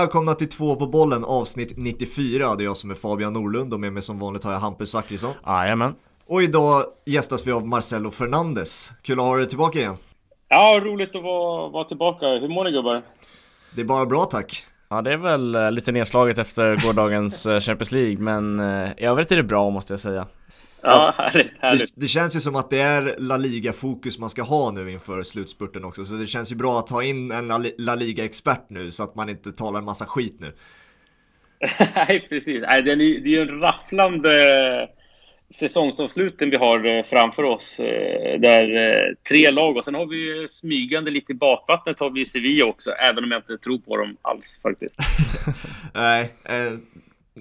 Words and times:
välkomna 0.00 0.34
till 0.34 0.48
två 0.48 0.76
på 0.76 0.86
bollen 0.86 1.24
avsnitt 1.24 1.72
94. 1.76 2.54
Det 2.54 2.62
är 2.62 2.64
jag 2.64 2.76
som 2.76 2.90
är 2.90 2.94
Fabian 2.94 3.32
Norlund 3.32 3.74
och 3.74 3.80
med 3.80 3.92
mig 3.92 4.02
som 4.02 4.18
vanligt 4.18 4.44
har 4.44 4.52
jag 4.52 4.58
Hampus 4.58 4.90
Zachrisson. 4.90 5.30
Jajamän. 5.46 5.94
Och 6.26 6.42
idag 6.42 6.84
gästas 7.06 7.46
vi 7.46 7.52
av 7.52 7.66
Marcelo 7.66 8.10
Fernandes. 8.10 8.92
Kul 9.02 9.20
att 9.20 9.26
ha 9.26 9.36
dig 9.36 9.48
tillbaka 9.48 9.78
igen. 9.78 9.96
Ja, 10.48 10.80
roligt 10.84 11.16
att 11.16 11.22
vara, 11.22 11.68
vara 11.68 11.84
tillbaka. 11.84 12.26
Hur 12.26 12.48
mår 12.48 12.64
ni 12.64 12.70
gubbar? 12.70 13.02
Det 13.74 13.80
är 13.80 13.84
bara 13.84 14.06
bra 14.06 14.24
tack. 14.24 14.64
Ja 14.90 15.02
det 15.02 15.12
är 15.12 15.16
väl 15.16 15.54
eh, 15.54 15.72
lite 15.72 15.92
nedslaget 15.92 16.38
efter 16.38 16.86
gårdagens 16.86 17.46
eh, 17.46 17.60
Champions 17.60 17.92
League 17.92 18.18
men 18.18 18.60
eh, 18.60 18.90
i 18.96 19.04
övrigt 19.04 19.32
är 19.32 19.36
det 19.36 19.42
bra 19.42 19.70
måste 19.70 19.92
jag 19.92 20.00
säga. 20.00 20.26
Ja, 20.82 21.14
härligt, 21.16 21.50
härligt. 21.60 21.94
Det, 21.94 22.00
det, 22.00 22.08
känns 22.08 22.36
ju 22.36 22.40
som 22.40 22.56
att 22.56 22.70
det 22.70 22.80
är 22.80 23.14
La 23.18 23.36
Liga-fokus 23.36 24.18
man 24.18 24.30
ska 24.30 24.42
ha 24.42 24.70
nu 24.70 24.90
inför 24.90 25.22
slutspurten 25.22 25.84
också, 25.84 26.04
så 26.04 26.14
det 26.14 26.26
känns 26.26 26.52
ju 26.52 26.56
bra 26.56 26.78
att 26.78 26.86
ta 26.86 27.02
in 27.02 27.30
en 27.30 27.48
La 27.78 27.94
Liga-expert 27.94 28.70
nu 28.70 28.90
så 28.90 29.02
att 29.02 29.14
man 29.14 29.28
inte 29.28 29.52
talar 29.52 29.78
en 29.78 29.84
massa 29.84 30.04
skit 30.04 30.36
nu. 30.40 30.52
Nej, 31.94 32.26
precis. 32.28 32.62
Nej, 32.62 32.82
det 32.82 32.92
är 32.92 33.26
ju 33.26 33.40
en 33.40 33.60
rafflande 33.60 34.88
säsongsavsluten 35.50 36.50
vi 36.50 36.56
har 36.56 36.86
eh, 36.86 37.04
framför 37.04 37.42
oss. 37.42 37.80
Eh, 37.80 38.38
där 38.38 38.76
eh, 38.76 39.14
tre 39.28 39.50
lag 39.50 39.76
och 39.76 39.84
sen 39.84 39.94
har 39.94 40.06
vi 40.06 40.48
smygande 40.48 41.10
lite 41.10 41.32
i 41.32 41.34
bakvattnet 41.34 42.00
har 42.00 42.10
vi 42.10 42.26
Sevilla 42.26 42.64
också, 42.64 42.90
även 42.90 43.24
om 43.24 43.30
jag 43.30 43.38
inte 43.38 43.58
tror 43.58 43.78
på 43.78 43.96
dem 43.96 44.16
alls 44.22 44.60
faktiskt. 44.62 44.94
Nej, 45.94 46.34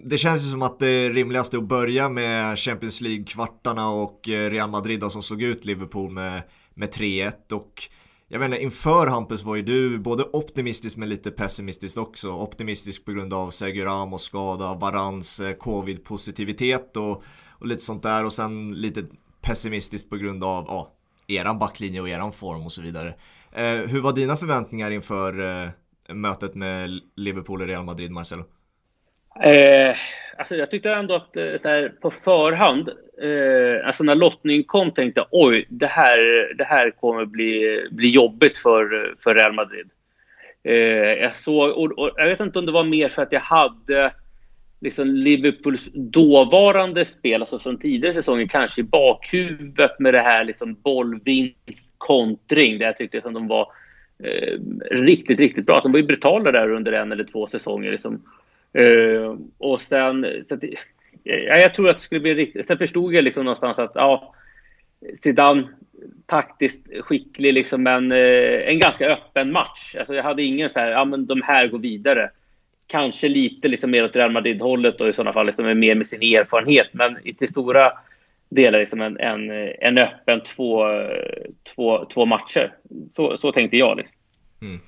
det 0.05 0.17
känns 0.17 0.45
ju 0.45 0.51
som 0.51 0.61
att 0.61 0.79
det 0.79 0.87
är 0.87 1.13
rimligast 1.13 1.53
att 1.53 1.63
börja 1.63 2.09
med 2.09 2.59
Champions 2.59 3.01
League-kvartarna 3.01 3.89
och 3.89 4.29
eh, 4.29 4.49
Real 4.49 4.69
Madrid 4.69 5.11
som 5.11 5.23
slog 5.23 5.41
ut 5.41 5.65
Liverpool 5.65 6.11
med, 6.11 6.43
med 6.73 6.89
3-1 6.89 7.53
och 7.53 7.89
jag 8.29 8.39
vet 8.39 8.45
inte, 8.45 8.63
inför 8.63 9.07
Hampus 9.07 9.43
var 9.43 9.55
ju 9.55 9.61
du 9.61 9.99
både 9.99 10.23
optimistisk 10.23 10.97
men 10.97 11.09
lite 11.09 11.31
pessimistisk 11.31 11.97
också. 11.97 12.31
Optimistisk 12.31 13.05
på 13.05 13.11
grund 13.11 13.33
av 13.33 13.49
Sergio 13.49 13.85
Ramos 13.85 14.21
skada, 14.21 14.73
Varans 14.73 15.39
eh, 15.39 15.53
covid-positivitet 15.53 16.97
och 16.97 17.23
och 17.59 17.67
lite 17.67 17.83
sånt 17.83 18.03
där 18.03 18.25
och 18.25 18.33
sen 18.33 18.75
lite 18.75 19.05
pessimistiskt 19.41 20.09
på 20.09 20.17
grund 20.17 20.43
av 20.43 20.65
ja, 20.67 20.93
eran 21.27 21.59
backlinje 21.59 22.01
och 22.01 22.09
eran 22.09 22.31
form 22.31 22.65
och 22.65 22.71
så 22.71 22.81
vidare. 22.81 23.15
Eh, 23.51 23.75
hur 23.75 24.01
var 24.01 24.13
dina 24.13 24.35
förväntningar 24.35 24.91
inför 24.91 25.63
eh, 25.63 25.69
mötet 26.15 26.55
med 26.55 27.01
Liverpool 27.15 27.61
och 27.61 27.67
Real 27.67 27.85
Madrid, 27.85 28.11
Marcelo? 28.11 28.43
Eh, 29.43 29.95
alltså 30.38 30.55
jag 30.55 30.71
tyckte 30.71 30.91
ändå 30.91 31.16
att 31.16 31.38
eh, 31.38 31.57
så 31.61 31.69
här, 31.69 31.91
på 32.02 32.11
förhand, 32.11 32.89
eh, 33.21 33.88
alltså 33.88 34.03
när 34.03 34.16
lottningen 34.16 34.63
kom 34.63 34.91
tänkte 34.91 35.19
jag 35.19 35.27
oj, 35.31 35.66
det 35.69 35.88
här, 35.88 36.17
det 36.57 36.63
här 36.63 36.91
kommer 36.91 37.25
bli, 37.25 37.81
bli 37.91 38.09
jobbigt 38.09 38.58
för, 38.58 39.13
för 39.23 39.35
Real 39.35 39.53
Madrid. 39.53 39.89
Eh, 40.63 40.73
jag 41.23 41.35
såg, 41.35 41.69
och, 41.69 41.99
och, 41.99 42.11
jag 42.15 42.27
vet 42.27 42.39
inte 42.39 42.59
om 42.59 42.65
det 42.65 42.71
var 42.71 42.83
mer 42.83 43.09
för 43.09 43.21
att 43.21 43.31
jag 43.31 43.39
hade 43.39 44.11
liksom 44.80 45.08
Liverpools 45.08 45.89
dåvarande 45.93 47.05
spel, 47.05 47.41
alltså 47.41 47.59
från 47.59 47.80
tidigare 47.80 48.13
säsonger, 48.13 48.47
kanske 48.47 48.81
i 48.81 48.83
bakhuvudet 48.83 49.99
med 49.99 50.13
det 50.13 50.21
här 50.21 50.43
liksom 50.43 50.73
bollvinst, 50.73 51.95
kontring, 51.97 52.80
där 52.80 52.85
jag 52.85 52.95
tyckte 52.95 53.17
att 53.17 53.33
de 53.33 53.47
var 53.47 53.71
eh, 54.23 54.59
riktigt, 54.91 55.39
riktigt 55.39 55.65
bra. 55.65 55.80
De 55.83 55.91
var 55.91 55.99
ju 55.99 56.05
brutala 56.05 56.52
där 56.52 56.71
under 56.71 56.91
en 56.91 57.11
eller 57.11 57.23
två 57.23 57.47
säsonger. 57.47 57.91
Liksom. 57.91 58.21
Eh, 58.73 59.36
och 59.58 59.81
sen, 59.81 60.25
så 60.43 60.55
att, 60.55 60.64
ja, 61.23 61.58
jag 61.58 61.73
tror 61.73 61.89
att 61.89 61.97
det 61.97 62.03
skulle 62.03 62.21
bli 62.21 62.33
riktigt... 62.33 62.65
Sen 62.65 62.77
förstod 62.77 63.14
jag 63.14 63.23
liksom 63.23 63.45
någonstans 63.45 63.80
att 63.80 63.92
ja, 63.95 64.33
Zidane 65.14 65.67
taktiskt 66.25 66.92
skicklig, 67.02 67.53
liksom, 67.53 67.83
men 67.83 68.11
eh, 68.11 68.67
en 68.67 68.80
ganska 68.80 69.09
öppen 69.09 69.52
match. 69.52 69.95
Alltså, 69.99 70.15
jag 70.15 70.23
hade 70.23 70.43
ingen 70.43 70.69
så 70.69 70.80
här, 70.80 70.92
ja 70.92 71.05
men 71.05 71.25
de 71.25 71.42
här 71.42 71.67
går 71.67 71.80
vidare 71.80 72.30
kanske 72.87 73.27
lite 73.27 73.67
liksom 73.67 73.92
mer 73.92 74.03
åt 74.03 74.15
Real 74.15 74.31
Madrid-hållet 74.31 75.02
och 75.02 75.09
i 75.09 75.13
sådana 75.13 75.33
fall 75.33 75.45
liksom 75.45 75.80
mer 75.80 75.95
med 75.95 76.08
sin 76.08 76.21
erfarenhet. 76.21 76.87
Men 76.92 77.17
till 77.37 77.47
stora 77.47 77.92
delar 78.49 78.80
liksom 78.80 79.02
en, 79.02 79.19
en, 79.19 79.52
en 79.80 79.97
öppen 79.97 80.42
två, 80.42 80.86
två, 81.75 82.05
två 82.05 82.25
matcher. 82.25 82.73
Så, 83.09 83.37
så 83.37 83.52
tänkte 83.52 83.77
jag. 83.77 83.97
Liksom. 83.97 84.15
Mm. 84.61 84.80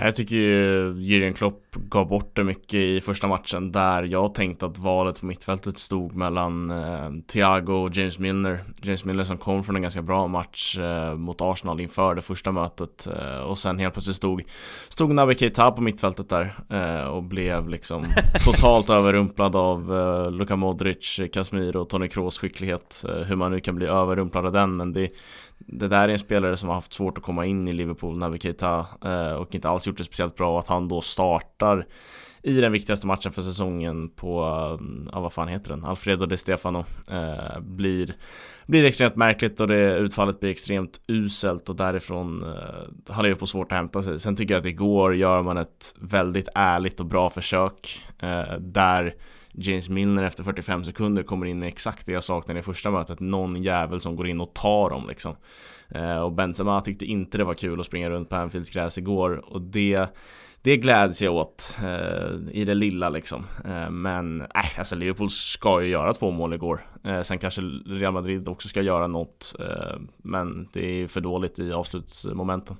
Jag 0.00 0.16
tycker 0.16 0.36
ju 0.36 0.92
Jürgen 0.92 1.32
Klopp 1.32 1.74
gav 1.74 2.08
bort 2.08 2.36
det 2.36 2.44
mycket 2.44 2.74
i 2.74 3.00
första 3.00 3.26
matchen 3.26 3.72
där 3.72 4.02
jag 4.02 4.34
tänkte 4.34 4.66
att 4.66 4.78
valet 4.78 5.20
på 5.20 5.26
mittfältet 5.26 5.78
stod 5.78 6.14
mellan 6.14 6.70
eh, 6.70 7.10
Thiago 7.26 7.72
och 7.72 7.96
James 7.96 8.18
Milner. 8.18 8.60
James 8.82 9.04
Milner 9.04 9.24
som 9.24 9.38
kom 9.38 9.64
från 9.64 9.76
en 9.76 9.82
ganska 9.82 10.02
bra 10.02 10.26
match 10.26 10.78
eh, 10.78 11.14
mot 11.14 11.40
Arsenal 11.40 11.80
inför 11.80 12.14
det 12.14 12.22
första 12.22 12.52
mötet 12.52 13.06
eh, 13.06 13.40
och 13.40 13.58
sen 13.58 13.78
helt 13.78 13.94
plötsligt 13.94 14.16
stod, 14.16 14.42
stod 14.88 15.14
Naby 15.14 15.34
Keita 15.34 15.70
på 15.70 15.82
mittfältet 15.82 16.28
där 16.28 16.52
eh, 16.70 17.08
och 17.08 17.22
blev 17.22 17.68
liksom 17.68 18.04
totalt 18.44 18.90
överrumplad 18.90 19.56
av 19.56 19.96
eh, 19.96 20.30
Luka 20.30 20.56
Modric, 20.56 21.20
Casemiro 21.32 21.80
och 21.80 21.88
Toni 21.88 22.08
Kroos 22.08 22.38
skicklighet. 22.38 23.04
Eh, 23.08 23.14
hur 23.14 23.36
man 23.36 23.52
nu 23.52 23.60
kan 23.60 23.74
bli 23.74 23.86
överrumplad 23.86 24.46
av 24.46 24.52
den 24.52 24.76
men 24.76 24.92
det 24.92 25.10
det 25.58 25.88
där 25.88 26.08
är 26.08 26.12
en 26.12 26.18
spelare 26.18 26.56
som 26.56 26.68
har 26.68 26.74
haft 26.74 26.92
svårt 26.92 27.18
att 27.18 27.24
komma 27.24 27.46
in 27.46 27.68
i 27.68 27.72
Liverpool, 27.72 28.18
Naby 28.18 28.38
Keita, 28.38 28.86
eh, 29.04 29.32
och 29.32 29.54
inte 29.54 29.68
alls 29.68 29.86
gjort 29.86 29.98
det 29.98 30.04
speciellt 30.04 30.36
bra. 30.36 30.52
Och 30.52 30.58
att 30.58 30.68
han 30.68 30.88
då 30.88 31.00
startar 31.00 31.86
i 32.42 32.60
den 32.60 32.72
viktigaste 32.72 33.06
matchen 33.06 33.32
för 33.32 33.42
säsongen 33.42 34.08
på, 34.08 34.40
eh, 34.40 34.86
ja 35.12 35.20
vad 35.20 35.32
fan 35.32 35.48
heter 35.48 35.70
den, 35.70 35.84
Alfredo 35.84 36.26
de 36.26 36.36
Stefano 36.36 36.84
eh, 37.10 37.60
blir, 37.60 38.14
blir 38.66 38.84
extremt 38.84 39.16
märkligt 39.16 39.60
och 39.60 39.68
det 39.68 39.98
utfallet 39.98 40.40
blir 40.40 40.50
extremt 40.50 41.00
uselt 41.06 41.68
och 41.68 41.76
därifrån 41.76 42.42
eh, 42.42 43.14
har 43.14 43.22
Liverpool 43.22 43.48
svårt 43.48 43.72
att 43.72 43.78
hämta 43.78 44.02
sig. 44.02 44.18
Sen 44.18 44.36
tycker 44.36 44.54
jag 44.54 44.60
att 44.60 44.66
igår 44.66 45.16
gör 45.16 45.42
man 45.42 45.58
ett 45.58 45.94
väldigt 46.00 46.48
ärligt 46.54 47.00
och 47.00 47.06
bra 47.06 47.30
försök 47.30 48.02
eh, 48.18 48.58
där 48.58 49.14
James 49.60 49.88
Milner 49.88 50.22
efter 50.22 50.44
45 50.44 50.84
sekunder 50.84 51.22
kommer 51.22 51.46
in 51.46 51.58
med 51.58 51.68
exakt 51.68 52.06
det 52.06 52.12
jag 52.12 52.24
saknade 52.24 52.60
i 52.60 52.62
första 52.62 52.90
mötet 52.90 53.20
Någon 53.20 53.62
jävel 53.62 54.00
som 54.00 54.16
går 54.16 54.28
in 54.28 54.40
och 54.40 54.54
tar 54.54 54.90
dem 54.90 55.04
liksom 55.08 55.36
eh, 55.88 56.18
Och 56.20 56.32
Benzema 56.32 56.80
tyckte 56.80 57.04
inte 57.04 57.38
det 57.38 57.44
var 57.44 57.54
kul 57.54 57.80
att 57.80 57.86
springa 57.86 58.10
runt 58.10 58.28
på 58.28 58.36
Anfields 58.36 58.70
gräs 58.70 58.98
igår 58.98 59.44
och 59.52 59.62
det 59.62 60.08
det 60.62 60.76
gläds 60.76 61.22
jag 61.22 61.34
åt 61.34 61.76
eh, 61.82 62.52
i 62.52 62.64
det 62.64 62.74
lilla 62.74 63.08
liksom. 63.08 63.44
Eh, 63.64 63.90
men 63.90 64.40
äh, 64.40 64.78
alltså 64.78 64.96
Liverpool 64.96 65.30
ska 65.30 65.82
ju 65.82 65.88
göra 65.88 66.12
två 66.12 66.30
mål 66.30 66.54
igår. 66.54 66.80
Eh, 67.04 67.20
sen 67.20 67.38
kanske 67.38 67.60
Real 67.86 68.12
Madrid 68.12 68.48
också 68.48 68.68
ska 68.68 68.82
göra 68.82 69.06
något. 69.06 69.54
Eh, 69.60 69.98
men 70.16 70.68
det 70.72 71.02
är 71.02 71.06
för 71.06 71.20
dåligt 71.20 71.58
i 71.58 71.72
avslutsmomenten. 71.72 72.76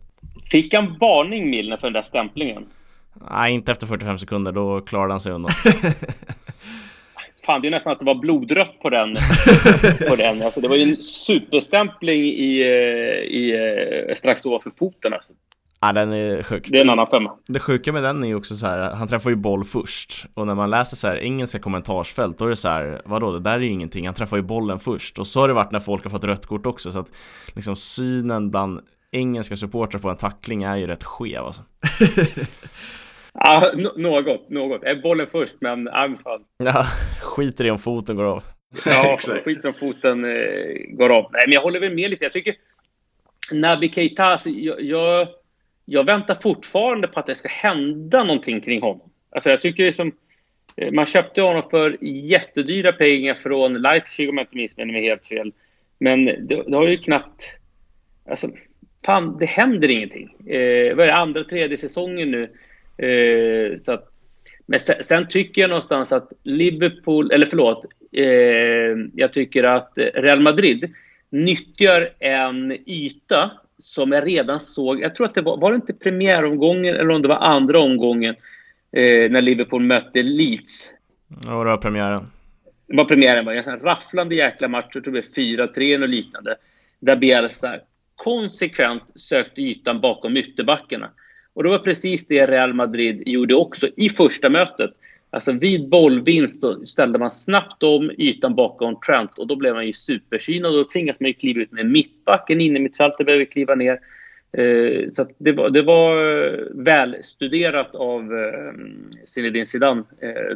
Fick 0.51 0.75
han 0.75 0.97
varning 1.01 1.51
Milner 1.51 1.77
för 1.77 1.87
den 1.87 1.93
där 1.93 2.03
stämplingen? 2.03 2.67
Nej, 3.31 3.53
inte 3.53 3.73
efter 3.73 3.87
45 3.87 4.19
sekunder. 4.19 4.53
Då 4.53 4.81
klarade 4.81 5.13
han 5.13 5.21
sig 5.21 5.33
undan. 5.33 5.51
Fan, 7.49 7.63
det 7.63 7.69
är 7.69 7.71
nästan 7.71 7.93
att 7.93 7.99
det 7.99 8.05
var 8.05 8.15
blodrött 8.15 8.81
på 8.83 8.91
den. 8.91 9.15
på 10.09 10.17
den. 10.17 10.43
Alltså, 10.43 10.61
det 10.61 10.69
var 10.69 10.77
ju 10.77 10.83
en 10.83 11.03
superstämpling 11.03 12.23
i, 12.23 12.61
eh, 12.61 13.37
i, 13.37 13.55
eh, 14.09 14.15
strax 14.15 14.47
ovanför 14.47 14.71
foten. 14.71 15.13
Alltså. 15.13 15.33
Ja, 15.81 15.93
den 15.93 16.13
är 16.13 16.43
sjuk. 16.43 16.69
Det 16.69 16.79
är 16.79 16.83
en 16.83 16.91
annan 16.91 17.07
femma. 17.07 17.31
Det 17.49 17.61
sjuka 17.61 17.93
med 17.93 18.03
den 18.03 18.23
är 18.25 18.29
ju 18.29 18.35
också 18.35 18.57
så 18.57 18.67
här, 18.67 18.95
han 18.95 19.09
träffar 19.09 19.31
ju 19.31 19.37
boll 19.37 19.65
först. 19.65 20.27
Och 20.35 20.47
när 20.47 20.55
man 20.55 20.71
läser 20.71 20.97
så 20.97 21.09
här 21.09 21.17
engelska 21.17 21.59
kommentarsfält, 21.59 22.39
då 22.39 22.45
är 22.45 22.51
det 22.51 22.57
så 22.57 22.69
här, 22.69 23.03
vadå, 23.05 23.33
det 23.33 23.41
där 23.41 23.53
är 23.53 23.61
ju 23.61 23.71
ingenting, 23.71 24.07
han 24.07 24.15
träffar 24.15 24.37
ju 24.37 24.43
bollen 24.43 24.79
först. 24.79 25.19
Och 25.19 25.27
så 25.27 25.41
har 25.41 25.49
det 25.49 25.55
varit 25.55 25.73
när 25.73 25.81
folk 25.81 26.05
har 26.05 26.11
fått 26.11 26.25
rött 26.25 26.47
kort 26.47 26.67
också, 26.67 26.93
så 26.93 26.99
att 26.99 27.11
liksom 27.55 27.77
synen 27.77 28.51
bland 28.51 28.81
engelska 29.11 29.57
supportrar 29.57 30.01
på 30.01 30.11
en 30.11 30.17
tackling 30.17 30.63
är 30.63 30.77
ju 30.77 30.87
rätt 30.87 31.05
skev 31.05 31.45
alltså. 31.45 31.63
Ja, 33.41 33.73
något, 33.97 34.51
något. 34.51 34.83
Är 34.83 34.97
bollen 34.97 35.27
först, 35.33 35.55
men 35.61 35.89
ja, 35.93 36.15
fan. 36.25 36.45
Ja, 36.59 36.85
skiter 37.23 37.67
i 37.67 37.71
om 37.71 37.79
foten 37.79 38.17
går 38.17 38.25
av. 38.25 38.43
Ja, 38.85 39.19
skiter 39.45 39.69
om 39.69 39.75
foten 39.75 40.25
eh, 40.25 40.75
går 40.89 41.11
av. 41.11 41.31
Nej, 41.33 41.43
men 41.47 41.53
jag 41.53 41.63
håller 41.63 41.81
väl 41.81 41.95
med 41.95 42.11
lite. 42.11 42.25
Jag 42.25 42.33
tycker 42.33 42.55
Naby 43.53 43.89
Keita, 43.89 44.25
alltså, 44.25 44.51
jag, 44.51 44.83
jag, 44.83 45.29
jag, 45.85 46.05
väntar 46.05 46.35
fortfarande 46.35 47.09
på 47.09 47.21
att 47.21 47.27
det 47.27 47.35
ska 47.35 47.49
hända 47.49 48.25
någonting 48.25 48.61
kring 48.61 48.83
honom. 48.83 49.11
Alltså, 49.31 49.51
jag 49.51 49.63
tycker 49.63 49.85
liksom, 49.85 50.13
eh, 50.77 50.93
man 50.93 51.07
köpte 51.07 51.43
honom 51.43 51.63
för 51.71 52.05
jättedyra 52.05 52.93
pengar 52.93 53.35
från 53.35 53.83
Leipzig 53.83 54.29
om 54.29 54.39
jag 54.39 54.45
inte 54.45 54.57
missminner 54.57 54.93
mig 54.93 55.03
helt 55.05 55.27
fel. 55.27 55.53
Men 55.99 56.25
det, 56.25 56.63
det, 56.67 56.77
har 56.77 56.89
ju 56.89 56.97
knappt... 56.97 57.53
Alltså, 58.31 58.51
fan, 59.05 59.37
det 59.39 59.47
händer 59.47 59.91
ingenting. 59.91 60.29
Eh, 60.47 60.97
vad 60.97 61.03
är 61.03 61.07
det, 61.07 61.15
andra, 61.15 61.45
tredje 61.45 61.79
säsongen 61.79 62.31
nu 62.31 62.43
Eh, 62.43 62.49
så 63.79 63.93
att, 63.93 64.09
men 64.67 64.81
sen, 64.81 64.97
sen, 65.03 65.29
tycker 65.29 65.61
jag 65.61 65.69
någonstans 65.69 66.13
att 66.13 66.33
Liverpool, 66.43 67.31
eller 67.31 67.47
förlåt, 67.47 67.85
eh, 68.13 68.25
jag 69.15 69.33
tycker 69.33 69.65
att 69.65 69.93
Real 69.97 70.41
Madrid 70.41 70.95
nyttjar 71.31 72.11
en 72.19 72.73
yta 72.87 73.51
som 73.79 74.13
jag 74.13 74.27
redan 74.27 74.61
såg, 74.61 75.01
jag 75.01 75.15
tror 75.15 75.27
att 75.27 75.35
det 75.35 75.43
var, 75.43 75.61
var 75.61 75.73
det 75.73 75.77
inte 75.77 75.93
premiäromgången 75.93 76.95
eller 76.95 77.11
om 77.11 77.23
det 77.23 77.29
var 77.29 77.37
andra 77.37 77.81
omgången 77.81 78.35
eh, 78.93 79.31
när 79.31 79.41
Liverpool 79.41 79.83
mötte 79.83 80.23
Leeds? 80.23 80.93
Ja, 81.45 81.51
det 81.51 81.71
var 81.71 81.77
premiären. 81.77 82.31
Det 82.87 82.97
var 82.97 83.05
premiären, 83.05 83.45
var 83.45 83.53
en 83.53 83.81
rafflande 83.81 84.35
jäkla 84.35 84.69
match, 84.69 84.85
jag 84.95 85.05
tror 85.05 85.15
det 85.15 85.33
blev 85.35 85.67
4-3 85.67 86.03
och 86.03 86.09
liknande. 86.09 86.57
Där 87.01 87.17
Bielsa 87.17 87.77
konsekvent 88.17 89.03
sökte 89.15 89.61
ytan 89.61 90.01
bakom 90.01 90.37
ytterbackarna. 90.37 91.11
Och 91.59 91.65
det 91.65 91.71
var 91.71 91.79
precis 91.79 92.27
det 92.27 92.47
Real 92.47 92.75
Madrid 92.75 93.23
gjorde 93.27 93.55
också 93.55 93.89
i 93.97 94.09
första 94.09 94.49
mötet. 94.49 94.91
Alltså 95.31 95.53
vid 95.53 95.89
bollvinst 95.89 96.65
ställde 96.85 97.19
man 97.19 97.31
snabbt 97.31 97.83
om 97.83 98.11
ytan 98.19 98.55
bakom 98.55 99.01
Trent 99.01 99.39
och 99.39 99.47
då 99.47 99.57
blev 99.57 99.75
man 99.75 99.87
ju 99.87 99.93
supersynad 99.93 100.73
och 100.73 100.79
då 100.79 100.85
tvingas 100.85 101.21
man 101.21 101.29
ju 101.29 101.35
kliva 101.35 101.61
ut 101.61 101.73
med 101.73 101.87
mittbacken 101.87 102.61
inne 102.61 102.79
i 102.79 102.83
mittfältet 102.83 103.27
behöver 103.27 103.45
kliva 103.45 103.75
ner. 103.75 103.99
Eh, 104.53 105.09
så 105.09 105.27
det 105.39 105.53
var, 105.53 105.71
det 105.71 105.83
var 105.83 106.43
eh, 106.45 106.59
välstuderat 106.75 107.95
av 107.95 108.23
eh, 108.23 108.73
Zinedine 109.27 109.67
Zidane, 109.67 110.03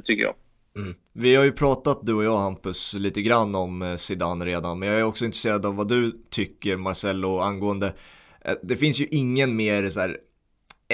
tycker 0.04 0.22
jag. 0.22 0.34
Mm. 0.76 0.94
Vi 1.12 1.34
har 1.34 1.44
ju 1.44 1.52
pratat 1.52 2.00
du 2.02 2.14
och 2.14 2.24
jag 2.24 2.38
Hampus 2.38 2.94
lite 2.98 3.22
grann 3.22 3.54
om 3.54 3.94
Zidane 3.98 4.44
redan 4.44 4.78
men 4.78 4.88
jag 4.88 4.98
är 4.98 5.04
också 5.04 5.24
intresserad 5.24 5.66
av 5.66 5.76
vad 5.76 5.88
du 5.88 6.12
tycker 6.30 6.76
Marcello 6.76 7.38
angående 7.38 7.92
Det 8.62 8.76
finns 8.76 9.00
ju 9.00 9.06
ingen 9.10 9.56
mer 9.56 9.88
så 9.88 10.00
här, 10.00 10.16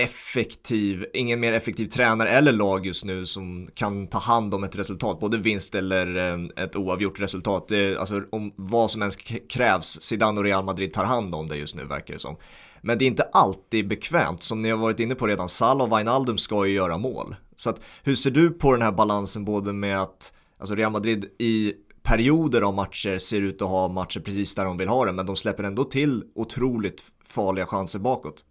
effektiv, 0.03 1.07
ingen 1.15 1.41
mer 1.41 1.53
effektiv 1.53 1.87
tränare 1.87 2.29
eller 2.29 2.53
lag 2.53 2.87
just 2.87 3.05
nu 3.05 3.27
som 3.27 3.69
kan 3.75 4.07
ta 4.07 4.19
hand 4.19 4.55
om 4.55 4.65
ett 4.65 4.77
resultat, 4.77 5.21
både 5.21 5.37
vinst 5.37 5.75
eller 5.75 6.17
eh, 6.17 6.65
ett 6.65 6.77
oavgjort 6.77 7.21
resultat. 7.21 7.69
Det, 7.69 7.97
alltså 7.97 8.23
om 8.31 8.53
vad 8.57 8.91
som 8.91 9.03
ens 9.03 9.17
krävs, 9.51 10.03
Zidane 10.03 10.39
och 10.39 10.45
Real 10.45 10.65
Madrid 10.65 10.93
tar 10.93 11.05
hand 11.05 11.35
om 11.35 11.49
det 11.49 11.57
just 11.57 11.75
nu 11.75 11.85
verkar 11.85 12.15
det 12.15 12.21
som. 12.21 12.37
Men 12.81 12.99
det 12.99 13.05
är 13.05 13.07
inte 13.07 13.29
alltid 13.33 13.89
bekvämt, 13.89 14.43
som 14.43 14.63
ni 14.63 14.71
har 14.71 14.79
varit 14.79 15.01
inne 15.01 15.15
på 15.15 15.27
redan, 15.27 15.49
Salah 15.49 15.87
och 15.87 15.99
Wijnaldum 15.99 16.39
ska 16.39 16.67
ju 16.67 16.75
göra 16.75 16.99
mål. 16.99 17.37
Så 17.57 17.71
att, 17.71 17.81
hur 18.03 18.15
ser 18.15 18.31
du 18.31 18.51
på 18.51 18.73
den 18.73 18.83
här 18.83 18.93
balansen 18.93 19.45
både 19.45 19.73
med 19.73 20.03
att 20.03 20.33
alltså 20.59 20.75
Real 20.75 20.93
Madrid 20.93 21.25
i 21.39 21.75
perioder 22.03 22.63
av 22.63 22.75
matcher 22.75 23.19
ser 23.19 23.43
ut 23.43 23.63
att 23.63 23.69
ha 23.69 23.89
matcher 23.89 24.21
precis 24.21 24.55
där 24.55 24.65
de 24.65 24.77
vill 24.77 24.89
ha 24.89 25.05
det, 25.05 25.13
men 25.13 25.27
de 25.27 25.37
släpper 25.37 25.65
ändå 25.65 25.85
till 25.85 26.25
otroligt 26.35 27.05
farliga 27.25 27.67
chanser 27.67 27.99
bakåt. 27.99 28.45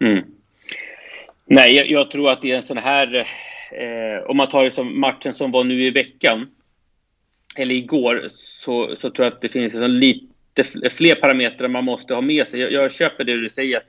Mm. 0.00 0.24
Nej, 1.46 1.76
jag, 1.76 1.90
jag, 1.90 2.10
tror 2.10 2.30
att 2.30 2.42
det 2.42 2.50
är 2.50 2.56
en 2.56 2.62
sån 2.62 2.76
här, 2.76 3.16
eh, 3.72 4.24
om 4.26 4.36
man 4.36 4.48
tar 4.48 4.64
liksom 4.64 5.00
matchen 5.00 5.32
som 5.32 5.50
var 5.50 5.64
nu 5.64 5.84
i 5.84 5.90
veckan, 5.90 6.46
eller 7.56 7.74
igår, 7.74 8.22
så, 8.28 8.96
så 8.96 9.10
tror 9.10 9.24
jag 9.24 9.32
att 9.32 9.40
det 9.40 9.48
finns 9.48 9.72
liksom 9.72 9.90
lite 9.90 10.64
fler 10.90 11.14
parametrar 11.14 11.68
man 11.68 11.84
måste 11.84 12.14
ha 12.14 12.20
med 12.20 12.48
sig. 12.48 12.60
Jag, 12.60 12.72
jag 12.72 12.92
köper 12.92 13.24
det 13.24 13.40
du 13.40 13.48
säger. 13.48 13.82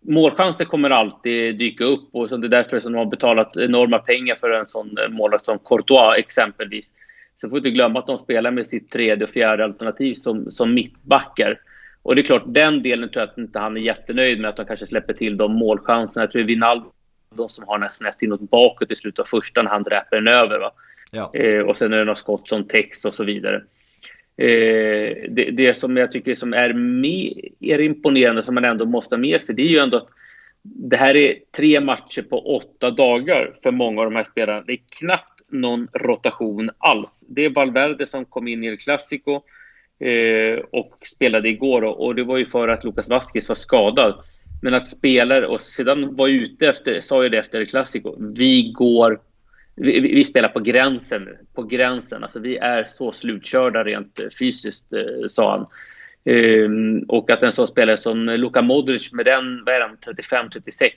Målchanser 0.00 0.64
kommer 0.64 0.90
alltid 0.90 1.58
dyka 1.58 1.84
upp 1.84 2.08
och 2.12 2.28
så 2.28 2.36
det 2.36 2.46
är 2.46 2.48
därför 2.48 2.80
som 2.80 2.92
de 2.92 2.98
har 2.98 3.06
betalat 3.06 3.56
enorma 3.56 3.98
pengar 3.98 4.34
för 4.34 4.50
en 4.50 4.66
sån 4.66 4.98
eh, 4.98 5.08
målvakt 5.08 5.44
som 5.44 5.58
Courtois 5.58 6.18
exempelvis. 6.18 6.94
Så 7.36 7.48
får 7.48 7.58
inte 7.58 7.70
glömma 7.70 7.98
att 7.98 8.06
de 8.06 8.18
spelar 8.18 8.50
med 8.50 8.66
sitt 8.66 8.90
tredje 8.90 9.24
och 9.24 9.30
fjärde 9.30 9.64
alternativ 9.64 10.14
som, 10.14 10.50
som 10.50 10.74
mittbackar. 10.74 11.58
Och 12.02 12.14
det 12.14 12.20
är 12.20 12.24
klart, 12.24 12.44
den 12.46 12.82
delen 12.82 13.08
tror 13.08 13.20
jag 13.22 13.30
att 13.30 13.38
inte 13.38 13.58
han 13.58 13.76
är 13.76 13.80
jättenöjd 13.80 14.40
med, 14.40 14.50
att 14.50 14.56
de 14.56 14.66
kanske 14.66 14.86
släpper 14.86 15.12
till 15.12 15.36
de 15.36 15.52
målchanserna. 15.52 16.22
Jag 16.22 16.30
tror 16.30 16.42
det 16.42 16.46
Wijnaldum 17.36 17.48
som 17.48 17.64
har 17.68 17.78
den 17.78 17.90
snett 17.90 18.22
inåt 18.22 18.40
bakåt 18.40 18.90
i 18.90 18.96
slutet 18.96 19.18
av 19.18 19.24
första 19.24 19.62
när 19.62 19.70
han 19.70 19.82
dräper 19.82 20.16
den 20.16 20.28
över. 20.28 20.58
Va? 20.58 20.72
Ja. 21.10 21.30
Eh, 21.34 21.60
och 21.60 21.76
sen 21.76 21.92
är 21.92 21.98
det 21.98 22.04
några 22.04 22.14
skott 22.14 22.48
som 22.48 22.64
täcks 22.64 23.04
och 23.04 23.14
så 23.14 23.24
vidare. 23.24 23.56
Eh, 24.38 25.16
det, 25.28 25.50
det, 25.52 25.74
som 25.74 25.96
jag 25.96 26.12
tycker 26.12 26.34
som 26.34 26.52
är 26.52 26.72
mer 26.72 27.78
imponerande, 27.78 28.42
som 28.42 28.54
man 28.54 28.64
ändå 28.64 28.84
måste 28.84 29.14
ha 29.14 29.20
med 29.20 29.42
sig, 29.42 29.54
det 29.54 29.62
är 29.62 29.68
ju 29.68 29.78
ändå 29.78 29.96
att 29.96 30.08
det 30.62 30.96
här 30.96 31.16
är 31.16 31.38
tre 31.56 31.80
matcher 31.80 32.22
på 32.22 32.56
åtta 32.56 32.90
dagar 32.90 33.52
för 33.62 33.70
många 33.70 34.00
av 34.00 34.04
de 34.10 34.16
här 34.16 34.24
spelarna. 34.24 34.64
Det 34.66 34.72
är 34.72 34.80
knappt 34.98 35.52
någon 35.52 35.88
rotation 35.92 36.70
alls. 36.78 37.26
Det 37.28 37.44
är 37.44 37.50
Valverde 37.50 38.06
som 38.06 38.24
kom 38.24 38.48
in 38.48 38.64
i 38.64 38.66
El 38.66 38.76
Clasico 38.76 39.42
eh, 40.00 40.58
och 40.72 40.98
spelade 41.00 41.48
igår 41.48 41.84
och, 41.84 42.06
och 42.06 42.14
det 42.14 42.24
var 42.24 42.36
ju 42.36 42.46
för 42.46 42.68
att 42.68 42.84
Lucas 42.84 43.10
Vasquez 43.10 43.48
var 43.48 43.56
skadad. 43.56 44.14
Men 44.62 44.74
att 44.74 44.88
spelare, 44.88 45.46
och 45.46 45.60
sedan 45.60 46.14
var 46.14 46.28
ute 46.28 46.68
efter, 46.68 47.00
sa 47.00 47.22
ju 47.22 47.28
det 47.28 47.38
efter 47.38 47.64
Clasico, 47.64 48.16
vi 48.18 48.72
går 48.72 49.20
vi, 49.76 50.00
vi, 50.00 50.24
spelar 50.24 50.48
på 50.48 50.60
gränsen 50.60 51.22
nu. 51.22 51.38
På 51.54 51.62
gränsen. 51.62 52.22
Alltså, 52.22 52.40
vi 52.40 52.56
är 52.56 52.84
så 52.84 53.12
slutkörda 53.12 53.84
rent 53.84 54.18
eh, 54.18 54.26
fysiskt, 54.38 54.92
eh, 54.92 55.26
sa 55.26 55.50
han. 55.50 55.66
Um, 56.34 57.04
och 57.08 57.30
att 57.30 57.42
en 57.42 57.52
sån 57.52 57.66
spelare 57.66 57.96
som 57.96 58.26
Luka 58.26 58.62
Modric 58.62 59.12
med 59.12 59.24
den, 59.24 59.64
vad 59.64 59.74
är 59.74 59.96
35-36, 60.06 60.90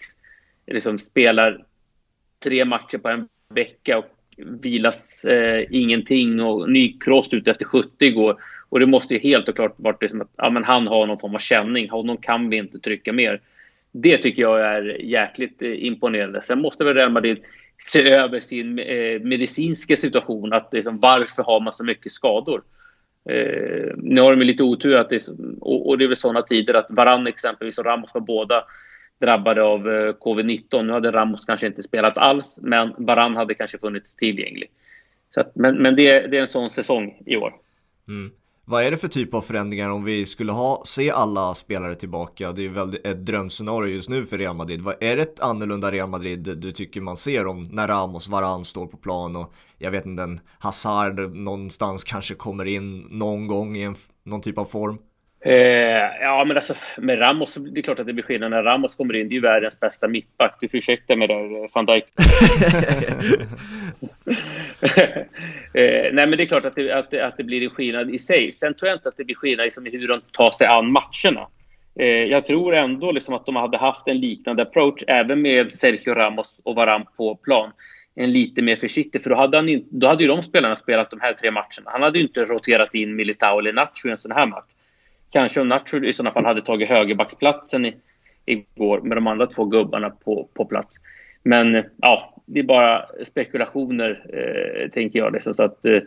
liksom 0.67 0.97
spelar 0.97 1.63
tre 2.43 2.65
matcher 2.65 2.97
på 2.97 3.09
en 3.09 3.27
vecka 3.53 3.97
och 3.97 4.05
vilas 4.61 5.25
eh, 5.25 5.65
ingenting 5.69 6.41
och 6.41 6.69
nykrossad 6.69 7.39
ut 7.39 7.47
efter 7.47 7.65
70 7.65 8.05
igår. 8.05 8.41
Och 8.69 8.79
det 8.79 8.85
måste 8.85 9.13
ju 9.13 9.19
helt 9.19 9.49
och 9.49 9.55
klart 9.55 9.73
varit 9.77 10.01
liksom 10.01 10.21
att 10.21 10.31
ja, 10.35 10.49
men 10.49 10.63
han 10.63 10.87
har 10.87 11.07
någon 11.07 11.19
form 11.19 11.35
av 11.35 11.39
känning. 11.39 11.89
Honom 11.89 12.17
kan 12.17 12.49
vi 12.49 12.57
inte 12.57 12.79
trycka 12.79 13.13
mer. 13.13 13.41
Det 13.91 14.17
tycker 14.17 14.41
jag 14.41 14.61
är 14.61 15.01
jäkligt 15.01 15.61
eh, 15.61 15.85
imponerande. 15.85 16.41
Sen 16.41 16.61
måste 16.61 16.83
väl 16.83 16.93
Real 16.93 17.11
Madrid 17.11 17.37
se 17.77 18.09
över 18.09 18.39
sin 18.39 18.79
eh, 18.79 19.19
medicinska 19.21 19.95
situation. 19.95 20.53
Att 20.53 20.73
liksom, 20.73 20.99
varför 20.99 21.43
har 21.43 21.59
man 21.59 21.73
så 21.73 21.83
mycket 21.83 22.11
skador? 22.11 22.61
Eh, 23.29 23.93
nu 23.97 24.21
har 24.21 24.35
de 24.35 24.45
lite 24.45 24.63
otur 24.63 24.95
att 24.95 25.09
det 25.09 25.15
är, 25.15 25.21
och, 25.61 25.89
och 25.89 25.97
det 25.97 26.03
är 26.03 26.07
väl 26.07 26.17
sådana 26.17 26.41
tider 26.41 26.73
att 26.73 26.87
Varann 26.89 27.27
exempelvis 27.27 27.77
och 27.77 27.85
Ramos 27.85 28.13
var 28.13 28.21
båda 28.21 28.63
drabbade 29.19 29.63
av 29.63 29.89
eh, 29.89 30.13
covid-19. 30.13 30.83
Nu 30.83 30.93
hade 30.93 31.11
Ramos 31.11 31.45
kanske 31.45 31.67
inte 31.67 31.83
spelat 31.83 32.17
alls, 32.17 32.59
men 32.63 32.93
Varann 32.97 33.35
hade 33.35 33.53
kanske 33.53 33.77
funnits 33.77 34.15
tillgänglig. 34.15 34.71
Så 35.33 35.41
att, 35.41 35.55
men 35.55 35.75
men 35.75 35.95
det, 35.95 36.27
det 36.27 36.37
är 36.37 36.41
en 36.41 36.47
sån 36.47 36.69
säsong 36.69 37.21
i 37.25 37.37
år. 37.37 37.53
Mm. 38.07 38.31
Vad 38.69 38.83
är 38.83 38.91
det 38.91 38.97
för 38.97 39.07
typ 39.07 39.33
av 39.33 39.41
förändringar 39.41 39.89
om 39.89 40.03
vi 40.03 40.25
skulle 40.25 40.51
ha, 40.51 40.81
se 40.85 41.11
alla 41.11 41.53
spelare 41.53 41.95
tillbaka? 41.95 42.51
Det 42.51 42.61
är 42.61 42.63
ju 42.63 42.69
väldigt 42.69 43.05
ett 43.05 43.25
drömscenario 43.25 43.93
just 43.93 44.09
nu 44.09 44.25
för 44.25 44.37
Real 44.37 44.55
Madrid. 44.55 44.81
Vad, 44.81 45.03
är 45.03 45.17
det 45.17 45.21
ett 45.21 45.39
annorlunda 45.39 45.91
Real 45.91 46.09
Madrid 46.09 46.57
du 46.57 46.71
tycker 46.71 47.01
man 47.01 47.17
ser 47.17 47.47
om 47.47 47.63
när 47.63 47.87
Ramos, 47.87 48.29
Varan 48.29 48.65
står 48.65 48.87
på 48.87 48.97
plan 48.97 49.35
och 49.35 49.53
jag 49.77 49.91
vet 49.91 50.05
inte, 50.05 50.23
en 50.23 50.39
Hazard 50.59 51.35
någonstans 51.35 52.03
kanske 52.03 52.35
kommer 52.35 52.65
in 52.65 53.07
någon 53.11 53.47
gång 53.47 53.77
i 53.77 53.83
en, 53.83 53.95
någon 54.23 54.41
typ 54.41 54.57
av 54.57 54.65
form? 54.65 54.97
Eh, 55.41 56.21
ja, 56.21 56.45
men 56.47 56.57
alltså 56.57 56.73
med 56.97 57.21
Ramos, 57.21 57.53
det 57.53 57.79
är 57.79 57.81
klart 57.81 57.99
att 57.99 58.07
det 58.07 58.13
blir 58.13 58.23
skillnad 58.23 58.51
när 58.51 58.63
Ramos 58.63 58.95
kommer 58.95 59.15
in. 59.15 59.29
Det 59.29 59.33
är 59.33 59.35
ju 59.35 59.41
världens 59.41 59.79
bästa 59.79 60.07
mittback. 60.07 60.57
Du 60.61 60.69
får 60.69 60.77
ursäkta 60.77 61.15
mig 61.15 61.27
där, 61.27 61.75
van 61.75 61.85
Dijk. 61.85 62.05
eh, 65.73 66.13
nej, 66.13 66.27
men 66.27 66.31
det 66.31 66.43
är 66.43 66.45
klart 66.45 66.65
att 66.65 66.75
det, 66.75 66.91
att, 66.91 67.11
det, 67.11 67.25
att 67.25 67.37
det 67.37 67.43
blir 67.43 67.63
en 67.63 67.69
skillnad 67.69 68.13
i 68.13 68.19
sig. 68.19 68.51
Sen 68.51 68.73
tror 68.73 68.89
jag 68.89 68.97
inte 68.97 69.09
att 69.09 69.17
det 69.17 69.23
blir 69.23 69.35
skillnad 69.35 69.63
liksom 69.63 69.87
i 69.87 69.97
hur 69.97 70.07
de 70.07 70.21
tar 70.31 70.51
sig 70.51 70.67
an 70.67 70.91
matcherna. 70.91 71.47
Eh, 71.99 72.05
jag 72.05 72.45
tror 72.45 72.75
ändå 72.75 73.11
liksom 73.11 73.33
att 73.33 73.45
de 73.45 73.55
hade 73.55 73.77
haft 73.77 74.07
en 74.07 74.19
liknande 74.19 74.63
approach 74.63 75.03
även 75.07 75.41
med 75.41 75.71
Sergio 75.71 76.13
Ramos 76.13 76.59
och 76.63 76.75
Varan 76.75 77.05
på 77.17 77.35
plan. 77.35 77.71
En 78.15 78.31
lite 78.31 78.61
mer 78.61 78.75
försiktig, 78.75 79.21
för 79.21 79.29
då 79.29 79.35
hade, 79.35 79.57
han 79.57 79.69
in, 79.69 79.85
då 79.89 80.07
hade 80.07 80.23
ju 80.23 80.29
de 80.29 80.43
spelarna 80.43 80.75
spelat 80.75 81.11
de 81.11 81.19
här 81.21 81.33
tre 81.33 81.51
matcherna. 81.51 81.85
Han 81.85 82.01
hade 82.01 82.19
ju 82.19 82.25
inte 82.25 82.45
roterat 82.45 82.95
in 82.95 83.15
Militao 83.15 83.59
eller 83.59 83.73
Nacho 83.73 84.07
i 84.07 84.11
en 84.11 84.17
sån 84.17 84.31
här 84.31 84.45
match. 84.45 84.65
Kanske 85.31 85.61
om 85.61 85.67
Nacho 85.67 86.03
i 86.03 86.13
sådana 86.13 86.33
fall 86.33 86.45
hade 86.45 86.61
tagit 86.61 86.89
högerbacksplatsen 86.89 87.85
i, 87.85 87.95
igår 88.45 89.01
med 89.01 89.17
de 89.17 89.27
andra 89.27 89.47
två 89.47 89.65
gubbarna 89.65 90.09
på, 90.09 90.49
på 90.53 90.65
plats. 90.65 90.97
Men 91.43 91.83
ja, 91.97 92.41
det 92.45 92.59
är 92.59 92.63
bara 92.63 93.05
spekulationer, 93.23 94.25
eh, 94.33 94.89
tänker 94.89 95.19
jag. 95.19 95.33
Liksom. 95.33 95.53
Så 95.53 95.63
att, 95.63 95.85
eh, 95.85 95.99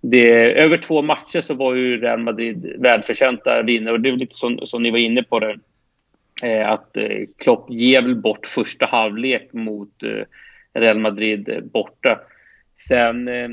det, 0.00 0.52
över 0.52 0.76
två 0.76 1.02
matcher 1.02 1.40
så 1.40 1.54
var 1.54 1.74
ju 1.74 2.00
Real 2.00 2.20
Madrid 2.20 2.74
välförtjänta 2.78 3.62
vinnare. 3.62 3.94
Och 3.94 4.00
det 4.00 4.08
är 4.08 4.16
lite 4.16 4.34
som, 4.34 4.58
som 4.66 4.82
ni 4.82 4.90
var 4.90 4.98
inne 4.98 5.22
på 5.22 5.38
det. 5.38 5.58
Eh, 6.44 6.70
att 6.70 6.96
eh, 6.96 7.26
Klopp 7.38 7.70
ger 7.70 8.02
väl 8.02 8.16
bort 8.16 8.46
första 8.46 8.86
halvlek 8.86 9.52
mot 9.52 10.02
eh, 10.02 10.24
Real 10.80 10.98
Madrid 10.98 11.48
eh, 11.48 11.60
borta. 11.60 12.20
Sen 12.76 13.28
eh, 13.28 13.48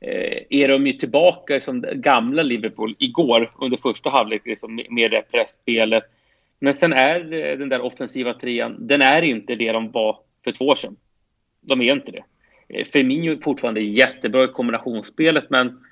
Eh, 0.00 0.42
är 0.50 0.68
de 0.68 0.86
ju 0.86 0.92
tillbaka 0.92 1.60
som 1.60 1.84
gamla 1.92 2.42
Liverpool 2.42 2.94
igår 2.98 3.52
under 3.60 3.76
första 3.76 4.10
halvlek 4.10 4.42
liksom, 4.44 4.80
med 4.90 5.10
det 5.10 5.22
pressspelet. 5.32 6.04
Men 6.58 6.74
sen 6.74 6.92
är 6.92 7.32
eh, 7.32 7.58
den 7.58 7.68
där 7.68 7.80
offensiva 7.80 8.34
trean, 8.34 8.76
den 8.86 9.02
är 9.02 9.22
inte 9.22 9.54
det 9.54 9.72
de 9.72 9.90
var 9.90 10.18
för 10.44 10.50
två 10.50 10.64
år 10.64 10.74
sedan. 10.74 10.96
De 11.60 11.80
är 11.80 11.92
inte 11.92 12.12
det. 12.12 12.24
Eh, 12.68 12.84
Firmino 12.84 13.32
är 13.32 13.36
fortfarande 13.36 13.80
jättebra 13.80 14.44
i 14.44 14.48
kombinationsspelet, 14.48 15.50
men 15.50 15.84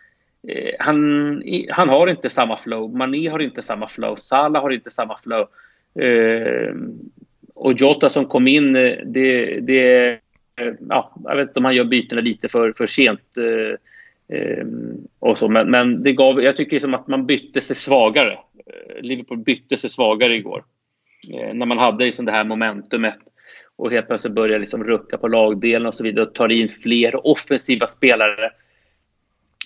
han, 0.78 1.42
han 1.70 1.88
har 1.88 2.06
inte 2.06 2.28
samma 2.28 2.56
flow. 2.56 2.96
Mané 2.96 3.28
har 3.28 3.38
inte 3.38 3.62
samma 3.62 3.88
flow. 3.88 4.16
Salah 4.16 4.62
har 4.62 4.70
inte 4.70 4.90
samma 4.90 5.16
flow. 5.16 5.48
Och 7.54 7.72
Jota 7.72 8.08
som 8.08 8.26
kom 8.26 8.48
in, 8.48 8.72
det, 8.72 9.60
det 9.60 10.18
ja, 10.88 11.14
jag 11.24 11.36
vet 11.36 11.48
inte 11.48 11.58
om 11.58 11.64
han 11.64 11.74
gör 11.74 11.84
bytena 11.84 12.20
lite 12.20 12.48
för, 12.48 12.72
för 12.76 12.86
sent. 12.86 13.38
Ehm, 14.28 15.06
och 15.18 15.38
så. 15.38 15.48
Men, 15.48 15.70
men, 15.70 16.02
det 16.02 16.12
gav, 16.12 16.42
jag 16.42 16.56
tycker 16.56 16.72
liksom 16.72 16.94
att 16.94 17.08
man 17.08 17.26
bytte 17.26 17.60
sig 17.60 17.76
svagare. 17.76 18.32
Eh, 18.32 19.02
Liverpool 19.02 19.38
bytte 19.38 19.76
sig 19.76 19.90
svagare 19.90 20.36
igår. 20.36 20.64
Eh, 21.32 21.54
när 21.54 21.66
man 21.66 21.78
hade 21.78 22.04
liksom 22.04 22.24
det 22.24 22.32
här 22.32 22.44
momentumet 22.44 23.18
och 23.76 23.90
helt 23.90 24.06
plötsligt 24.06 24.34
börjar 24.34 24.58
liksom 24.58 24.84
rucka 24.84 25.18
på 25.18 25.28
lagdelen 25.28 25.86
och 25.86 25.94
så 25.94 26.04
vidare 26.04 26.26
och 26.26 26.34
tar 26.34 26.52
in 26.52 26.68
fler 26.68 27.26
offensiva 27.26 27.86
spelare. 27.86 28.50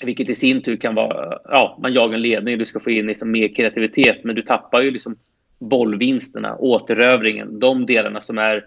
Vilket 0.05 0.29
i 0.29 0.35
sin 0.35 0.62
tur 0.62 0.76
kan 0.76 0.95
vara, 0.95 1.38
ja, 1.45 1.79
man 1.83 1.93
jagar 1.93 2.14
en 2.14 2.23
ledning, 2.23 2.59
du 2.59 2.67
ska 2.67 2.81
få 2.81 2.90
in 2.90 3.07
liksom 3.07 3.31
mer 3.31 3.55
kreativitet, 3.55 4.25
men 4.25 4.35
du 4.37 4.43
tappar 4.43 4.83
ju 4.83 4.90
liksom 4.90 5.17
bollvinsterna, 5.59 6.57
återövringen, 6.57 7.59
de 7.59 7.87
delarna 7.87 8.21
som 8.21 8.38
är 8.38 8.64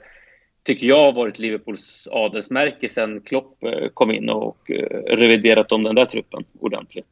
tycker 0.63 0.88
jag, 0.88 0.98
har 0.98 1.13
varit 1.13 1.39
Liverpools 1.39 2.08
adelsmärke 2.12 2.89
sen 2.89 3.22
Klopp 3.22 3.63
eh, 3.63 3.89
kom 3.93 4.12
in 4.12 4.29
och 4.29 4.72
eh, 4.72 5.15
reviderat 5.15 5.72
om 5.72 5.84
den 5.84 5.96
där 5.96 6.05
truppen 6.05 6.43
ordentligt. 6.60 7.08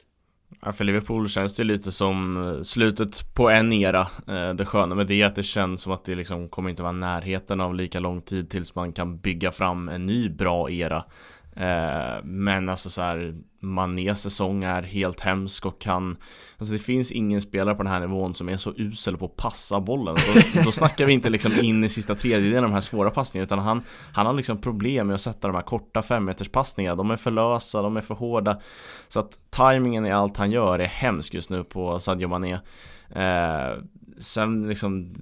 Ja, 0.61 0.71
för 0.71 0.83
Liverpool 0.83 1.29
känns 1.29 1.55
det 1.55 1.63
lite 1.63 1.91
som 1.91 2.47
eh, 2.47 2.61
slutet 2.61 3.35
på 3.35 3.49
en 3.49 3.73
era. 3.73 4.07
Det 4.55 4.65
sköna 4.65 4.95
med 4.95 5.07
det 5.07 5.21
är 5.21 5.25
att 5.25 5.35
det 5.35 5.43
känns 5.43 5.81
som 5.81 5.91
att 5.91 6.05
det 6.05 6.15
liksom 6.15 6.49
kommer 6.49 6.69
inte 6.69 6.83
vara 6.83 6.91
närheten 6.91 7.61
av 7.61 7.75
lika 7.75 7.99
lång 7.99 8.21
tid 8.21 8.49
tills 8.49 8.75
man 8.75 8.93
kan 8.93 9.17
bygga 9.17 9.51
fram 9.51 9.89
en 9.89 10.05
ny 10.05 10.29
bra 10.29 10.69
era. 10.69 11.03
Eh, 11.55 12.23
men 12.23 12.69
alltså 12.69 12.89
så 12.89 13.01
här, 13.01 13.35
Manés 13.59 14.21
säsong 14.21 14.63
är 14.63 14.81
helt 14.81 15.19
hemsk 15.19 15.65
och 15.65 15.81
kan 15.81 16.17
Alltså 16.57 16.73
det 16.73 16.79
finns 16.79 17.11
ingen 17.11 17.41
spelare 17.41 17.75
på 17.75 17.83
den 17.83 17.91
här 17.91 17.99
nivån 17.99 18.33
som 18.33 18.49
är 18.49 18.57
så 18.57 18.73
usel 18.77 19.17
på 19.17 19.25
att 19.25 19.35
passa 19.35 19.79
bollen. 19.79 20.15
Då, 20.15 20.61
då 20.65 20.71
snackar 20.71 21.05
vi 21.05 21.13
inte 21.13 21.29
liksom 21.29 21.51
in 21.61 21.83
i 21.83 21.89
sista 21.89 22.15
tredjedelen 22.15 22.63
av 22.63 22.69
de 22.69 22.73
här 22.73 22.81
svåra 22.81 23.11
passningarna 23.11 23.45
Utan 23.45 23.59
han, 23.59 23.83
han 24.13 24.25
har 24.25 24.33
liksom 24.33 24.57
problem 24.57 25.07
med 25.07 25.13
att 25.13 25.21
sätta 25.21 25.47
de 25.47 25.55
här 25.55 25.63
korta 25.63 26.01
femmeterspassningarna. 26.01 26.95
De 26.95 27.11
är 27.11 27.15
för 27.15 27.31
lösa, 27.31 27.81
de 27.81 27.97
är 27.97 28.01
för 28.01 28.15
hårda. 28.15 28.59
Så 29.07 29.19
att 29.19 29.39
tajmingen 29.49 30.05
i 30.05 30.11
allt 30.11 30.37
han 30.37 30.51
gör 30.51 30.79
är 30.79 30.87
hemsk 30.87 31.33
just 31.33 31.49
nu 31.49 31.63
på 31.63 31.99
Sadio 31.99 32.27
Mané. 32.27 32.59
Eh, 33.09 33.77
Sen 34.17 34.67
liksom 34.67 35.13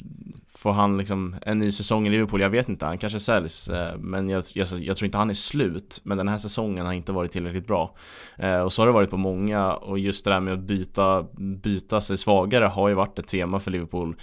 Får 0.51 0.72
han 0.72 0.98
liksom 0.98 1.36
en 1.41 1.60
ny 1.60 1.72
säsong 1.72 2.08
i 2.08 2.10
Liverpool? 2.10 2.41
Jag 2.41 2.50
vet 2.50 2.70
inte, 2.70 2.86
han 2.86 2.98
kanske 2.98 3.20
säljs 3.20 3.70
eh, 3.70 3.98
Men 3.98 4.29
jag, 4.29 4.44
jag, 4.53 4.68
jag, 4.79 4.98
tror 4.98 5.06
inte 5.06 5.18
han 5.18 5.29
är 5.29 5.34
slut 5.34 6.01
Men 6.03 6.18
den 6.18 6.27
här 6.27 6.38
säsongen 6.38 6.86
har 6.86 6.94
inte 6.94 7.12
varit 7.12 7.32
tillräckligt 7.32 7.68
bra 7.68 7.96
eh, 8.38 8.60
Och 8.60 8.74
så 8.74 8.82
har 8.82 8.88
det 8.88 8.94
varit 8.94 9.10
på 9.10 9.18
många 9.18 9.74
Och 9.74 10.00
just 10.00 10.25
det 10.25 10.32
där 10.32 10.39
med 10.39 10.53
att 10.53 10.60
byta, 10.60 11.25
byta 11.38 12.01
sig 12.01 12.18
svagare 12.18 12.65
har 12.65 12.89
ju 12.89 12.96
varit 12.96 13.20
ett 13.20 13.27
tema 13.27 13.60
för 13.60 13.72
Liverpool 13.72 14.15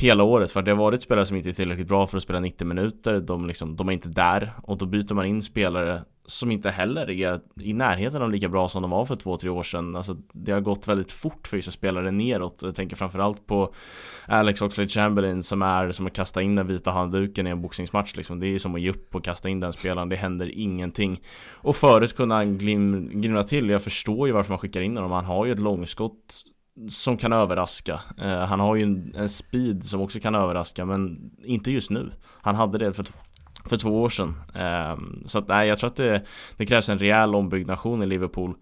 hela 0.00 0.24
året 0.24 0.52
för 0.52 0.62
det 0.62 0.70
har 0.70 0.78
varit 0.78 1.02
spelare 1.02 1.26
som 1.26 1.36
inte 1.36 1.48
är 1.48 1.52
tillräckligt 1.52 1.88
bra 1.88 2.06
för 2.06 2.16
att 2.16 2.22
spela 2.22 2.40
90 2.40 2.66
minuter 2.66 3.20
de, 3.20 3.46
liksom, 3.46 3.76
de 3.76 3.88
är 3.88 3.92
inte 3.92 4.08
där 4.08 4.52
och 4.62 4.78
då 4.78 4.86
byter 4.86 5.14
man 5.14 5.26
in 5.26 5.42
spelare 5.42 6.00
som 6.26 6.50
inte 6.50 6.70
heller 6.70 7.10
är 7.10 7.40
i 7.60 7.72
närheten 7.72 8.22
av 8.22 8.30
lika 8.30 8.48
bra 8.48 8.68
som 8.68 8.82
de 8.82 8.90
var 8.90 9.04
för 9.04 9.16
två, 9.16 9.36
tre 9.36 9.50
år 9.50 9.62
sedan. 9.62 9.96
Alltså, 9.96 10.16
det 10.32 10.52
har 10.52 10.60
gått 10.60 10.88
väldigt 10.88 11.12
fort 11.12 11.46
för 11.46 11.56
vissa 11.56 11.70
spelare 11.70 12.10
neråt. 12.10 12.60
Jag 12.62 12.74
tänker 12.74 12.96
framförallt 12.96 13.46
på 13.46 13.74
Alex 14.26 14.62
Oxlade 14.62 14.88
Chamberlain 14.88 15.42
som 15.42 15.62
är 15.62 15.92
som 15.92 16.06
att 16.06 16.12
kasta 16.12 16.42
in 16.42 16.54
den 16.54 16.66
vita 16.66 16.90
handduken 16.90 17.46
i 17.46 17.50
en 17.50 17.62
boxningsmatch 17.62 18.16
liksom. 18.16 18.40
Det 18.40 18.46
är 18.46 18.58
som 18.58 18.74
att 18.74 18.80
ge 18.80 18.90
upp 18.90 19.14
och 19.14 19.24
kasta 19.24 19.48
in 19.48 19.60
den 19.60 19.72
spelaren. 19.72 20.08
Det 20.08 20.16
händer 20.16 20.58
ingenting. 20.58 21.20
Och 21.50 21.76
förut 21.76 22.16
kunde 22.16 22.34
han 22.34 22.58
glim, 22.58 23.08
glimra 23.20 23.42
till. 23.42 23.70
Jag 23.70 23.82
förstår 23.82 24.26
ju 24.26 24.32
varför 24.32 24.52
man 24.52 24.58
skickar 24.58 24.80
in 24.80 24.96
honom. 24.96 25.12
Han 25.12 25.24
har 25.24 25.46
ju 25.46 25.52
ett 25.52 25.58
långskott 25.58 26.42
som 26.88 27.16
kan 27.16 27.32
överraska. 27.32 28.00
Eh, 28.18 28.38
han 28.38 28.60
har 28.60 28.76
ju 28.76 28.82
en, 28.82 29.14
en, 29.14 29.28
speed 29.28 29.84
som 29.84 30.00
också 30.00 30.20
kan 30.20 30.34
överraska 30.34 30.84
men 30.84 31.30
inte 31.44 31.70
just 31.70 31.90
nu. 31.90 32.12
Han 32.42 32.54
hade 32.54 32.78
det 32.78 32.92
för 32.92 33.06
för 33.68 33.76
två 33.76 34.02
år 34.02 34.08
sedan. 34.08 34.34
Eh, 34.54 34.96
så 35.26 35.38
att 35.38 35.48
nej, 35.48 35.68
jag 35.68 35.78
tror 35.78 35.90
att 35.90 35.96
det, 35.96 36.22
det 36.56 36.66
krävs 36.66 36.88
en 36.88 36.98
rejäl 36.98 37.34
ombyggnation 37.34 38.02
i 38.02 38.06
Liverpool. 38.06 38.54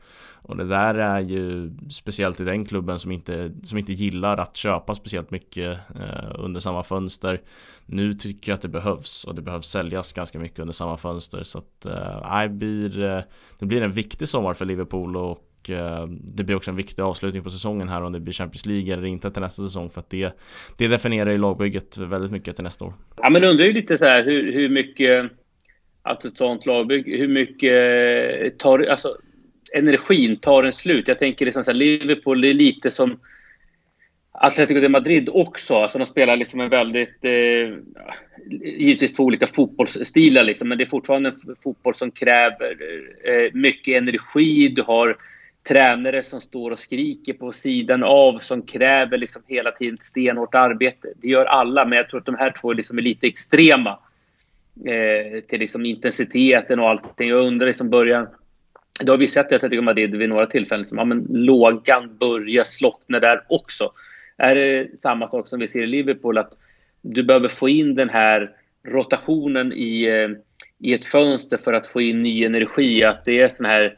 Och 0.46 0.56
det 0.56 0.64
där 0.64 0.94
är 0.94 1.20
ju 1.20 1.72
speciellt 1.90 2.40
i 2.40 2.44
den 2.44 2.64
klubben 2.64 2.98
som 2.98 3.10
inte, 3.10 3.52
som 3.62 3.78
inte 3.78 3.92
gillar 3.92 4.36
att 4.36 4.56
köpa 4.56 4.94
speciellt 4.94 5.30
mycket 5.30 5.78
eh, 5.94 6.32
under 6.38 6.60
samma 6.60 6.82
fönster. 6.82 7.40
Nu 7.86 8.14
tycker 8.14 8.52
jag 8.52 8.56
att 8.56 8.62
det 8.62 8.68
behövs 8.68 9.24
och 9.24 9.34
det 9.34 9.42
behövs 9.42 9.66
säljas 9.66 10.12
ganska 10.12 10.38
mycket 10.38 10.58
under 10.58 10.72
samma 10.72 10.96
fönster. 10.96 11.42
Så 11.42 11.58
att 11.58 11.86
eh, 11.86 12.28
nej, 12.30 12.48
det, 12.48 12.54
blir, 12.54 13.02
eh, 13.02 13.20
det 13.58 13.66
blir 13.66 13.82
en 13.82 13.92
viktig 13.92 14.28
sommar 14.28 14.54
för 14.54 14.64
Liverpool 14.64 15.16
och 15.16 15.38
Eh, 15.70 16.06
det 16.08 16.44
blir 16.44 16.56
också 16.56 16.70
en 16.70 16.76
viktig 16.76 17.02
avslutning 17.02 17.42
på 17.42 17.50
säsongen 17.50 17.88
här 17.88 18.02
om 18.02 18.12
det 18.12 18.20
blir 18.20 18.34
Champions 18.34 18.66
League 18.66 18.92
eller 18.92 19.06
inte 19.06 19.30
till 19.30 19.42
nästa 19.42 19.62
säsong 19.62 19.90
för 19.90 20.00
att 20.00 20.10
det, 20.10 20.38
det 20.78 20.88
definierar 20.88 21.30
ju 21.30 21.38
lagbygget 21.38 21.98
väldigt 21.98 22.30
mycket 22.30 22.54
till 22.54 22.64
nästa 22.64 22.84
år. 22.84 22.94
Ja 23.16 23.30
men 23.30 23.44
undrar 23.44 23.64
ju 23.64 23.72
lite 23.72 23.96
så 23.96 24.04
här 24.04 24.24
hur, 24.24 24.52
hur 24.52 24.68
mycket 24.68 25.30
att 26.02 26.24
ett 26.24 26.36
sånt 26.36 26.66
lagbygge, 26.66 27.16
hur 27.16 27.28
mycket 27.28 28.58
tar, 28.58 28.78
alltså 28.78 29.16
energin 29.74 30.36
tar 30.36 30.62
en 30.62 30.72
slut. 30.72 31.08
Jag 31.08 31.18
tänker 31.18 31.44
liksom 31.44 31.64
så 31.64 31.70
här, 31.70 31.78
Liverpool 31.78 32.40
det 32.40 32.48
är 32.48 32.54
lite 32.54 32.90
som 32.90 33.18
Atletico 34.32 34.80
de 34.80 34.88
Madrid 34.88 35.28
också. 35.32 35.74
Alltså 35.74 35.98
de 35.98 36.06
spelar 36.06 36.36
liksom 36.36 36.60
en 36.60 36.70
väldigt... 36.70 37.24
Eh, 37.24 37.76
givetvis 38.60 39.12
två 39.12 39.24
olika 39.24 39.46
fotbollsstilar, 39.46 40.44
liksom, 40.44 40.68
men 40.68 40.78
det 40.78 40.84
är 40.84 40.86
fortfarande 40.86 41.28
en 41.28 41.56
fotboll 41.62 41.94
som 41.94 42.10
kräver 42.10 42.76
eh, 43.24 43.50
mycket 43.52 43.96
energi. 43.96 44.68
Du 44.68 44.82
har 44.82 45.16
tränare 45.68 46.22
som 46.22 46.40
står 46.40 46.70
och 46.70 46.78
skriker 46.78 47.32
på 47.32 47.52
sidan 47.52 48.02
av 48.02 48.38
som 48.38 48.62
kräver 48.62 49.18
liksom 49.18 49.42
hela 49.46 49.72
tiden 49.72 49.98
stenhårt 50.00 50.54
arbete. 50.54 51.08
Det 51.16 51.28
gör 51.28 51.44
alla, 51.44 51.84
men 51.84 51.96
jag 51.96 52.08
tror 52.08 52.20
att 52.20 52.26
de 52.26 52.34
här 52.34 52.54
två 52.60 52.72
liksom 52.72 52.98
är 52.98 53.02
lite 53.02 53.26
extrema 53.26 53.98
eh, 54.86 55.40
till 55.40 55.60
liksom 55.60 55.86
intensiteten 55.86 56.80
och 56.80 56.88
allting. 56.88 57.28
Jag 57.28 57.46
undrar 57.46 57.66
liksom 57.66 57.90
början... 57.90 58.26
Det 59.00 59.10
har 59.10 59.18
vi 59.18 59.28
sett 59.28 59.52
i 59.52 59.54
Atletico 59.54 59.82
Madrid 59.82 60.16
vid 60.16 60.28
några 60.28 60.46
tillfällen. 60.46 60.82
Liksom, 60.82 60.98
ja, 60.98 61.04
men 61.04 61.26
lågan 61.30 62.16
börjar 62.16 62.64
slockna 62.64 63.20
där 63.20 63.42
också. 63.48 63.92
Är 64.36 64.54
det 64.54 64.98
samma 64.98 65.28
sak 65.28 65.48
som 65.48 65.60
vi 65.60 65.66
ser 65.66 65.82
i 65.82 65.86
Liverpool, 65.86 66.38
att 66.38 66.52
du 67.02 67.22
behöver 67.22 67.48
få 67.48 67.68
in 67.68 67.94
den 67.94 68.10
här 68.10 68.50
rotationen 68.88 69.72
i, 69.72 70.04
eh, 70.04 70.28
i 70.88 70.94
ett 70.94 71.04
fönster 71.04 71.56
för 71.56 71.72
att 71.72 71.86
få 71.86 72.00
in 72.00 72.22
ny 72.22 72.44
energi. 72.44 73.04
Att 73.04 73.24
det 73.24 73.40
är 73.40 73.48
sån 73.48 73.66
här 73.66 73.96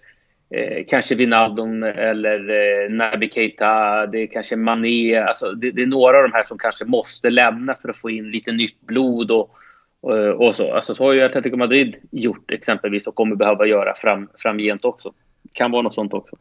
Eh, 0.51 0.85
kanske 0.89 1.15
Wijnaldum 1.15 1.83
eller 1.83 2.51
eh, 2.51 2.91
Naby 2.91 3.31
Keita, 3.31 4.07
det 4.07 4.23
är 4.23 4.27
kanske 4.27 4.57
Mané. 4.57 5.17
Alltså, 5.17 5.53
det, 5.53 5.71
det, 5.71 5.83
är 5.83 5.87
några 5.87 6.17
av 6.17 6.23
de 6.23 6.33
här 6.33 6.45
som 6.45 6.59
kanske 6.59 6.85
måste 6.85 7.31
lämna 7.31 7.75
för 7.75 7.89
att 7.89 7.97
få 7.97 8.11
in 8.11 8.31
lite 8.31 8.53
nytt 8.53 8.81
blod 8.81 9.31
och, 9.31 9.51
och, 10.01 10.47
och 10.47 10.57
så. 10.57 10.75
Alltså, 10.75 10.95
så 10.95 11.05
har 11.05 11.13
ju 11.13 11.23
Atletico 11.23 11.57
Madrid 11.57 11.97
gjort 12.11 12.51
exempelvis 12.51 13.07
och 13.07 13.15
kommer 13.15 13.37
behöva 13.37 13.67
göra 13.67 13.95
fram, 13.95 14.29
framgent 14.39 14.85
också. 14.85 15.13
Kan 15.53 15.71
vara 15.71 15.83
något 15.83 15.95
sånt 15.95 16.13
också. 16.15 16.37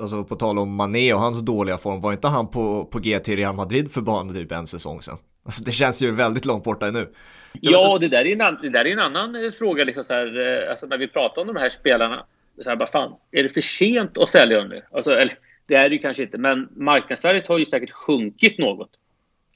Alltså 0.00 0.24
på 0.24 0.34
tal 0.34 0.58
om 0.58 0.74
Mané 0.74 1.12
och 1.12 1.20
hans 1.20 1.44
dåliga 1.44 1.78
form, 1.78 2.00
var 2.00 2.12
inte 2.12 2.28
han 2.28 2.50
på, 2.50 2.84
på 2.84 2.98
G 2.98 3.18
till 3.18 3.36
Real 3.36 3.54
Madrid 3.54 3.90
för 3.90 4.00
bara 4.00 4.32
typ 4.32 4.52
en 4.52 4.66
säsong 4.66 5.02
sedan? 5.02 5.16
Alltså 5.44 5.64
det 5.64 5.72
känns 5.72 6.02
ju 6.02 6.10
väldigt 6.10 6.44
långt 6.44 6.64
borta 6.64 6.90
nu. 6.90 7.08
Ja, 7.60 7.98
det 8.00 8.08
där 8.08 8.26
är 8.26 8.42
en, 8.42 8.58
det 8.62 8.68
där 8.68 8.84
är 8.84 8.92
en 8.92 8.98
annan 8.98 9.44
eh, 9.44 9.50
fråga, 9.50 9.84
liksom 9.84 10.04
så 10.04 10.14
här, 10.14 10.66
alltså 10.70 10.86
när 10.86 10.98
vi 10.98 11.08
pratar 11.08 11.42
om 11.42 11.48
de 11.48 11.56
här 11.56 11.68
spelarna 11.68 12.24
så 12.62 12.68
här, 12.68 12.76
bara 12.76 12.88
fan, 12.88 13.12
är 13.32 13.42
det 13.42 13.48
för 13.48 13.60
sent 13.60 14.18
att 14.18 14.28
sälja 14.28 14.64
nu? 14.64 14.82
Alltså, 14.92 15.12
eller, 15.12 15.34
det 15.66 15.74
är 15.74 15.88
det 15.88 15.94
ju 15.94 16.02
kanske 16.02 16.22
inte, 16.22 16.38
men 16.38 16.68
marknadsvärdet 16.76 17.48
har 17.48 17.58
ju 17.58 17.66
säkert 17.66 17.90
sjunkit 17.90 18.58
något 18.58 18.90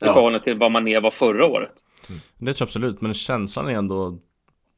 i 0.03 0.05
ja. 0.05 0.13
förhållande 0.13 0.45
till 0.45 0.59
vad 0.59 0.73
man 0.73 0.85
var 0.85 1.11
förra 1.11 1.47
året. 1.47 1.75
Mm. 2.09 2.21
Det 2.39 2.53
tror 2.53 2.63
jag 2.63 2.67
absolut, 2.67 3.01
men 3.01 3.15
känslan 3.15 3.69
är 3.69 3.75
ändå 3.75 4.19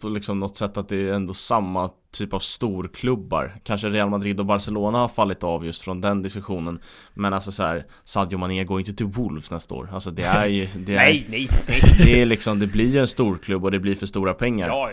på 0.05 0.09
liksom 0.09 0.41
något 0.41 0.57
sätt 0.57 0.77
att 0.77 0.89
det 0.89 0.97
är 0.97 1.13
ändå 1.13 1.35
samma 1.35 1.91
typ 2.13 2.33
av 2.33 2.39
storklubbar 2.39 3.55
Kanske 3.65 3.89
Real 3.89 4.11
Madrid 4.11 4.41
och 4.41 4.47
Barcelona 4.47 4.99
har 4.99 5.09
fallit 5.09 5.45
av 5.45 5.67
just 5.67 5.83
från 5.83 6.01
den 6.01 6.23
diskussionen 6.23 6.81
Men 7.15 7.33
alltså 7.33 7.53
så 7.53 7.63
här, 7.63 7.87
Sadio 8.05 8.39
Mané 8.39 8.65
går 8.65 8.79
inte 8.79 8.95
till 8.95 9.07
Wolves 9.07 9.51
nästa 9.51 9.75
år 9.75 9.89
Alltså 9.93 10.11
det 10.11 10.23
är 10.23 10.47
ju 10.47 10.69
det 10.75 10.93
är, 10.93 10.97
nej, 10.97 11.27
nej, 11.29 11.49
nej. 11.69 11.81
Det 12.05 12.23
är 12.23 12.27
liksom, 12.27 12.59
det 12.59 12.67
blir 12.67 12.89
ju 12.89 13.01
en 13.01 13.09
storklubb 13.09 13.65
och 13.65 13.71
det 13.71 13.79
blir 13.79 13.95
för 13.95 14.07
stora 14.07 14.35
pengar 14.35 14.69
ja. 14.69 14.91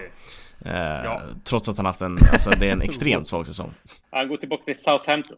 Eh, 0.65 1.03
ja. 1.03 1.21
Trots 1.43 1.69
att 1.69 1.77
han 1.77 1.85
haft 1.85 2.01
en, 2.01 2.19
alltså 2.31 2.49
det 2.49 2.67
är 2.67 2.71
en 2.71 2.81
extremt 2.81 3.27
svag 3.27 3.47
säsong. 3.47 3.73
Han 4.11 4.27
går 4.27 4.37
tillbaka 4.37 4.63
till 4.63 4.75
Southampton. 4.75 5.37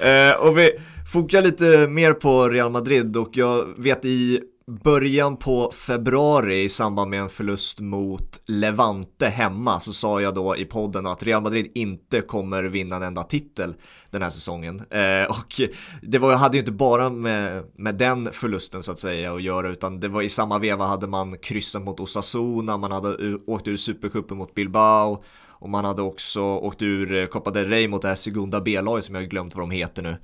eh, 0.00 0.32
och 0.32 0.58
vi 0.58 0.70
fokar 1.12 1.42
lite 1.42 1.88
mer 1.88 2.12
på 2.12 2.48
Real 2.48 2.70
Madrid 2.70 3.16
och 3.16 3.30
jag 3.32 3.82
vet 3.82 4.04
i 4.04 4.40
början 4.66 5.36
på 5.36 5.70
februari 5.70 6.62
i 6.62 6.68
samband 6.68 7.10
med 7.10 7.20
en 7.20 7.28
förlust 7.28 7.80
mot 7.80 8.40
Levante 8.46 9.26
hemma 9.26 9.80
så 9.80 9.92
sa 9.92 10.20
jag 10.20 10.34
då 10.34 10.56
i 10.56 10.64
podden 10.64 11.06
att 11.06 11.22
Real 11.22 11.42
Madrid 11.42 11.72
inte 11.74 12.20
kommer 12.20 12.62
vinna 12.62 12.96
en 12.96 13.02
enda 13.02 13.22
titel 13.22 13.74
den 14.10 14.22
här 14.22 14.30
säsongen. 14.30 14.82
Eh, 14.90 15.24
och 15.24 15.60
det 16.02 16.18
var, 16.18 16.34
hade 16.34 16.56
ju 16.56 16.60
inte 16.60 16.72
bara 16.72 17.10
med, 17.10 17.64
med 17.76 17.94
den 17.94 18.28
förlusten 18.32 18.82
så 18.82 18.92
att 18.92 18.98
säga 18.98 19.34
att 19.34 19.42
göra 19.42 19.68
utan 19.68 20.00
det 20.00 20.08
var 20.08 20.22
i 20.22 20.28
samma 20.28 20.58
veva 20.58 20.86
hade 20.86 21.06
man 21.06 21.38
kryssat 21.38 21.82
mot 21.82 22.00
Osasuna, 22.00 22.76
man 22.76 22.92
hade 22.92 23.36
åkt 23.46 23.68
ur 23.68 23.76
Supercupen 23.76 24.36
mot 24.36 24.54
Bilbao 24.54 25.24
och 25.46 25.68
man 25.68 25.84
hade 25.84 26.02
också 26.02 26.42
åkt 26.42 26.82
ur 26.82 27.26
Copa 27.26 27.50
del 27.50 27.68
Rey 27.68 27.88
mot 27.88 28.02
det 28.02 28.08
här 28.08 28.14
Segunda 28.14 28.60
B-laget 28.60 29.04
som 29.04 29.14
jag 29.14 29.24
glömt 29.24 29.54
vad 29.54 29.62
de 29.62 29.70
heter 29.70 30.02
nu. 30.02 30.16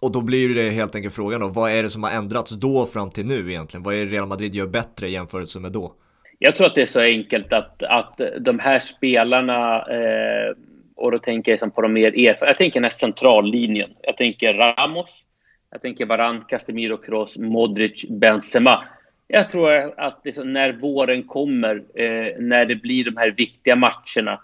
Och 0.00 0.12
då 0.12 0.20
blir 0.20 0.54
det 0.54 0.70
helt 0.70 0.94
enkelt 0.94 1.14
frågan 1.14 1.40
då, 1.40 1.48
vad 1.48 1.70
är 1.70 1.82
det 1.82 1.90
som 1.90 2.02
har 2.02 2.10
ändrats 2.10 2.50
då 2.50 2.86
fram 2.86 3.10
till 3.10 3.26
nu 3.26 3.50
egentligen? 3.50 3.82
Vad 3.82 3.94
är 3.94 3.98
det 3.98 4.12
Real 4.12 4.28
Madrid 4.28 4.54
gör 4.54 4.66
bättre 4.66 5.08
i 5.08 5.12
jämförelse 5.12 5.60
med 5.60 5.72
då? 5.72 5.94
Jag 6.38 6.56
tror 6.56 6.66
att 6.66 6.74
det 6.74 6.82
är 6.82 6.86
så 6.86 7.00
enkelt 7.00 7.52
att, 7.52 7.82
att 7.82 8.20
de 8.40 8.58
här 8.58 8.78
spelarna, 8.78 9.82
eh, 9.82 10.54
och 10.96 11.10
då 11.10 11.18
tänker 11.18 11.52
jag 11.52 11.54
liksom 11.54 11.70
på 11.70 11.82
de 11.82 11.92
mer 11.92 12.28
erfarna, 12.28 12.50
jag 12.50 12.58
tänker 12.58 12.74
den 12.74 12.84
här 12.84 12.90
centrallinjen. 12.90 13.90
Jag 14.02 14.16
tänker 14.16 14.54
Ramos, 14.54 15.24
jag 15.70 15.82
tänker 15.82 16.06
Varan, 16.06 16.40
Casemiro, 16.40 16.96
Kroos, 16.96 17.38
Modric, 17.38 18.04
Benzema. 18.08 18.84
Jag 19.28 19.48
tror 19.48 20.00
att 20.00 20.20
liksom, 20.24 20.52
när 20.52 20.72
våren 20.72 21.22
kommer, 21.22 21.76
eh, 21.94 22.34
när 22.38 22.64
det 22.64 22.76
blir 22.76 23.04
de 23.04 23.16
här 23.16 23.30
viktiga 23.30 23.76
matcherna, 23.76 24.40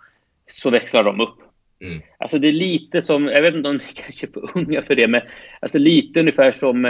så 0.46 0.70
växlar 0.70 1.04
de 1.04 1.20
upp. 1.20 1.45
Mm. 1.86 2.02
Alltså 2.18 2.38
det 2.38 2.48
är 2.48 2.52
lite 2.52 3.02
som, 3.02 3.26
jag 3.26 3.42
vet 3.42 3.54
inte 3.54 3.68
om 3.68 3.76
ni 3.76 3.82
kanske 3.94 4.26
är 4.26 4.30
för 4.30 4.58
unga 4.58 4.82
för 4.82 4.94
det, 4.94 5.08
men 5.08 5.22
alltså 5.60 5.78
lite 5.78 6.20
ungefär 6.20 6.52
som 6.52 6.84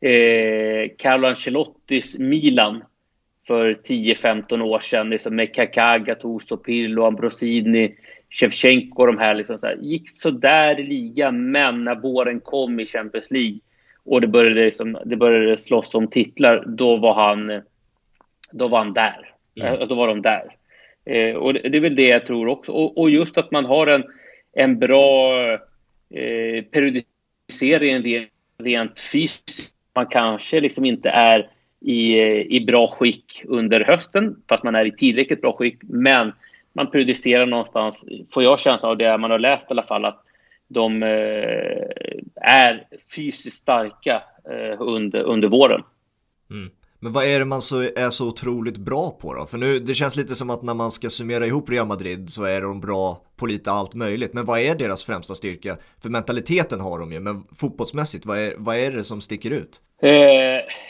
eh, 0.00 0.90
Carlo 0.98 1.26
Ancelottis 1.26 2.18
Milan 2.18 2.84
för 3.46 3.74
10-15 3.74 4.60
år 4.60 4.80
sedan 4.80 5.10
liksom 5.10 5.36
med 5.36 5.54
Kaká, 5.54 5.98
Gattuso, 5.98 6.56
Pirlo, 6.56 7.04
Ambrosini, 7.04 7.94
Shevchenko 8.30 9.02
och 9.02 9.06
de 9.06 9.18
här, 9.18 9.34
liksom 9.34 9.58
så 9.58 9.66
här 9.66 9.78
gick 9.82 10.08
sådär 10.08 10.80
i 10.80 10.82
ligan, 10.82 11.50
men 11.50 11.84
när 11.84 11.94
våren 11.94 12.40
kom 12.40 12.80
i 12.80 12.86
Champions 12.86 13.30
League 13.30 13.58
och 14.04 14.20
det 14.20 14.26
började, 14.26 14.64
liksom, 14.64 14.98
det 15.04 15.16
började 15.16 15.56
slåss 15.56 15.94
om 15.94 16.08
titlar, 16.08 16.64
då 16.66 16.96
var 16.96 17.14
han, 17.14 17.62
då 18.52 18.68
var 18.68 18.78
han 18.78 18.92
där. 18.92 19.30
Mm. 19.60 19.88
Då 19.88 19.94
var 19.94 20.08
de 20.08 20.22
där. 20.22 20.56
Eh, 21.04 21.34
och 21.34 21.54
det, 21.54 21.68
det, 21.68 21.78
är 21.78 21.80
väl 21.80 21.96
det 21.96 22.08
jag 22.08 22.26
tror 22.26 22.48
också. 22.48 22.72
Och, 22.72 22.98
och 22.98 23.10
just 23.10 23.38
att 23.38 23.50
man 23.50 23.64
har 23.64 23.86
en, 23.86 24.04
en 24.54 24.78
bra 24.78 25.32
eh, 26.10 26.64
periodisering 26.64 28.02
rent, 28.02 28.30
rent 28.58 29.00
fysiskt. 29.00 29.72
Man 29.94 30.06
kanske 30.06 30.60
liksom 30.60 30.84
inte 30.84 31.08
är 31.08 31.50
i, 31.80 32.18
eh, 32.18 32.40
i 32.40 32.64
bra 32.66 32.86
skick 32.86 33.42
under 33.44 33.80
hösten, 33.80 34.36
fast 34.48 34.64
man 34.64 34.74
är 34.74 34.84
i 34.84 34.92
tillräckligt 34.92 35.40
bra 35.40 35.52
skick. 35.52 35.78
Men 35.82 36.32
man 36.72 36.90
periodiserar 36.90 37.46
någonstans, 37.46 38.04
får 38.30 38.42
jag 38.42 38.60
känslan 38.60 38.90
av 38.90 38.98
det 38.98 39.18
man 39.18 39.30
har 39.30 39.38
läst 39.38 39.70
i 39.70 39.72
alla 39.72 39.82
fall, 39.82 40.04
att 40.04 40.24
de 40.68 41.02
eh, 41.02 41.86
är 42.34 42.86
fysiskt 43.14 43.56
starka 43.56 44.22
eh, 44.50 44.80
under, 44.80 45.22
under 45.22 45.48
våren. 45.48 45.82
Mm. 46.50 46.70
Men 47.04 47.12
vad 47.12 47.24
är 47.24 47.38
det 47.38 47.44
man 47.44 47.62
så, 47.62 47.80
är 47.80 48.10
så 48.10 48.28
otroligt 48.28 48.76
bra 48.76 49.10
på 49.10 49.34
då? 49.34 49.46
För 49.46 49.58
nu, 49.58 49.78
det 49.78 49.94
känns 49.94 50.16
lite 50.16 50.34
som 50.34 50.50
att 50.50 50.62
när 50.62 50.74
man 50.74 50.90
ska 50.90 51.10
summera 51.10 51.46
ihop 51.46 51.70
Real 51.70 51.86
Madrid 51.86 52.30
så 52.30 52.44
är 52.44 52.60
de 52.60 52.80
bra 52.80 53.22
på 53.36 53.46
lite 53.46 53.70
allt 53.70 53.94
möjligt. 53.94 54.32
Men 54.32 54.46
vad 54.46 54.60
är 54.60 54.74
deras 54.74 55.04
främsta 55.04 55.34
styrka? 55.34 55.76
För 56.02 56.08
mentaliteten 56.08 56.80
har 56.80 56.98
de 56.98 57.12
ju, 57.12 57.20
men 57.20 57.44
fotbollsmässigt, 57.56 58.26
vad 58.26 58.38
är, 58.38 58.54
vad 58.56 58.76
är 58.76 58.90
det 58.90 59.04
som 59.04 59.20
sticker 59.20 59.50
ut? 59.50 59.80
Eh, 60.02 60.10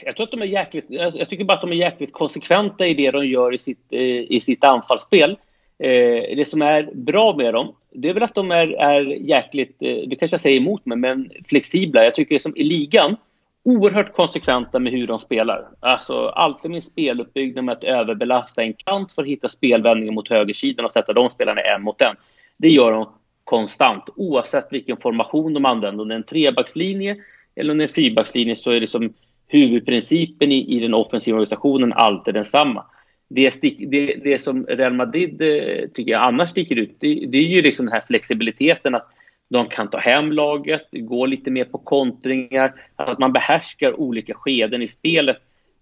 jag 0.04 0.16
tror 0.16 0.24
att 0.24 0.30
de 0.30 0.42
är 0.42 0.46
jäkligt, 0.46 0.86
jag, 0.88 1.28
tycker 1.28 1.44
bara 1.44 1.54
att 1.54 1.60
de 1.60 1.70
är 1.70 1.76
jäkligt 1.76 2.12
konsekventa 2.12 2.86
i 2.86 2.94
det 2.94 3.10
de 3.10 3.26
gör 3.26 3.54
i 3.54 3.58
sitt, 3.58 3.92
eh, 3.92 4.00
i 4.32 4.40
sitt 4.42 4.64
anfallsspel. 4.64 5.30
Eh, 5.78 6.36
det 6.36 6.48
som 6.48 6.62
är 6.62 6.90
bra 6.94 7.36
med 7.36 7.54
dem, 7.54 7.74
det 7.92 8.08
är 8.08 8.14
väl 8.14 8.22
att 8.22 8.34
de 8.34 8.50
är, 8.50 8.68
är 8.68 9.00
jäkligt, 9.04 9.76
eh, 9.82 9.96
det 10.08 10.16
kanske 10.16 10.34
jag 10.34 10.40
säger 10.40 10.60
emot 10.60 10.86
mig, 10.86 10.98
men 10.98 11.30
flexibla. 11.48 12.04
Jag 12.04 12.14
tycker 12.14 12.38
som 12.38 12.56
i 12.56 12.64
ligan, 12.64 13.16
oerhört 13.64 14.12
konsekventa 14.12 14.78
med 14.78 14.92
hur 14.92 15.06
de 15.06 15.18
spelar. 15.18 15.68
Alltså 15.80 16.28
alltid 16.28 16.70
med 16.70 16.84
speluppbyggnad 16.84 17.64
med 17.64 17.72
att 17.72 17.84
överbelasta 17.84 18.62
en 18.62 18.74
kant 18.74 19.12
för 19.12 19.22
att 19.22 19.28
hitta 19.28 19.48
spelvändningen 19.48 20.14
mot 20.14 20.28
högersidan 20.28 20.84
och 20.84 20.92
sätta 20.92 21.12
de 21.12 21.30
spelarna 21.30 21.60
en 21.60 21.82
mot 21.82 22.02
en. 22.02 22.16
Det 22.56 22.68
gör 22.68 22.92
de 22.92 23.08
konstant, 23.44 24.04
oavsett 24.16 24.66
vilken 24.70 24.96
formation 24.96 25.54
de 25.54 25.64
använder. 25.64 26.02
Om 26.02 26.08
det 26.08 26.14
är 26.14 26.16
en 26.16 26.22
trebackslinje 26.22 27.16
eller 27.56 27.72
om 27.72 27.78
det 27.78 27.84
är 27.84 27.88
en 27.88 27.94
fyrbackslinje 27.94 28.56
så 28.56 28.70
är 28.70 28.80
det 28.80 28.86
som 28.86 29.12
huvudprincipen 29.46 30.52
i, 30.52 30.76
i 30.76 30.80
den 30.80 30.94
offensiva 30.94 31.34
organisationen 31.34 31.92
alltid 31.92 32.34
densamma. 32.34 32.84
Det, 33.28 33.50
stick, 33.50 33.78
det, 33.78 34.14
det 34.24 34.38
som 34.38 34.66
Real 34.66 34.92
Madrid 34.92 35.42
eh, 35.42 35.88
tycker 35.88 36.12
jag 36.12 36.22
annars 36.22 36.50
sticker 36.50 36.76
ut, 36.76 36.96
det, 37.00 37.26
det 37.28 37.38
är 37.38 37.42
ju 37.42 37.62
liksom 37.62 37.86
den 37.86 37.92
här 37.92 38.00
flexibiliteten 38.06 38.94
att 38.94 39.08
de 39.50 39.68
kan 39.68 39.90
ta 39.90 39.98
hem 39.98 40.32
laget, 40.32 40.88
gå 40.92 41.26
lite 41.26 41.50
mer 41.50 41.64
på 41.64 41.78
kontringar, 41.78 42.74
att 42.96 43.18
man 43.18 43.32
behärskar 43.32 44.00
olika 44.00 44.34
skeden 44.34 44.82
i 44.82 44.88
spelet 44.88 45.38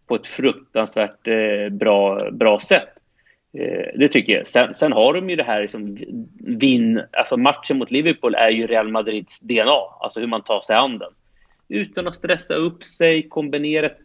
på 0.07 0.14
ett 0.14 0.26
fruktansvärt 0.26 1.28
eh, 1.28 1.69
bra, 1.73 2.19
bra 2.33 2.59
sätt. 2.59 2.88
Eh, 3.58 3.99
det 3.99 4.08
tycker 4.08 4.32
jag. 4.32 4.47
Sen, 4.47 4.75
sen, 4.75 4.93
har 4.93 5.15
de 5.15 5.30
ju 5.30 5.37
det 5.37 5.43
här 5.43 5.60
liksom, 5.60 5.97
vinn... 6.41 7.02
Alltså 7.13 7.37
matchen 7.37 7.78
mot 7.78 7.91
Liverpool 7.91 8.34
är 8.34 8.50
ju 8.50 8.67
Real 8.67 8.89
Madrids 8.89 9.41
DNA, 9.41 9.80
alltså 10.00 10.21
hur 10.21 10.26
man 10.26 10.43
tar 10.43 10.60
sig 10.60 10.76
an 10.76 10.99
den. 10.99 11.13
Utan 11.69 12.06
att 12.06 12.15
stressa 12.15 12.54
upp 12.54 12.82
sig, 12.82 13.28
kombinera 13.28 13.87
ett, 13.87 13.99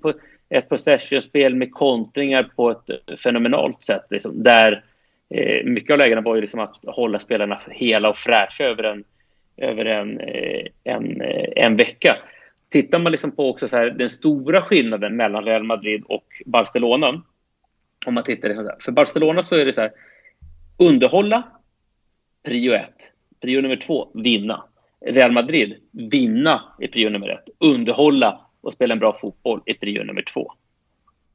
ett 0.50 0.70
possession-spel 0.70 1.56
med 1.56 1.72
kontringar 1.72 2.44
på 2.56 2.72
ett 2.72 3.20
fenomenalt 3.20 3.82
sätt. 3.82 4.06
Liksom, 4.10 4.44
där 4.44 4.84
eh, 5.30 5.66
mycket 5.66 5.92
av 5.92 5.98
lägena 5.98 6.22
var 6.22 6.36
ju 6.36 6.42
liksom 6.42 6.60
att 6.60 6.76
hålla 6.86 7.20
spelarna 7.20 7.60
hela 7.70 8.10
och 8.10 8.18
fräscha 8.18 8.64
över 8.64 8.84
en 8.84 9.04
över 9.58 9.86
en, 9.86 10.20
eh, 10.20 10.66
en, 10.84 11.22
eh, 11.22 11.50
en 11.56 11.76
vecka. 11.76 12.18
Tittar 12.70 13.00
man 13.00 13.12
liksom 13.12 13.32
på 13.32 13.50
också 13.50 13.68
så 13.68 13.78
här, 13.78 13.90
den 13.90 14.10
stora 14.10 14.62
skillnaden 14.62 15.16
mellan 15.16 15.46
Real 15.46 15.64
Madrid 15.64 16.04
och 16.06 16.42
Barcelona. 16.46 17.22
Om 18.06 18.14
man 18.14 18.24
tittar 18.24 18.50
liksom 18.50 18.70
för 18.80 18.92
Barcelona 18.92 19.44
så 19.44 19.56
är 19.56 19.66
det 19.66 19.74
så 19.74 19.82
här, 19.82 19.92
underhålla, 20.80 21.44
prio 22.44 22.74
ett. 22.74 23.12
Prio 23.42 23.62
nummer 23.62 23.76
två, 23.76 24.12
vinna. 24.14 24.64
Real 25.06 25.32
Madrid, 25.32 25.76
vinna 26.12 26.76
är 26.80 26.88
prio 26.88 27.10
nummer 27.10 27.30
ett. 27.30 27.50
Underhålla 27.60 28.42
och 28.62 28.74
spela 28.74 28.94
en 28.94 29.00
bra 29.00 29.14
fotboll 29.14 29.62
är 29.66 29.74
prio 29.74 30.04
nummer 30.04 30.22
två. 30.22 30.52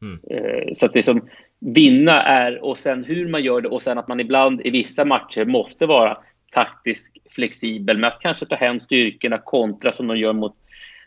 Mm. 0.02 0.20
Eh, 0.30 0.72
så 0.74 0.86
att 0.86 0.92
det 0.92 1.02
som 1.02 1.28
vinna 1.60 2.22
är, 2.22 2.64
och 2.64 2.78
sen 2.78 3.04
hur 3.04 3.28
man 3.28 3.42
gör 3.42 3.60
det 3.60 3.68
och 3.68 3.82
sen 3.82 3.98
att 3.98 4.08
man 4.08 4.20
ibland 4.20 4.60
i 4.64 4.70
vissa 4.70 5.04
matcher 5.04 5.44
måste 5.44 5.86
vara 5.86 6.18
taktisk 6.52 7.18
flexibel 7.30 7.98
med 7.98 8.08
att 8.08 8.20
kanske 8.20 8.46
ta 8.46 8.54
hem 8.54 8.80
styrkorna 8.80 9.38
kontra 9.38 9.92
som 9.92 10.06
de 10.06 10.18
gör 10.18 10.32
mot, 10.32 10.56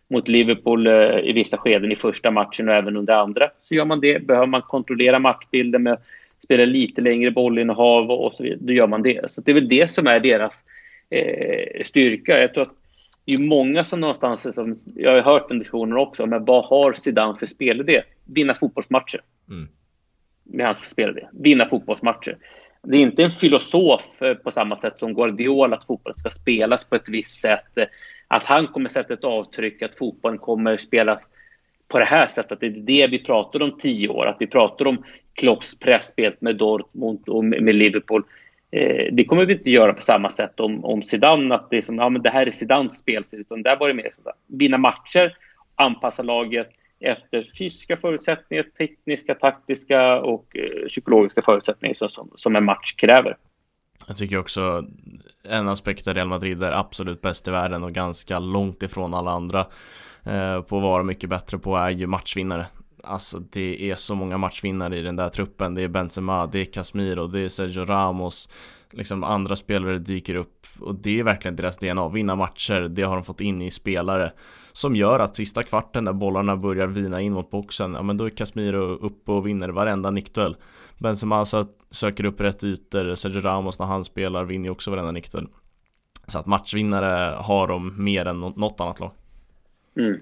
mot 0.08 0.28
Liverpool 0.28 0.88
eh, 0.88 1.20
i 1.20 1.34
vissa 1.34 1.58
skeden 1.58 1.92
i 1.92 1.96
första 1.96 2.32
matchen 2.32 2.70
och 2.70 2.76
även 2.76 2.98
under 2.98 3.14
andra. 3.14 3.50
Så 3.60 3.76
gör 3.76 3.86
man 3.86 4.00
det. 4.00 4.28
Behöver 4.28 4.48
man 4.48 4.62
kontrollera 4.62 5.20
matchbilden 5.20 5.84
med 5.84 5.94
att 5.94 6.04
spela 6.44 6.66
lite 6.66 7.02
längre 7.02 7.32
bollinnehav 7.32 8.12
och 8.12 8.34
så 8.34 8.44
vidare, 8.44 8.60
då 8.62 8.74
gör 8.74 8.88
man 8.88 9.02
det. 9.02 9.30
Så 9.30 9.42
det 9.42 9.52
är 9.52 9.54
väl 9.54 9.70
det 9.70 9.92
som 9.92 10.08
är 10.08 10.20
deras 10.20 10.66
eh, 11.10 11.82
styrka. 11.84 12.42
Jag 12.42 12.54
tror 12.54 12.64
att 12.64 12.76
det 13.26 13.34
är 13.34 13.38
många 13.38 13.84
som 13.84 14.00
någonstans, 14.00 14.56
som, 14.56 14.80
jag 14.96 15.12
har 15.12 15.22
hört 15.22 15.50
den 15.50 15.60
diskussionen 15.60 15.98
också, 15.98 16.26
men 16.26 16.46
vad 16.46 16.66
har 16.66 16.94
Zidane 16.94 17.36
för 17.36 17.46
spelidé? 17.46 18.02
Vinna 18.26 18.54
fotbollsmatcher. 18.54 19.22
Mm. 19.50 19.68
Med 20.44 20.66
hans 20.66 20.90
spelidé. 20.90 21.28
Vinna 21.32 21.70
fotbollsmatcher 21.70 22.38
det 22.86 22.98
är 22.98 23.02
inte 23.02 23.24
en 23.24 23.32
filosof 23.32 24.22
eh, 24.22 24.34
på 24.34 24.52
samma 24.52 24.76
sätt 24.76 25.00
som 25.00 25.14
Guardiola, 25.14 25.76
att 25.76 25.86
fotbollen 25.86 26.18
ska 26.18 26.30
spelas 26.30 26.86
på 26.86 26.96
ett 26.96 27.10
visst 27.10 27.42
sätt. 27.42 27.78
Att 28.28 28.46
han 28.46 28.68
kommer 28.68 28.90
sätta 28.90 29.14
ett 29.14 29.24
avtryck, 29.24 29.82
att 29.82 29.96
fotbollen 29.96 30.38
kommer 30.38 30.78
spelas 30.78 31.30
på 31.88 32.00
det 32.00 32.06
här 32.06 32.28
sättet. 32.28 32.60
Det 32.60 32.66
är 32.66 32.70
det 32.70 33.08
vi 33.08 33.24
pratar 33.24 33.62
om 33.62 33.78
tio 33.78 34.08
år, 34.08 34.26
att 34.26 34.38
vi 34.40 34.48
pratar 34.48 34.88
om 34.88 35.04
Klopps 35.34 35.80
presspel 35.80 36.36
med 36.40 36.56
Dortmund 36.56 37.30
och 37.30 37.46
med 37.46 37.76
Liverpool. 37.76 38.24
Eh, 38.72 39.14
det 39.14 39.26
kommer 39.26 39.46
vi 39.46 39.54
inte 39.54 39.72
göra 39.72 39.94
på 39.94 40.02
samma 40.02 40.30
sätt 40.30 40.60
om, 40.60 40.86
om 40.86 41.02
Zidane, 41.02 41.56
att 41.56 41.70
det, 41.70 41.78
är 41.78 41.82
som, 41.82 41.98
ja, 41.98 42.10
men 42.10 42.22
det 42.22 42.30
här 42.30 42.48
är 42.48 42.52
Zidans 42.52 43.00
spelstil, 43.00 43.40
utan 43.40 43.64
där 43.64 43.76
var 43.76 43.88
det 43.88 43.94
mer 43.94 44.10
så 44.12 44.30
att 44.30 44.36
vinna 44.48 44.78
matcher, 44.78 45.38
anpassa 45.76 46.24
laget, 46.24 46.70
efter 47.06 47.52
fysiska 47.58 47.98
förutsättningar, 47.98 48.64
tekniska, 48.78 49.36
taktiska 49.36 50.22
och 50.22 50.58
eh, 50.58 50.88
psykologiska 50.88 51.42
förutsättningar 51.42 51.94
som, 51.94 52.32
som 52.36 52.56
en 52.56 52.66
match 52.66 52.94
kräver. 52.96 53.38
Jag 54.08 54.18
tycker 54.18 54.38
också 54.38 54.86
en 55.44 55.70
aspekt 55.70 56.06
där 56.06 56.14
Real 56.14 56.28
Madrid 56.28 56.64
är 56.64 56.72
absolut 56.72 57.22
bäst 57.22 57.48
i 57.48 57.52
världen 57.52 57.84
och 57.84 57.92
ganska 57.92 58.40
långt 58.40 58.84
ifrån 58.84 59.14
alla 59.14 59.32
andra 59.32 59.60
eh, 60.24 60.62
på 60.62 60.78
att 60.78 60.84
vara 60.84 61.04
mycket 61.04 61.30
bättre 61.30 61.58
på 61.58 61.76
är 61.76 61.90
ju 61.90 62.08
matchvinnare. 62.08 62.66
Alltså 63.06 63.40
det 63.40 63.92
är 63.92 63.96
så 63.96 64.16
många 64.16 64.38
matchvinnare 64.38 64.98
i 64.98 65.02
den 65.02 65.16
där 65.16 65.30
truppen. 65.30 65.76
Det 65.76 65.84
är 65.84 65.88
Benzema, 65.88 66.46
det 66.46 66.60
är 66.60 66.66
Casemiro, 66.66 67.28
det 67.28 67.40
är 67.40 67.50
Sergio 67.50 67.86
Ramos. 67.86 68.50
Liksom 68.92 69.24
andra 69.24 69.56
spelare 69.56 70.00
dyker 70.00 70.36
upp 70.36 70.68
och 70.80 70.96
det 70.96 71.20
är 71.20 71.24
verkligen 71.24 71.56
deras 71.56 71.78
DNA. 71.78 72.10
Vinna 72.10 72.36
matcher, 72.36 72.82
det 72.82 73.02
har 73.02 73.16
de 73.16 73.24
fått 73.24 73.42
in 73.42 73.62
i 73.62 73.72
spelare. 73.72 74.32
Som 74.72 74.96
gör 74.96 75.20
att 75.20 75.36
sista 75.36 75.64
kvarten 75.64 76.04
när 76.04 76.14
bollarna 76.14 76.58
börjar 76.58 76.88
vina 76.88 77.22
in 77.22 77.34
mot 77.34 77.50
boxen, 77.50 77.94
ja 77.94 78.02
men 78.02 78.18
då 78.18 78.26
är 78.26 78.30
Casemiro 78.30 78.82
uppe 78.82 79.32
och 79.32 79.48
vinner 79.48 79.70
varenda 79.70 80.12
nickduell. 80.12 80.56
Benzema 80.98 81.46
söker 81.92 82.26
upp 82.26 82.42
rätt 82.42 82.64
ytor, 82.64 83.16
Sergio 83.16 83.42
Ramos 83.42 83.80
när 83.80 83.86
han 83.86 84.06
spelar 84.06 84.46
vinner 84.46 84.66
ju 84.66 84.72
också 84.72 84.92
varenda 84.92 85.12
nickduell. 85.12 85.48
Så 86.28 86.40
att 86.40 86.46
matchvinnare 86.46 87.36
har 87.38 87.68
de 87.68 88.04
mer 88.04 88.26
än 88.26 88.40
något 88.40 88.82
annat 88.82 89.00
lag. 89.00 89.12
Mm. 89.98 90.20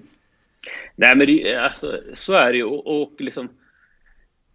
Nej, 0.96 1.16
men 1.16 1.26
det, 1.26 1.54
alltså, 1.56 2.00
så 2.12 2.34
är 2.34 2.52
det 2.52 2.58
ju. 2.58 2.64
Och, 2.64 3.02
och 3.02 3.12
liksom, 3.18 3.48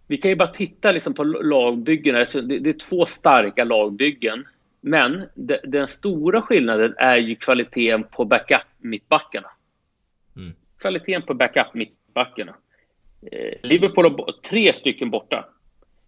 vi 0.08 0.18
kan 0.18 0.32
ju 0.32 0.36
bara 0.36 0.48
titta 0.48 0.92
liksom 0.92 1.14
på 1.14 1.24
lagbyggen. 1.24 2.16
Det, 2.16 2.60
det 2.60 2.70
är 2.70 2.90
två 2.90 3.06
starka 3.06 3.64
lagbyggen. 3.64 4.48
Men 4.82 5.24
de, 5.36 5.58
den 5.64 5.88
stora 5.88 6.42
skillnaden 6.42 6.94
är 6.98 7.18
ju 7.18 7.36
kvaliteten 7.36 8.04
på 8.04 8.26
backup-mittbackarna. 8.26 9.50
Mm. 10.36 10.54
Kvaliteten 10.82 11.22
på 11.22 11.34
backup-mittbackarna. 11.34 12.56
Eh, 13.32 13.54
Liverpool 13.64 14.06
har 14.06 14.42
tre 14.50 14.74
stycken 14.74 15.10
borta. 15.10 15.46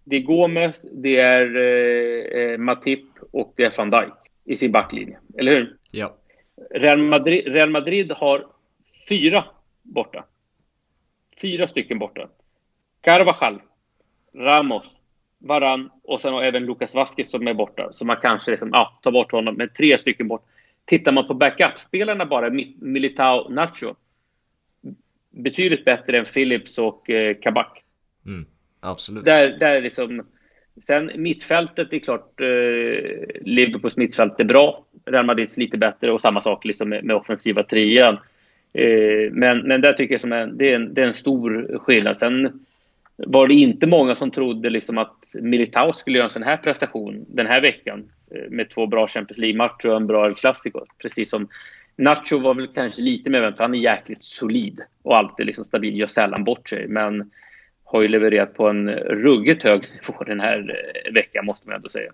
Det 0.04 0.16
är 0.16 0.22
Gomes, 0.22 0.86
det 0.92 1.18
är 1.18 1.56
eh, 1.58 2.42
eh, 2.42 2.58
Matip 2.58 3.06
och 3.32 3.54
det 3.58 3.64
är 3.64 3.74
van 3.78 3.90
Dijk 3.90 4.14
i 4.46 4.56
sin 4.56 4.72
backlinje. 4.72 5.20
Eller 5.38 5.52
hur? 5.52 5.76
Ja. 5.92 6.18
Real 6.72 6.98
Madrid, 6.98 7.48
Real 7.48 7.70
Madrid 7.70 8.12
har 8.12 8.48
fyra 9.10 9.46
borta. 9.94 10.26
Fyra 11.42 11.68
stycken 11.68 12.00
borta. 12.00 12.30
Carvajal, 13.02 13.62
Ramos, 14.36 14.84
Varan 15.38 15.90
och 16.04 16.22
sen 16.22 16.34
även 16.34 16.66
Lucas 16.66 16.96
Vasquez 16.96 17.32
som 17.32 17.48
är 17.48 17.54
borta. 17.54 17.88
Så 17.92 18.06
man 18.06 18.18
kanske 18.22 18.52
liksom, 18.52 18.70
ja, 18.74 19.00
tar 19.04 19.12
bort 19.12 19.32
honom 19.32 19.56
med 19.56 19.74
tre 19.74 19.98
stycken 19.98 20.28
bort. 20.28 20.46
Tittar 20.86 21.12
man 21.12 21.28
på 21.28 21.34
backup-spelarna 21.34 22.26
bara, 22.26 22.50
Militao, 22.80 23.50
Nacho. 23.50 23.96
Betydligt 25.30 25.86
bättre 25.86 26.18
än 26.18 26.26
Phillips 26.26 26.78
och 26.78 27.10
eh, 27.10 27.36
Kabak. 27.42 27.84
Mm. 28.26 28.46
Absolut. 28.80 29.26
Där, 29.26 29.58
där 29.58 29.82
liksom, 29.82 30.26
sen 30.82 31.12
mittfältet 31.16 31.94
är 31.94 32.00
klart, 32.00 32.40
eh, 32.40 32.48
Liverpools 33.42 33.98
mittfält 33.98 34.40
är 34.40 34.44
bra. 34.44 34.86
Real 35.06 35.26
Madrids 35.26 35.58
lite 35.58 35.78
bättre 35.78 36.12
och 36.12 36.22
samma 36.22 36.42
sak 36.42 36.66
liksom 36.66 36.90
med, 36.90 37.04
med 37.04 37.16
offensiva 37.16 37.64
trian. 37.64 38.18
Eh, 38.74 39.32
men, 39.32 39.60
men 39.60 39.82
där 39.82 39.94
tycker 39.94 40.14
jag 40.14 40.22
som 40.22 40.34
en, 40.34 40.58
det, 40.58 40.72
är 40.72 40.76
en, 40.76 40.94
det 40.94 41.02
är 41.02 41.08
en 41.08 41.14
stor 41.14 41.78
skillnad. 41.80 42.18
Sen 42.18 42.66
var 43.16 43.48
det 43.48 43.54
inte 43.54 43.88
många 43.88 44.16
som 44.16 44.32
trodde 44.32 44.70
liksom 44.70 44.98
att 44.98 45.36
Militao 45.42 45.94
skulle 45.94 46.18
göra 46.18 46.26
en 46.26 46.30
sån 46.30 46.44
här 46.44 46.58
prestation 46.58 47.26
den 47.28 47.48
här 47.48 47.62
veckan 47.62 48.10
eh, 48.32 48.50
med 48.50 48.70
två 48.70 48.88
bra 48.88 49.08
Champions 49.08 49.38
League-matcher 49.38 49.90
och 49.90 49.96
en 49.96 50.08
bra 50.08 50.26
El 50.26 50.36
Clasico. 50.36 50.86
Precis 51.02 51.30
som 51.30 51.48
Nacho 51.96 52.40
var 52.40 52.54
väl 52.54 52.68
kanske 52.68 53.02
lite 53.02 53.30
mer 53.30 53.42
väntat. 53.42 53.60
Han 53.60 53.74
är 53.74 53.80
jäkligt 53.80 54.24
solid 54.24 54.82
och 55.04 55.18
alltid 55.18 55.46
liksom 55.46 55.66
stabil, 55.66 56.00
gör 56.00 56.08
sällan 56.08 56.44
bort 56.44 56.70
sig. 56.70 56.88
Men 56.88 57.32
har 57.84 58.02
ju 58.02 58.08
levererat 58.08 58.54
på 58.54 58.68
en 58.68 58.90
ruggigt 58.90 59.64
hög 59.64 59.82
nivå 59.82 60.24
den 60.24 60.40
här 60.40 60.60
eh, 61.06 61.14
veckan, 61.14 61.46
måste 61.46 61.68
man 61.68 61.76
ändå 61.76 61.90
säga. 61.90 62.12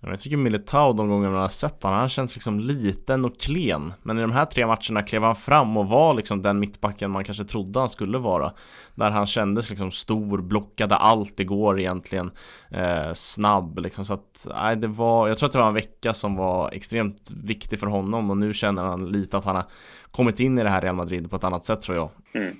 Jag 0.00 0.20
tycker 0.20 0.36
Militao 0.36 0.92
de 0.92 1.08
gånger 1.08 1.30
man 1.30 1.40
har 1.40 1.48
sett 1.48 1.82
honom, 1.82 1.98
han 1.98 2.08
känns 2.08 2.36
liksom 2.36 2.60
liten 2.60 3.24
och 3.24 3.40
klen. 3.40 3.92
Men 4.02 4.18
i 4.18 4.20
de 4.20 4.32
här 4.32 4.44
tre 4.44 4.66
matcherna 4.66 5.02
klev 5.02 5.22
han 5.22 5.36
fram 5.36 5.76
och 5.76 5.88
var 5.88 6.14
liksom 6.14 6.42
den 6.42 6.60
mittbacken 6.60 7.10
man 7.10 7.24
kanske 7.24 7.44
trodde 7.44 7.78
han 7.78 7.88
skulle 7.88 8.18
vara. 8.18 8.52
Där 8.94 9.10
han 9.10 9.26
kändes 9.26 9.70
liksom 9.70 9.90
stor, 9.90 10.42
blockade 10.42 10.96
allt 10.96 11.40
igår 11.40 11.80
egentligen. 11.80 12.30
Eh, 12.70 13.12
Snabb 13.12 13.78
liksom 13.78 14.04
så 14.04 14.14
att, 14.14 14.46
nej 14.54 14.76
det 14.76 14.88
var 14.88 15.28
Jag 15.28 15.38
tror 15.38 15.46
att 15.46 15.52
det 15.52 15.58
var 15.58 15.68
en 15.68 15.74
vecka 15.74 16.14
som 16.14 16.36
var 16.36 16.70
extremt 16.72 17.30
viktig 17.44 17.80
för 17.80 17.86
honom 17.86 18.30
och 18.30 18.36
nu 18.36 18.52
känner 18.52 18.82
han 18.82 19.08
lite 19.08 19.36
att 19.36 19.44
han 19.44 19.56
har 19.56 19.64
kommit 20.10 20.40
in 20.40 20.58
i 20.58 20.62
det 20.62 20.70
här 20.70 20.80
Real 20.80 20.94
Madrid 20.94 21.30
på 21.30 21.36
ett 21.36 21.44
annat 21.44 21.64
sätt 21.64 21.80
tror 21.80 21.96
jag. 21.96 22.10
Mm. 22.32 22.56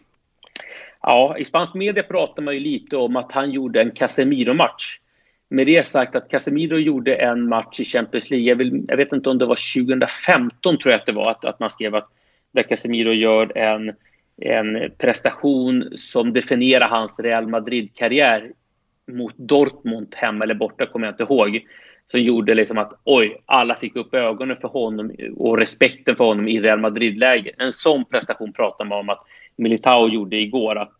Ja, 1.02 1.36
i 1.38 1.44
spansk 1.44 1.74
media 1.74 2.02
pratar 2.02 2.42
man 2.42 2.54
ju 2.54 2.60
lite 2.60 2.96
om 2.96 3.16
att 3.16 3.32
han 3.32 3.50
gjorde 3.50 3.82
en 3.82 3.90
Casemiro-match 3.90 5.00
med 5.48 5.66
det 5.66 5.86
sagt 5.86 6.16
att 6.16 6.30
Casemiro 6.30 6.76
gjorde 6.76 7.14
en 7.14 7.48
match 7.48 7.80
i 7.80 7.84
Champions 7.84 8.30
League. 8.30 8.48
Jag, 8.48 8.56
vill, 8.56 8.84
jag, 8.88 8.96
vet 8.96 9.12
inte 9.12 9.30
om 9.30 9.38
det 9.38 9.46
var 9.46 9.84
2015 9.84 10.78
tror 10.78 10.92
jag 10.92 11.00
att 11.00 11.06
det 11.06 11.12
var, 11.12 11.30
att, 11.30 11.44
att 11.44 11.60
man 11.60 11.70
skrev 11.70 11.94
att 11.94 12.08
där 12.52 12.62
Casemiro 12.62 13.12
gör 13.12 13.58
en, 13.58 13.92
en 14.40 14.90
prestation 14.98 15.84
som 15.94 16.32
definierar 16.32 16.88
hans 16.88 17.20
Real 17.20 17.48
Madrid-karriär 17.48 18.52
mot 19.12 19.34
Dortmund, 19.36 20.14
hemma 20.16 20.44
eller 20.44 20.54
borta, 20.54 20.86
kommer 20.86 21.06
jag 21.06 21.12
inte 21.12 21.22
ihåg. 21.22 21.66
Som 22.06 22.20
gjorde 22.20 22.54
liksom 22.54 22.78
att 22.78 23.00
oj, 23.04 23.42
alla 23.46 23.76
fick 23.76 23.96
upp 23.96 24.14
ögonen 24.14 24.56
för 24.56 24.68
honom 24.68 25.12
och 25.36 25.58
respekten 25.58 26.16
för 26.16 26.24
honom 26.24 26.48
i 26.48 26.60
Real 26.60 26.80
Madrid-läger. 26.80 27.52
En 27.58 27.72
sån 27.72 28.04
prestation 28.04 28.52
pratar 28.52 28.84
man 28.84 28.98
om 28.98 29.08
att 29.08 29.24
Militao 29.56 30.08
gjorde 30.08 30.36
igår. 30.36 30.76
Att 30.78 30.92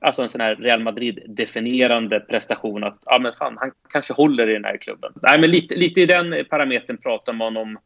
alltså 0.00 0.22
en 0.22 0.28
sån 0.28 0.40
här 0.40 0.56
Real 0.56 0.80
Madrid-definierande 0.80 2.20
prestation 2.20 2.84
att 2.84 2.98
ja, 3.06 3.18
men 3.18 3.32
fan, 3.32 3.56
han 3.60 3.70
kanske 3.92 4.12
håller 4.12 4.50
i 4.50 4.52
den 4.52 4.64
här 4.64 4.76
klubben. 4.76 5.12
Nej, 5.22 5.40
men 5.40 5.50
lite, 5.50 5.74
lite 5.74 6.00
i 6.00 6.06
den 6.06 6.34
parametern 6.50 6.96
pratar 6.96 7.32
man 7.32 7.56
om, 7.56 7.78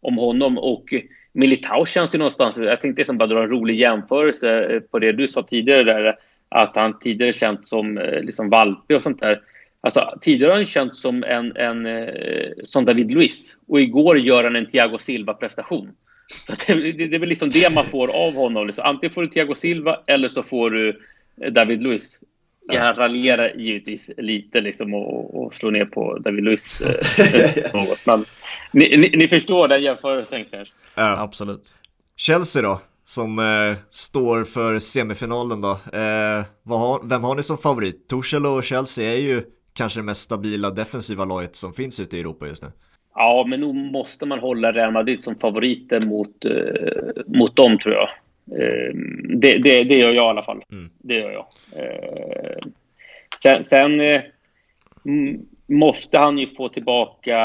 om 0.00 0.18
honom 0.18 0.58
och 0.58 0.94
Militao 1.32 1.86
känns 1.86 2.14
ju 2.14 2.18
någonstans, 2.18 2.58
jag 2.58 2.80
tänkte 2.80 3.00
liksom 3.00 3.18
bara 3.18 3.26
dra 3.26 3.42
en 3.42 3.48
rolig 3.48 3.78
jämförelse 3.78 4.64
eh, 4.64 4.80
på 4.80 4.98
det 4.98 5.12
du 5.12 5.28
sa 5.28 5.42
tidigare 5.42 5.84
där, 5.84 6.16
att 6.48 6.76
han 6.76 6.98
tidigare 6.98 7.32
känts 7.32 7.68
som 7.68 7.98
eh, 7.98 8.22
liksom 8.22 8.50
valpig 8.50 8.96
och 8.96 9.02
sånt 9.02 9.20
där. 9.20 9.40
Alltså, 9.80 10.18
tidigare 10.20 10.50
har 10.50 10.56
han 10.56 10.64
känts 10.64 11.00
som 11.00 11.24
en, 11.24 11.56
en 11.56 11.86
eh, 11.86 12.50
som 12.62 12.84
David 12.84 13.12
Luiz 13.12 13.56
och 13.68 13.80
igår 13.80 14.18
gör 14.18 14.44
han 14.44 14.56
en 14.56 14.66
Thiago 14.66 14.98
Silva-prestation. 14.98 15.90
Så 16.46 16.52
det, 16.66 16.92
det, 16.92 17.06
det, 17.06 17.16
är 17.16 17.20
väl 17.20 17.28
liksom 17.28 17.50
det 17.50 17.74
man 17.74 17.84
får 17.84 18.08
av 18.08 18.34
honom. 18.34 18.66
Liksom. 18.66 18.84
Antingen 18.84 19.14
får 19.14 19.22
du 19.22 19.28
Thiago 19.28 19.54
Silva 19.54 20.00
eller 20.06 20.28
så 20.28 20.42
får 20.42 20.70
du 20.70 21.00
David 21.36 21.82
Luiz. 21.82 22.20
Ja. 22.68 22.80
Han 22.80 22.96
raljerar 22.96 23.54
givetvis 23.56 24.10
lite 24.16 24.60
liksom 24.60 24.94
och, 24.94 25.42
och 25.42 25.54
slår 25.54 25.70
ner 25.70 25.84
på 25.84 26.18
David 26.18 26.44
Luiz 26.44 26.82
eh, 26.82 27.74
något. 27.74 28.06
Men 28.06 28.24
ni, 28.72 28.96
ni, 28.96 29.16
ni, 29.16 29.28
förstår 29.28 29.68
den 29.68 29.82
jämförelsen 29.82 30.44
kanske? 30.50 30.74
Ja, 30.94 31.18
absolut. 31.18 31.74
Chelsea 32.16 32.62
då, 32.62 32.80
som 33.04 33.38
eh, 33.38 33.78
står 33.90 34.44
för 34.44 34.78
semifinalen 34.78 35.60
då. 35.60 35.70
Eh, 35.70 36.44
har, 36.78 37.08
vem 37.08 37.24
har 37.24 37.34
ni 37.34 37.42
som 37.42 37.58
favorit? 37.58 38.08
Torshäll 38.08 38.46
och 38.46 38.64
Chelsea 38.64 39.12
är 39.12 39.20
ju 39.20 39.42
kanske 39.72 39.98
det 39.98 40.04
mest 40.04 40.22
stabila 40.22 40.70
defensiva 40.70 41.24
laget 41.24 41.54
som 41.54 41.72
finns 41.72 42.00
ute 42.00 42.16
i 42.16 42.20
Europa 42.20 42.46
just 42.46 42.62
nu. 42.62 42.68
Ja, 43.14 43.46
men 43.48 43.60
nog 43.60 43.74
måste 43.74 44.26
man 44.26 44.38
hålla 44.38 44.72
Real 44.72 44.92
Madrid 44.92 45.20
som 45.20 45.36
favoriter 45.36 46.00
mot, 46.00 46.44
eh, 46.44 47.22
mot 47.26 47.56
dem 47.56 47.78
tror 47.78 47.94
jag. 47.94 48.08
Eh, 48.50 48.94
det, 49.24 49.58
det, 49.58 49.84
det, 49.84 49.94
gör 49.94 50.12
jag 50.12 50.26
i 50.26 50.28
alla 50.28 50.42
fall. 50.42 50.62
Mm. 50.72 50.90
Det 50.98 51.14
gör 51.14 51.30
jag. 51.30 51.46
Eh, 51.76 52.58
sen, 53.42 53.64
sen 53.64 54.00
eh, 54.00 54.20
måste 55.66 56.18
han 56.18 56.38
ju 56.38 56.46
få 56.46 56.68
tillbaka 56.68 57.38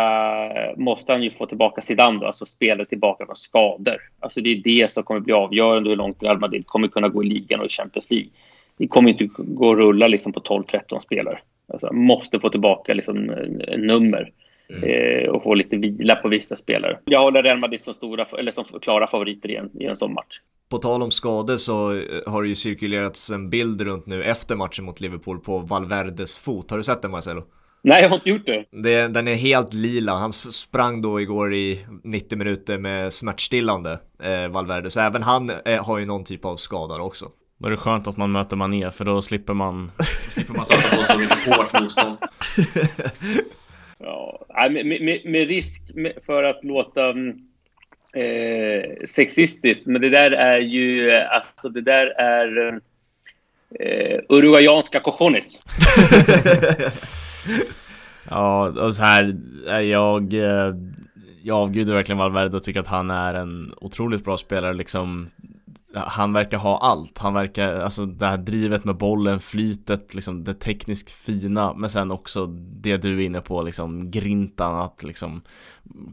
måste 0.77 1.11
han 1.11 1.23
ju 1.23 1.29
få 1.29 1.45
tillbaka 1.45 1.81
Zidane, 1.81 2.19
då, 2.19 2.25
alltså 2.25 2.45
spelet 2.45 2.89
tillbaka 2.89 3.25
från 3.25 3.35
skador. 3.35 3.97
Alltså 4.19 4.41
det 4.41 4.49
är 4.49 4.55
det 4.55 4.91
som 4.91 5.03
kommer 5.03 5.19
bli 5.19 5.33
avgörande 5.33 5.89
hur 5.89 5.97
långt 5.97 6.23
Real 6.23 6.39
Madrid 6.39 6.67
kommer 6.67 6.87
kunna 6.87 7.09
gå 7.09 7.23
i 7.23 7.27
ligan 7.27 7.59
och 7.59 7.65
i 7.65 7.69
Champions 7.69 8.11
League. 8.11 8.29
Det 8.77 8.87
kommer 8.87 9.09
inte 9.09 9.29
gå 9.37 9.71
att 9.71 9.77
rulla 9.77 10.07
liksom 10.07 10.33
på 10.33 10.39
12-13 10.39 10.99
spelare. 10.99 11.39
Alltså, 11.73 11.93
måste 11.93 12.39
få 12.39 12.49
tillbaka 12.49 12.93
liksom, 12.93 13.15
nummer. 13.77 14.31
Mm. 14.69 14.83
Eh, 14.83 15.29
och 15.29 15.43
få 15.43 15.53
lite 15.53 15.77
vila 15.77 16.15
på 16.15 16.29
vissa 16.29 16.55
spelare. 16.55 16.99
Jag 17.05 17.19
håller 17.19 17.43
Real 17.43 17.59
Madrid 17.59 17.81
som, 17.81 17.93
stora, 17.93 18.25
eller 18.39 18.51
som 18.51 18.65
klara 18.81 19.07
favoriter 19.07 19.51
i 19.51 19.55
en, 19.55 19.69
i 19.79 19.85
en 19.85 19.95
sån 19.95 20.13
match. 20.13 20.41
På 20.69 20.77
tal 20.77 21.03
om 21.03 21.11
skador 21.11 21.57
så 21.57 21.93
eh, 21.93 22.01
har 22.25 22.41
det 22.41 22.49
ju 22.49 22.55
cirkulerats 22.55 23.31
en 23.31 23.49
bild 23.49 23.81
runt 23.81 24.05
nu 24.05 24.23
efter 24.23 24.55
matchen 24.55 24.85
mot 24.85 24.99
Liverpool 24.99 25.39
på 25.39 25.59
Valverdes 25.59 26.37
fot. 26.37 26.71
Har 26.71 26.77
du 26.77 26.83
sett 26.83 27.01
den 27.01 27.11
Marcelo? 27.11 27.43
Nej, 27.81 28.01
jag 28.01 28.09
har 28.09 28.15
inte 28.15 28.29
gjort 28.29 28.45
det. 28.45 28.65
det. 28.71 29.07
Den 29.07 29.27
är 29.27 29.35
helt 29.35 29.73
lila. 29.73 30.15
Han 30.15 30.31
sprang 30.33 31.01
då 31.01 31.21
igår 31.21 31.53
i 31.53 31.85
90 32.03 32.37
minuter 32.37 32.77
med 32.77 33.13
smärtstillande, 33.13 33.99
eh, 34.23 34.47
Valverde. 34.47 34.89
Så 34.89 34.99
även 34.99 35.23
han 35.23 35.49
eh, 35.65 35.85
har 35.85 35.97
ju 35.97 36.05
någon 36.05 36.23
typ 36.23 36.45
av 36.45 36.55
skador 36.55 36.99
också. 37.01 37.31
Då 37.59 37.67
är 37.67 37.71
det 37.71 37.77
skönt 37.77 38.07
att 38.07 38.17
man 38.17 38.31
möter 38.31 38.55
Mané 38.55 38.91
för 38.91 39.05
då 39.05 39.21
slipper 39.21 39.53
man 39.53 39.91
slipper 40.29 40.53
man 40.53 40.65
sätta 40.65 40.97
på 40.97 41.03
så 41.03 41.19
mycket 41.19 41.45
hårt 41.45 41.81
motstånd. 41.81 42.17
Ja, 43.99 44.69
med, 44.71 44.85
med, 44.85 45.21
med 45.25 45.47
risk 45.47 45.81
för 46.25 46.43
att 46.43 46.63
låta 46.63 47.09
mm, 47.09 47.35
eh, 48.13 49.05
sexistiskt, 49.05 49.87
men 49.87 50.01
det 50.01 50.09
där 50.09 50.31
är 50.31 50.59
ju, 50.59 51.09
eh, 51.09 51.31
alltså 51.31 51.69
det 51.69 51.81
där 51.81 52.05
är 52.07 52.79
eh, 53.79 54.19
uruguayanska 54.29 54.99
cojones. 54.99 55.59
ja, 58.29 58.67
och 58.67 58.95
så 58.95 59.03
här, 59.03 59.35
eh, 59.67 59.81
jag, 59.81 60.33
eh, 60.33 60.75
jag 61.43 61.57
avgudar 61.57 61.93
verkligen 61.93 62.19
Valverde 62.19 62.57
och 62.57 62.63
tycker 62.63 62.79
att 62.79 62.87
han 62.87 63.11
är 63.11 63.33
en 63.33 63.73
otroligt 63.77 64.23
bra 64.23 64.37
spelare 64.37 64.73
liksom 64.73 65.29
han 65.93 66.33
verkar 66.33 66.57
ha 66.57 66.77
allt. 66.77 67.17
Han 67.17 67.33
verkar, 67.33 67.73
alltså 67.73 68.05
det 68.05 68.25
här 68.25 68.37
drivet 68.37 68.85
med 68.85 68.97
bollen, 68.97 69.39
flytet, 69.39 70.13
liksom 70.13 70.43
det 70.43 70.53
tekniskt 70.53 71.11
fina, 71.11 71.73
men 71.73 71.89
sen 71.89 72.11
också 72.11 72.45
det 72.81 72.97
du 72.97 73.21
är 73.21 73.25
inne 73.25 73.41
på, 73.41 73.61
liksom 73.61 74.11
grintan 74.11 74.81
att 74.81 75.03
liksom 75.03 75.41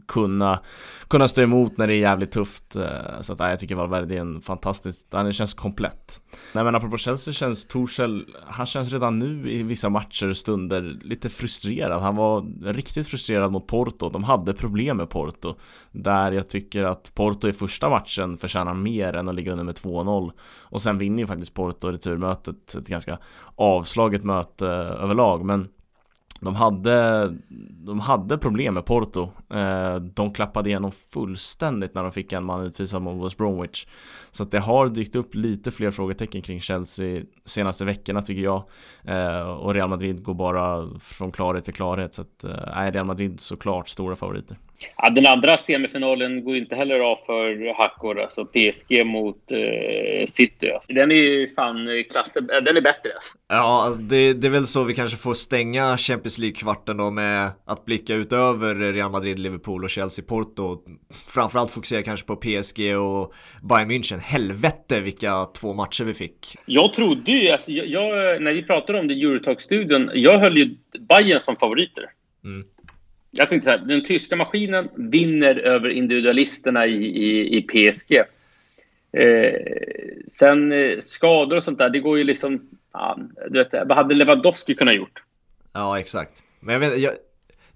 kunna, 0.07 0.59
kunna 1.07 1.27
stå 1.27 1.41
emot 1.41 1.77
när 1.77 1.87
det 1.87 1.93
är 1.93 1.97
jävligt 1.97 2.31
tufft. 2.31 2.75
Eh, 2.75 3.21
så 3.21 3.33
att 3.33 3.39
jag 3.39 3.59
tycker 3.59 3.75
Valverde 3.75 4.15
är 4.15 4.19
en 4.19 4.41
fantastisk, 4.41 5.07
han 5.11 5.33
känns 5.33 5.53
komplett. 5.53 6.21
Nej 6.53 6.63
men 6.63 6.75
apropå 6.75 6.97
Chelsea 6.97 7.33
känns 7.33 7.65
Torshäll, 7.65 8.25
han 8.47 8.65
känns 8.65 8.93
redan 8.93 9.19
nu 9.19 9.51
i 9.51 9.63
vissa 9.63 9.89
matcher 9.89 10.29
och 10.29 10.37
stunder 10.37 10.97
lite 11.01 11.29
frustrerad. 11.29 12.01
Han 12.01 12.15
var 12.15 12.45
riktigt 12.73 13.07
frustrerad 13.07 13.51
mot 13.51 13.67
Porto, 13.67 14.09
de 14.09 14.23
hade 14.23 14.53
problem 14.53 14.97
med 14.97 15.09
Porto. 15.09 15.55
Där 15.91 16.31
jag 16.31 16.49
tycker 16.49 16.83
att 16.83 17.11
Porto 17.15 17.47
i 17.47 17.53
första 17.53 17.89
matchen 17.89 18.37
förtjänar 18.37 18.73
mer 18.73 19.13
än 19.13 19.29
att 19.29 19.35
ligga 19.35 19.51
under 19.51 19.64
med 19.65 19.75
2-0. 19.75 20.31
Och 20.61 20.81
sen 20.81 20.97
vinner 20.97 21.19
ju 21.19 21.27
faktiskt 21.27 21.53
Porto 21.53 21.87
returmötet, 21.87 22.75
ett 22.75 22.87
ganska 22.87 23.17
avslaget 23.55 24.23
möte 24.23 24.67
eh, 24.67 25.03
överlag. 25.03 25.45
Men 25.45 25.67
de 26.39 26.55
hade, 26.55 27.27
de 27.85 27.99
hade 27.99 28.37
problem 28.37 28.73
med 28.73 28.85
Porto. 28.85 29.29
Eh, 29.53 29.95
de 29.95 30.33
klappade 30.33 30.69
igenom 30.69 30.91
fullständigt 30.91 31.95
när 31.95 32.03
de 32.03 32.11
fick 32.11 32.33
en 32.33 32.45
man 32.45 32.63
utvisad 32.63 33.01
mot 33.01 33.25
West 33.25 33.37
Bromwich. 33.37 33.87
Så 34.35 34.43
att 34.43 34.51
det 34.51 34.59
har 34.59 34.87
dykt 34.87 35.15
upp 35.15 35.35
lite 35.35 35.71
fler 35.71 35.91
frågetecken 35.91 36.41
kring 36.41 36.61
Chelsea 36.61 37.23
senaste 37.45 37.85
veckorna 37.85 38.21
tycker 38.21 38.43
jag. 38.43 38.63
Eh, 39.07 39.49
och 39.49 39.73
Real 39.73 39.89
Madrid 39.89 40.23
går 40.23 40.33
bara 40.33 40.99
från 40.99 41.31
klarhet 41.31 41.65
till 41.65 41.73
klarhet. 41.73 42.13
Så 42.13 42.21
att, 42.21 42.43
eh, 42.43 42.91
Real 42.91 43.05
Madrid 43.05 43.39
såklart 43.39 43.89
stora 43.89 44.15
favoriter. 44.15 44.57
Ja, 44.97 45.09
den 45.09 45.27
andra 45.27 45.57
semifinalen 45.57 46.43
går 46.43 46.55
inte 46.55 46.75
heller 46.75 46.99
av 46.99 47.15
för 47.25 47.77
Hackor, 47.77 48.19
alltså 48.21 48.45
PSG 48.45 49.03
mot 49.05 49.51
eh, 49.51 50.25
City. 50.25 50.71
Alltså. 50.71 50.93
Den 50.93 51.11
är 51.11 51.15
ju 51.15 51.47
fan 51.47 52.03
klassen, 52.11 52.47
den 52.47 52.77
är 52.77 52.81
bättre. 52.81 53.09
Alltså. 53.15 53.37
Ja, 53.47 53.83
alltså, 53.85 54.01
det, 54.01 54.33
det 54.33 54.47
är 54.47 54.51
väl 54.51 54.67
så 54.67 54.83
vi 54.83 54.93
kanske 54.93 55.17
får 55.17 55.33
stänga 55.33 55.97
Champions 55.97 56.39
League-kvarten 56.39 56.97
då 56.97 57.11
med 57.11 57.51
att 57.65 57.85
blicka 57.85 58.13
utöver 58.13 58.75
Real 58.75 59.11
Madrid, 59.11 59.39
Liverpool 59.39 59.83
och 59.83 59.89
Chelsea, 59.89 60.25
Porto. 60.27 60.81
Framförallt 61.33 61.71
fokusera 61.71 62.01
kanske 62.01 62.25
på 62.25 62.35
PSG 62.35 62.97
och 62.97 63.33
Bayern 63.61 63.91
München. 63.91 64.19
Helvete 64.25 64.99
vilka 64.99 65.45
två 65.45 65.73
matcher 65.73 66.03
vi 66.03 66.13
fick. 66.13 66.55
Jag 66.65 66.93
trodde 66.93 67.31
ju, 67.31 67.49
alltså, 67.49 67.71
jag, 67.71 67.87
jag, 67.87 68.41
när 68.41 68.53
vi 68.53 68.63
pratade 68.63 68.99
om 68.99 69.07
det 69.07 69.13
i 69.13 69.23
Eurotalk-studion, 69.23 70.09
jag 70.13 70.39
höll 70.39 70.57
ju 70.57 70.75
Bayern 70.99 71.39
som 71.39 71.55
favoriter. 71.55 72.03
Mm. 72.43 72.67
Jag 73.31 73.49
tänkte 73.49 73.65
så 73.65 73.71
här, 73.71 73.77
den 73.77 74.03
tyska 74.03 74.35
maskinen 74.35 74.89
vinner 74.95 75.55
över 75.55 75.89
individualisterna 75.89 76.87
i, 76.87 77.05
i, 77.05 77.57
i 77.57 77.61
PSG. 77.61 78.15
Eh, 79.11 79.61
sen 80.27 80.71
eh, 80.71 80.99
skador 80.99 81.55
och 81.57 81.63
sånt 81.63 81.77
där, 81.77 81.89
det 81.89 81.99
går 81.99 82.17
ju 82.17 82.23
liksom... 82.23 82.69
Fan, 82.91 83.35
du 83.49 83.59
vet, 83.59 83.73
vad 83.73 83.97
hade 83.97 84.15
Lewandowski 84.15 84.75
kunnat 84.75 84.95
gjort? 84.95 85.23
Ja, 85.73 85.99
exakt. 85.99 86.43
Men 86.59 86.73
jag 86.73 86.79
vet 86.79 86.99
jag, 86.99 87.13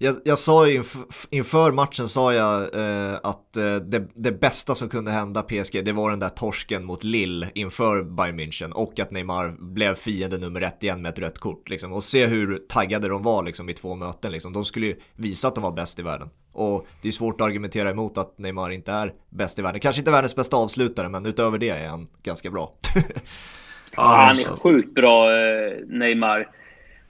jag, 0.02 0.16
jag 0.24 0.38
sa 0.38 0.68
ju 0.68 0.74
inför, 0.74 1.02
inför 1.30 1.72
matchen 1.72 2.08
sa 2.08 2.34
jag 2.34 2.60
eh, 2.62 3.14
att 3.22 3.56
eh, 3.56 3.74
det, 3.74 4.08
det, 4.14 4.32
bästa 4.32 4.74
som 4.74 4.88
kunde 4.88 5.10
hända 5.10 5.42
PSG 5.42 5.84
det 5.84 5.92
var 5.92 6.10
den 6.10 6.18
där 6.18 6.28
torsken 6.28 6.84
mot 6.84 7.04
Lille 7.04 7.50
inför 7.54 8.02
Bayern 8.02 8.40
München 8.40 8.70
och 8.70 9.00
att 9.00 9.10
Neymar 9.10 9.56
blev 9.58 9.94
fiende 9.94 10.38
nummer 10.38 10.60
ett 10.60 10.82
igen 10.82 11.02
med 11.02 11.08
ett 11.08 11.18
rött 11.18 11.38
kort 11.38 11.68
liksom. 11.68 11.92
Och 11.92 12.02
se 12.02 12.26
hur 12.26 12.58
taggade 12.68 13.08
de 13.08 13.22
var 13.22 13.42
liksom 13.44 13.68
i 13.68 13.72
två 13.72 13.94
möten 13.94 14.32
liksom. 14.32 14.52
De 14.52 14.64
skulle 14.64 14.86
ju 14.86 14.96
visa 15.16 15.48
att 15.48 15.54
de 15.54 15.64
var 15.64 15.72
bäst 15.72 15.98
i 15.98 16.02
världen. 16.02 16.28
Och 16.52 16.86
det 17.02 17.08
är 17.08 17.12
svårt 17.12 17.40
att 17.40 17.44
argumentera 17.46 17.90
emot 17.90 18.18
att 18.18 18.38
Neymar 18.38 18.70
inte 18.70 18.92
är 18.92 19.12
bäst 19.30 19.58
i 19.58 19.62
världen. 19.62 19.80
Kanske 19.80 20.00
inte 20.00 20.10
världens 20.10 20.36
bästa 20.36 20.56
avslutare 20.56 21.08
men 21.08 21.26
utöver 21.26 21.58
det 21.58 21.68
är 21.68 21.88
han 21.88 22.08
ganska 22.22 22.50
bra. 22.50 22.72
ja, 23.96 24.16
han 24.26 24.38
är 24.38 24.56
sjukt 24.56 24.94
bra 24.94 25.32
eh, 25.32 25.72
Neymar. 25.86 26.48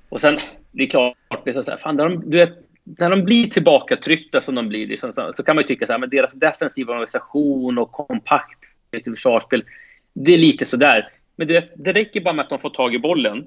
Och 0.08 0.20
sen, 0.20 0.38
det 0.72 0.82
är 0.82 0.86
klart, 0.86 1.16
det 1.44 1.50
är 1.50 1.62
så 1.62 1.70
här, 1.70 1.78
fan, 1.78 1.96
de, 1.96 2.30
du 2.30 2.36
vet, 2.36 2.69
när 2.84 3.10
de 3.10 3.24
blir 3.24 3.46
tillbakatryckta 3.46 4.40
som 4.40 4.54
de 4.54 4.68
blir, 4.68 4.86
liksom, 4.86 5.12
så, 5.12 5.42
kan 5.42 5.56
man 5.56 5.64
tycka 5.64 5.86
så 5.86 5.92
här, 5.92 6.00
men 6.00 6.10
deras 6.10 6.34
defensiva 6.34 6.92
organisation 6.92 7.78
och 7.78 7.92
kompakt 7.92 8.58
försvarsspel, 9.04 9.64
det 10.12 10.34
är 10.34 10.38
lite 10.38 10.64
sådär. 10.64 11.12
Men 11.36 11.46
du 11.48 11.54
vet, 11.54 11.72
det 11.76 11.92
räcker 11.92 12.20
bara 12.20 12.34
med 12.34 12.42
att 12.42 12.50
de 12.50 12.58
får 12.58 12.70
tag 12.70 12.94
i 12.94 12.98
bollen 12.98 13.46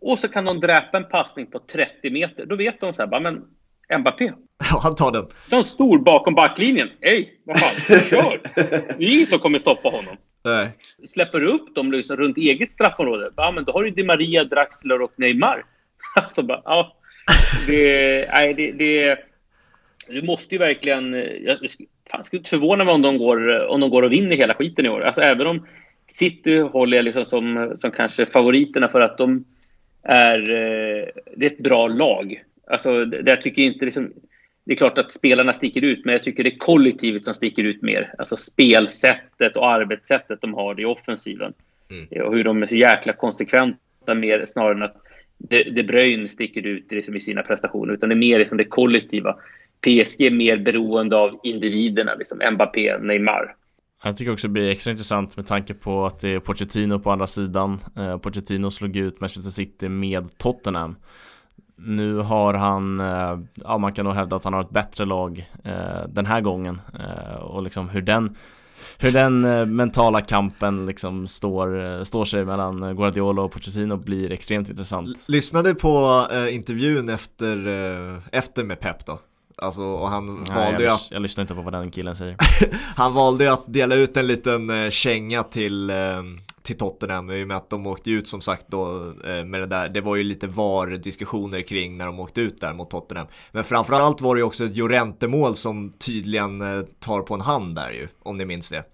och 0.00 0.18
så 0.18 0.28
kan 0.28 0.44
de 0.44 0.60
dräpa 0.60 0.96
en 0.96 1.08
passning 1.08 1.46
på 1.46 1.58
30 1.58 2.10
meter. 2.10 2.46
Då 2.46 2.56
vet 2.56 2.80
de 2.80 2.92
så 2.92 3.02
här, 3.02 3.06
bara, 3.06 3.20
men 3.20 3.44
Mbappé. 3.98 4.32
Ja, 4.70 4.80
han 4.82 4.94
tar 4.94 5.12
den. 5.12 5.26
De 5.50 5.62
stor 5.62 5.98
bakom 5.98 6.34
backlinjen. 6.34 6.88
Hej, 7.00 7.40
vad 7.44 7.58
fan, 7.60 8.00
kör! 8.00 8.40
Det 8.98 9.04
är 9.04 9.14
ingen 9.14 9.26
som 9.26 9.38
kommer 9.38 9.58
stoppa 9.58 9.88
honom. 9.88 10.16
Nej. 10.44 10.68
Släpper 11.04 11.42
upp 11.42 11.74
dem 11.74 11.92
liksom 11.92 12.16
runt 12.16 12.36
eget 12.36 12.72
straffområde, 12.72 13.30
ja, 13.36 13.50
men 13.50 13.64
då 13.64 13.72
har 13.72 13.84
du 13.84 13.90
Di 13.90 14.04
Maria, 14.04 14.44
Draxler 14.44 15.02
och 15.02 15.12
Neymar. 15.16 15.64
Alltså 16.16 16.42
bara, 16.42 16.62
ja. 16.64 16.96
Det, 17.66 18.28
nej, 18.32 18.54
det, 18.54 18.72
det, 18.72 19.18
det 20.08 20.22
måste 20.22 20.54
ju 20.54 20.58
verkligen... 20.58 21.14
Jag 21.44 21.58
fan, 22.10 22.24
skulle 22.24 22.38
inte 22.38 22.50
förvåna 22.50 22.84
mig 22.84 22.94
om 22.94 23.02
de, 23.02 23.18
går, 23.18 23.66
om 23.66 23.80
de 23.80 23.90
går 23.90 24.02
och 24.02 24.12
vinner 24.12 24.36
hela 24.36 24.54
skiten 24.54 24.86
i 24.86 24.88
år. 24.88 25.00
Alltså 25.00 25.22
även 25.22 25.46
om 25.46 25.66
City 26.06 26.58
håller 26.58 26.96
jag 26.96 27.04
liksom 27.04 27.24
som, 27.24 27.72
som 27.76 27.90
kanske 27.90 28.26
favoriterna 28.26 28.88
för 28.88 29.00
att 29.00 29.18
de 29.18 29.44
är... 30.02 30.38
Det 31.36 31.46
är 31.46 31.50
ett 31.50 31.58
bra 31.58 31.86
lag. 31.86 32.42
Alltså, 32.66 33.04
det, 33.04 33.30
jag 33.30 33.42
tycker 33.42 33.62
inte 33.62 33.84
liksom, 33.84 34.12
det 34.64 34.72
är 34.72 34.76
klart 34.76 34.98
att 34.98 35.12
spelarna 35.12 35.52
sticker 35.52 35.84
ut, 35.84 36.04
men 36.04 36.12
jag 36.12 36.22
tycker 36.22 36.44
det 36.44 36.50
är 36.50 36.58
kollektivet 36.58 37.24
som 37.24 37.34
sticker 37.34 37.64
ut 37.64 37.82
mer. 37.82 38.14
Alltså 38.18 38.36
spelsättet 38.36 39.56
och 39.56 39.70
arbetssättet 39.70 40.40
de 40.40 40.54
har 40.54 40.80
i 40.80 40.84
offensiven. 40.84 41.52
Mm. 41.90 42.26
Och 42.26 42.36
hur 42.36 42.44
de 42.44 42.62
är 42.62 42.66
så 42.66 42.76
jäkla 42.76 43.12
konsekventa 43.12 44.14
mer 44.14 44.44
snarare 44.46 44.74
än 44.74 44.82
att 44.82 45.02
de 45.38 45.82
Bruyne 45.82 46.28
sticker 46.28 46.66
ut 46.66 46.92
liksom 46.92 47.16
i 47.16 47.20
sina 47.20 47.42
prestationer, 47.42 47.94
utan 47.94 48.08
det 48.08 48.14
är 48.14 48.16
mer 48.16 48.38
liksom 48.38 48.58
det 48.58 48.64
kollektiva. 48.64 49.36
PSG 49.80 50.20
är 50.20 50.30
mer 50.30 50.56
beroende 50.56 51.16
av 51.16 51.40
individerna, 51.42 52.14
liksom 52.14 52.40
Mbappé, 52.52 52.98
Neymar. 52.98 53.54
Jag 54.04 54.16
tycker 54.16 54.32
också 54.32 54.48
det 54.48 54.52
blir 54.52 54.70
extra 54.70 54.90
intressant 54.90 55.36
med 55.36 55.46
tanke 55.46 55.74
på 55.74 56.06
att 56.06 56.20
det 56.20 56.28
är 56.28 56.40
Pochettino 56.40 56.98
på 56.98 57.10
andra 57.10 57.26
sidan. 57.26 57.78
Eh, 57.96 58.18
Pochettino 58.18 58.70
slog 58.70 58.96
ut 58.96 59.20
Manchester 59.20 59.50
City 59.50 59.88
med 59.88 60.38
Tottenham. 60.38 60.96
Nu 61.78 62.14
har 62.14 62.54
han, 62.54 63.00
eh, 63.00 63.38
ja 63.54 63.78
man 63.78 63.92
kan 63.92 64.04
nog 64.04 64.14
hävda 64.14 64.36
att 64.36 64.44
han 64.44 64.52
har 64.52 64.60
ett 64.60 64.70
bättre 64.70 65.04
lag 65.04 65.50
eh, 65.64 66.08
den 66.08 66.26
här 66.26 66.40
gången 66.40 66.80
eh, 67.00 67.34
och 67.34 67.62
liksom 67.62 67.88
hur 67.88 68.02
den 68.02 68.36
hur 68.98 69.12
den 69.12 69.40
mentala 69.76 70.20
kampen 70.20 70.86
liksom 70.86 71.28
står, 71.28 72.04
står 72.04 72.24
sig 72.24 72.44
mellan 72.44 72.96
Guardiola 72.96 73.42
och 73.42 73.52
Pochettino 73.52 73.96
blir 73.96 74.32
extremt 74.32 74.70
intressant. 74.70 75.28
Lyssnade 75.28 75.74
på 75.74 76.26
eh, 76.32 76.54
intervjun 76.54 77.08
efter, 77.08 77.66
eh, 77.66 78.18
efter 78.32 78.64
med 78.64 78.80
Pep 78.80 79.06
då? 79.06 79.18
Alltså, 79.62 79.82
och 79.82 80.08
han 80.08 80.44
Nej, 80.48 80.64
valde 80.64 80.84
jag, 80.84 80.92
att... 80.92 81.08
jag 81.10 81.22
lyssnar 81.22 81.42
inte 81.42 81.54
på 81.54 81.62
vad 81.62 81.72
den 81.72 81.90
killen 81.90 82.16
säger. 82.16 82.36
han 82.96 83.14
valde 83.14 83.52
att 83.52 83.64
dela 83.66 83.94
ut 83.94 84.16
en 84.16 84.26
liten 84.26 84.70
eh, 84.70 84.90
känga 84.90 85.42
till, 85.42 85.90
eh, 85.90 85.96
till 86.66 86.78
Tottenham 86.78 87.30
i 87.30 87.44
och 87.44 87.48
med 87.48 87.56
att 87.56 87.70
de 87.70 87.86
åkte 87.86 88.10
ut 88.10 88.28
som 88.28 88.40
sagt 88.40 88.66
då 88.68 89.12
eh, 89.24 89.44
med 89.44 89.60
det 89.60 89.66
där. 89.66 89.88
Det 89.88 90.00
var 90.00 90.16
ju 90.16 90.22
lite 90.22 90.46
VAR-diskussioner 90.46 91.60
kring 91.62 91.96
när 91.98 92.06
de 92.06 92.20
åkte 92.20 92.40
ut 92.40 92.60
där 92.60 92.74
mot 92.74 92.90
Tottenham. 92.90 93.26
Men 93.52 93.64
framförallt 93.64 94.20
var 94.20 94.34
det 94.34 94.38
ju 94.38 94.44
också 94.44 94.64
ett 94.64 94.76
Jorente-mål 94.76 95.56
som 95.56 95.92
tydligen 95.98 96.60
eh, 96.60 96.82
tar 97.00 97.20
på 97.20 97.34
en 97.34 97.40
hand 97.40 97.74
där 97.74 97.90
ju, 97.90 98.08
om 98.22 98.38
ni 98.38 98.44
minns 98.44 98.70
det. 98.70 98.84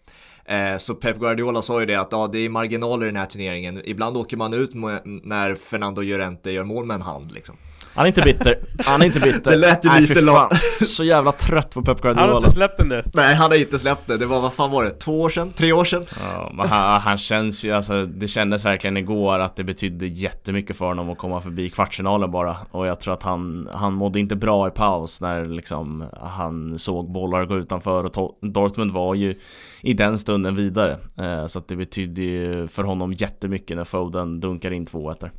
Eh, 0.44 0.76
så 0.76 0.94
Pep 0.94 1.18
Guardiola 1.18 1.62
sa 1.62 1.80
ju 1.80 1.86
det 1.86 1.94
att 1.94 2.12
ja, 2.12 2.26
det 2.32 2.38
är 2.38 2.48
marginaler 2.48 3.06
i 3.06 3.08
den 3.08 3.16
här 3.16 3.26
turneringen. 3.26 3.82
Ibland 3.84 4.16
åker 4.16 4.36
man 4.36 4.54
ut 4.54 4.70
när 5.04 5.54
Fernando 5.54 6.02
Llorente 6.02 6.50
gör 6.50 6.64
mål 6.64 6.84
med 6.86 6.94
en 6.94 7.02
hand 7.02 7.32
liksom. 7.32 7.56
Han 7.94 8.04
är 8.04 8.08
inte 8.08 8.22
bitter, 8.22 8.56
han 8.86 9.02
är 9.02 9.06
inte 9.06 9.20
bitter. 9.32 9.50
Det 9.50 9.56
lät 9.56 9.84
ju 9.84 9.88
Nej, 9.88 10.00
lite 10.00 10.20
långt. 10.20 10.52
Så 10.86 11.04
jävla 11.04 11.32
trött 11.32 11.70
på 11.74 11.82
Pep 11.82 12.00
Guardiola 12.00 12.20
Han 12.22 12.30
har 12.30 12.36
inte 12.38 12.50
släppt 12.52 12.76
den 12.78 12.88
nu. 12.88 13.02
Nej 13.14 13.34
han 13.34 13.50
har 13.50 13.58
inte 13.58 13.78
släppt 13.78 14.08
det, 14.08 14.16
det 14.16 14.26
var 14.26 14.40
vad 14.40 14.52
fan 14.52 14.70
var 14.70 14.84
det? 14.84 14.90
Två 14.90 15.20
år 15.20 15.28
sedan? 15.28 15.52
Tre 15.56 15.72
år 15.72 15.84
sedan? 15.84 16.04
Ja 16.20 16.50
men 16.54 16.68
han, 16.68 17.00
han 17.00 17.18
känns 17.18 17.64
ju, 17.64 17.72
alltså 17.72 18.06
det 18.06 18.28
kändes 18.28 18.64
verkligen 18.64 18.96
igår 18.96 19.38
att 19.38 19.56
det 19.56 19.64
betydde 19.64 20.06
jättemycket 20.06 20.76
för 20.76 20.84
honom 20.84 21.10
att 21.10 21.18
komma 21.18 21.40
förbi 21.40 21.70
kvartsfinalen 21.70 22.30
bara. 22.30 22.56
Och 22.70 22.86
jag 22.86 23.00
tror 23.00 23.14
att 23.14 23.22
han, 23.22 23.68
han 23.72 23.92
mådde 23.92 24.20
inte 24.20 24.36
bra 24.36 24.68
i 24.68 24.70
paus 24.70 25.20
när 25.20 25.44
liksom 25.46 26.04
han 26.22 26.78
såg 26.78 27.12
bollar 27.12 27.44
gå 27.44 27.56
utanför 27.58 28.04
och 28.18 28.38
Dortmund 28.42 28.92
var 28.92 29.14
ju 29.14 29.34
i 29.82 29.94
den 29.94 30.18
stunden 30.18 30.56
vidare. 30.56 30.96
Eh, 31.18 31.46
Så 31.46 31.58
att 31.58 31.68
det 31.68 31.76
betydde 31.76 32.22
ju 32.22 32.68
för 32.68 32.82
honom 32.82 33.12
jättemycket 33.12 33.76
när 33.76 33.84
Foden 33.84 34.40
dunkar 34.40 34.70
in 34.70 34.86
2-1 34.86 35.16
där 35.20 35.30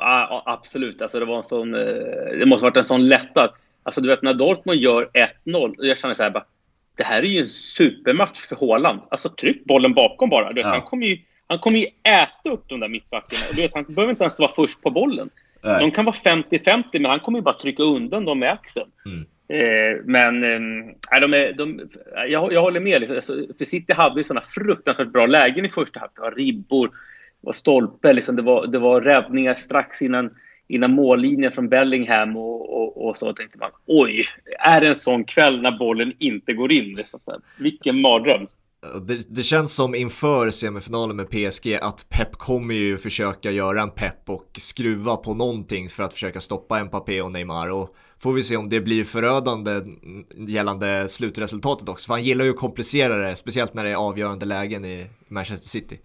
Ja, 0.00 0.42
absolut. 0.46 1.02
Alltså, 1.02 1.18
det, 1.18 1.24
var 1.24 1.36
en 1.36 1.42
sån, 1.42 1.74
eh, 1.74 1.80
det 2.38 2.46
måste 2.46 2.64
varit 2.64 2.76
en 2.76 2.84
sån 2.84 3.08
lättnad. 3.08 3.50
Alltså, 3.82 4.00
du 4.00 4.08
vet, 4.08 4.22
när 4.22 4.34
Dortmund 4.34 4.80
gör 4.80 5.10
1-0, 5.44 5.74
jag 5.78 5.98
känner 5.98 6.14
så 6.14 6.22
här 6.22 6.30
bara, 6.30 6.44
det 6.96 7.04
här 7.04 7.22
är 7.22 7.26
ju 7.26 7.38
en 7.38 7.48
supermatch 7.48 8.38
för 8.38 8.56
Haaland. 8.56 9.00
Alltså, 9.10 9.28
tryck 9.28 9.64
bollen 9.64 9.94
bakom 9.94 10.30
bara. 10.30 10.52
Vet, 10.52 10.64
ja. 10.64 10.68
Han 10.68 10.82
kommer 10.82 11.06
ju, 11.06 11.18
han 11.46 11.58
kommer 11.58 11.78
ju 11.78 11.86
äta 12.02 12.50
upp 12.50 12.68
de 12.68 12.80
där 12.80 12.88
mittbackarna. 12.88 13.42
Du 13.50 13.62
vet, 13.62 13.74
han 13.74 13.84
behöver 13.84 14.10
inte 14.10 14.24
ens 14.24 14.38
vara 14.38 14.50
först 14.56 14.82
på 14.82 14.90
bollen. 14.90 15.30
Nej. 15.62 15.80
De 15.80 15.90
kan 15.90 16.04
vara 16.04 16.16
50-50, 16.16 16.84
men 16.92 17.04
han 17.04 17.20
kommer 17.20 17.38
ju 17.38 17.42
bara 17.42 17.54
trycka 17.54 17.82
undan 17.82 18.24
dem 18.24 18.38
med 18.38 18.52
axeln. 18.52 18.90
Mm. 19.06 19.26
Eh, 19.48 20.02
men 20.04 20.44
eh, 20.44 21.20
de 21.20 21.34
är, 21.34 21.52
de, 21.52 21.88
jag, 22.28 22.52
jag 22.52 22.60
håller 22.60 22.80
med. 22.80 23.00
Liksom. 23.00 23.16
Alltså, 23.16 23.46
för 23.58 23.64
City 23.64 23.92
hade 23.92 24.20
ju 24.20 24.24
såna 24.24 24.40
fruktansvärt 24.40 25.08
bra 25.08 25.26
lägen 25.26 25.64
i 25.64 25.68
första 25.68 26.00
halvlek. 26.00 26.16
Det 26.16 26.22
var 26.22 26.32
ribbor 26.32 26.90
var 27.40 27.52
stolpe. 27.52 28.12
Liksom. 28.12 28.36
Det, 28.36 28.42
var, 28.42 28.66
det 28.66 28.78
var 28.78 29.00
räddningar 29.00 29.54
strax 29.54 30.02
innan, 30.02 30.30
innan 30.68 30.92
mållinjen 30.92 31.52
från 31.52 31.68
Bellingham 31.68 32.36
och, 32.36 32.74
och, 32.76 33.06
och 33.06 33.16
så 33.16 33.32
tänkte 33.32 33.58
man 33.58 33.70
oj, 33.86 34.26
är 34.58 34.80
det 34.80 34.88
en 34.88 34.94
sån 34.94 35.24
kväll 35.24 35.62
när 35.62 35.78
bollen 35.78 36.12
inte 36.18 36.52
går 36.52 36.72
in? 36.72 36.94
Liksom. 36.94 37.20
Vilken 37.58 38.00
mardröm. 38.00 38.46
Det, 38.80 39.24
det, 39.28 39.42
känns 39.42 39.74
som 39.74 39.94
inför 39.94 40.50
semifinalen 40.50 41.16
med 41.16 41.30
PSG 41.30 41.74
att 41.74 42.06
Pep 42.08 42.32
kommer 42.32 42.74
ju 42.74 42.98
försöka 42.98 43.50
göra 43.50 43.82
en 43.82 43.90
Pep 43.90 44.28
och 44.28 44.50
skruva 44.58 45.16
på 45.16 45.34
någonting 45.34 45.88
för 45.88 46.02
att 46.02 46.12
försöka 46.12 46.40
stoppa 46.40 46.84
Mbappé 46.84 47.22
och 47.22 47.32
Neymar 47.32 47.70
och 47.70 47.90
får 48.22 48.32
vi 48.32 48.42
se 48.42 48.56
om 48.56 48.68
det 48.68 48.80
blir 48.80 49.04
förödande 49.04 49.70
gällande 50.48 51.08
slutresultatet 51.08 51.88
också. 51.88 52.06
För 52.06 52.14
han 52.14 52.22
gillar 52.22 52.44
ju 52.44 52.50
att 52.50 52.56
komplicera 52.56 53.16
det, 53.16 53.36
speciellt 53.36 53.74
när 53.74 53.84
det 53.84 53.90
är 53.90 53.96
avgörande 53.96 54.46
lägen 54.46 54.84
i 54.84 55.06
Manchester 55.28 55.68
City. 55.68 55.98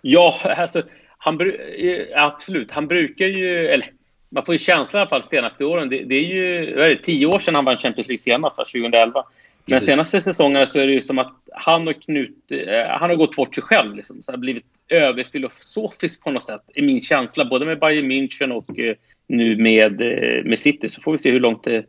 Ja, 0.00 0.34
alltså, 0.44 0.82
han, 1.18 1.40
eh, 1.40 2.24
absolut. 2.24 2.70
Han 2.70 2.88
brukar 2.88 3.26
ju, 3.26 3.66
eller 3.68 3.86
man 4.30 4.44
får 4.44 4.54
ju 4.54 4.58
känslan 4.58 4.98
i 4.98 5.02
alla 5.02 5.10
fall 5.10 5.22
senaste 5.22 5.64
åren. 5.64 5.88
Det, 5.88 6.04
det 6.04 6.14
är 6.14 6.24
ju 6.24 6.74
vad 6.76 6.86
är 6.86 6.90
det, 6.90 7.02
tio 7.02 7.26
år 7.26 7.38
sedan 7.38 7.54
han 7.54 7.64
vann 7.64 7.76
Champions 7.76 8.08
League 8.08 8.18
senast, 8.18 8.56
2011. 8.56 9.24
Men 9.70 9.80
senaste 9.80 10.20
säsongerna 10.20 10.66
så 10.66 10.78
är 10.78 10.86
det 10.86 10.92
ju 10.92 11.00
som 11.00 11.18
att 11.18 11.34
han 11.52 11.88
och 11.88 12.02
Knut, 12.02 12.52
eh, 12.52 12.86
han 12.88 13.10
har 13.10 13.16
gått 13.16 13.36
bort 13.36 13.54
sig 13.54 13.64
själv. 13.64 13.96
Liksom. 13.96 14.22
Så 14.22 14.32
har 14.32 14.36
blivit 14.38 14.64
överfilosofisk 14.88 16.24
på 16.24 16.30
något 16.30 16.42
sätt, 16.42 16.62
i 16.74 16.82
min 16.82 17.00
känsla. 17.00 17.44
Både 17.44 17.66
med 17.66 17.78
Bayern 17.78 18.12
München 18.12 18.50
och 18.50 18.78
eh, 18.78 18.94
nu 19.26 19.56
med, 19.56 20.00
eh, 20.00 20.44
med 20.44 20.58
City. 20.58 20.88
Så 20.88 21.00
får 21.00 21.12
vi 21.12 21.18
se 21.18 21.30
hur 21.30 21.40
långt 21.40 21.64
det, 21.64 21.84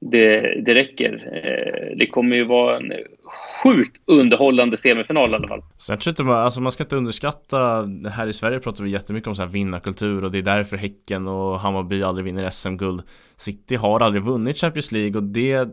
det, 0.00 0.40
det 0.64 0.74
räcker. 0.74 1.94
Det 1.96 2.06
kommer 2.06 2.36
ju 2.36 2.44
vara 2.44 2.76
en 2.76 2.92
sjukt 3.62 4.02
underhållande 4.06 4.76
semifinal 4.76 5.30
i 5.30 5.34
alla 5.34 5.48
fall. 5.48 5.62
Sen 5.76 5.98
tror 5.98 6.14
jag 6.18 6.26
man, 6.26 6.36
alltså 6.36 6.60
man 6.60 6.72
ska 6.72 6.82
inte 6.82 6.96
underskatta, 6.96 7.88
här 8.10 8.26
i 8.26 8.32
Sverige 8.32 8.60
pratar 8.60 8.84
vi 8.84 8.90
jättemycket 8.90 9.28
om 9.28 9.34
så 9.34 9.42
här 9.42 9.48
vinnarkultur 9.48 10.24
och 10.24 10.30
det 10.30 10.38
är 10.38 10.42
därför 10.42 10.76
Häcken 10.76 11.28
och 11.28 11.60
Hammarby 11.60 12.02
aldrig 12.02 12.24
vinner 12.24 12.50
SM-guld. 12.50 13.02
City 13.36 13.76
har 13.76 14.00
aldrig 14.00 14.22
vunnit 14.22 14.58
Champions 14.58 14.92
League 14.92 15.16
och 15.16 15.22
det, 15.22 15.68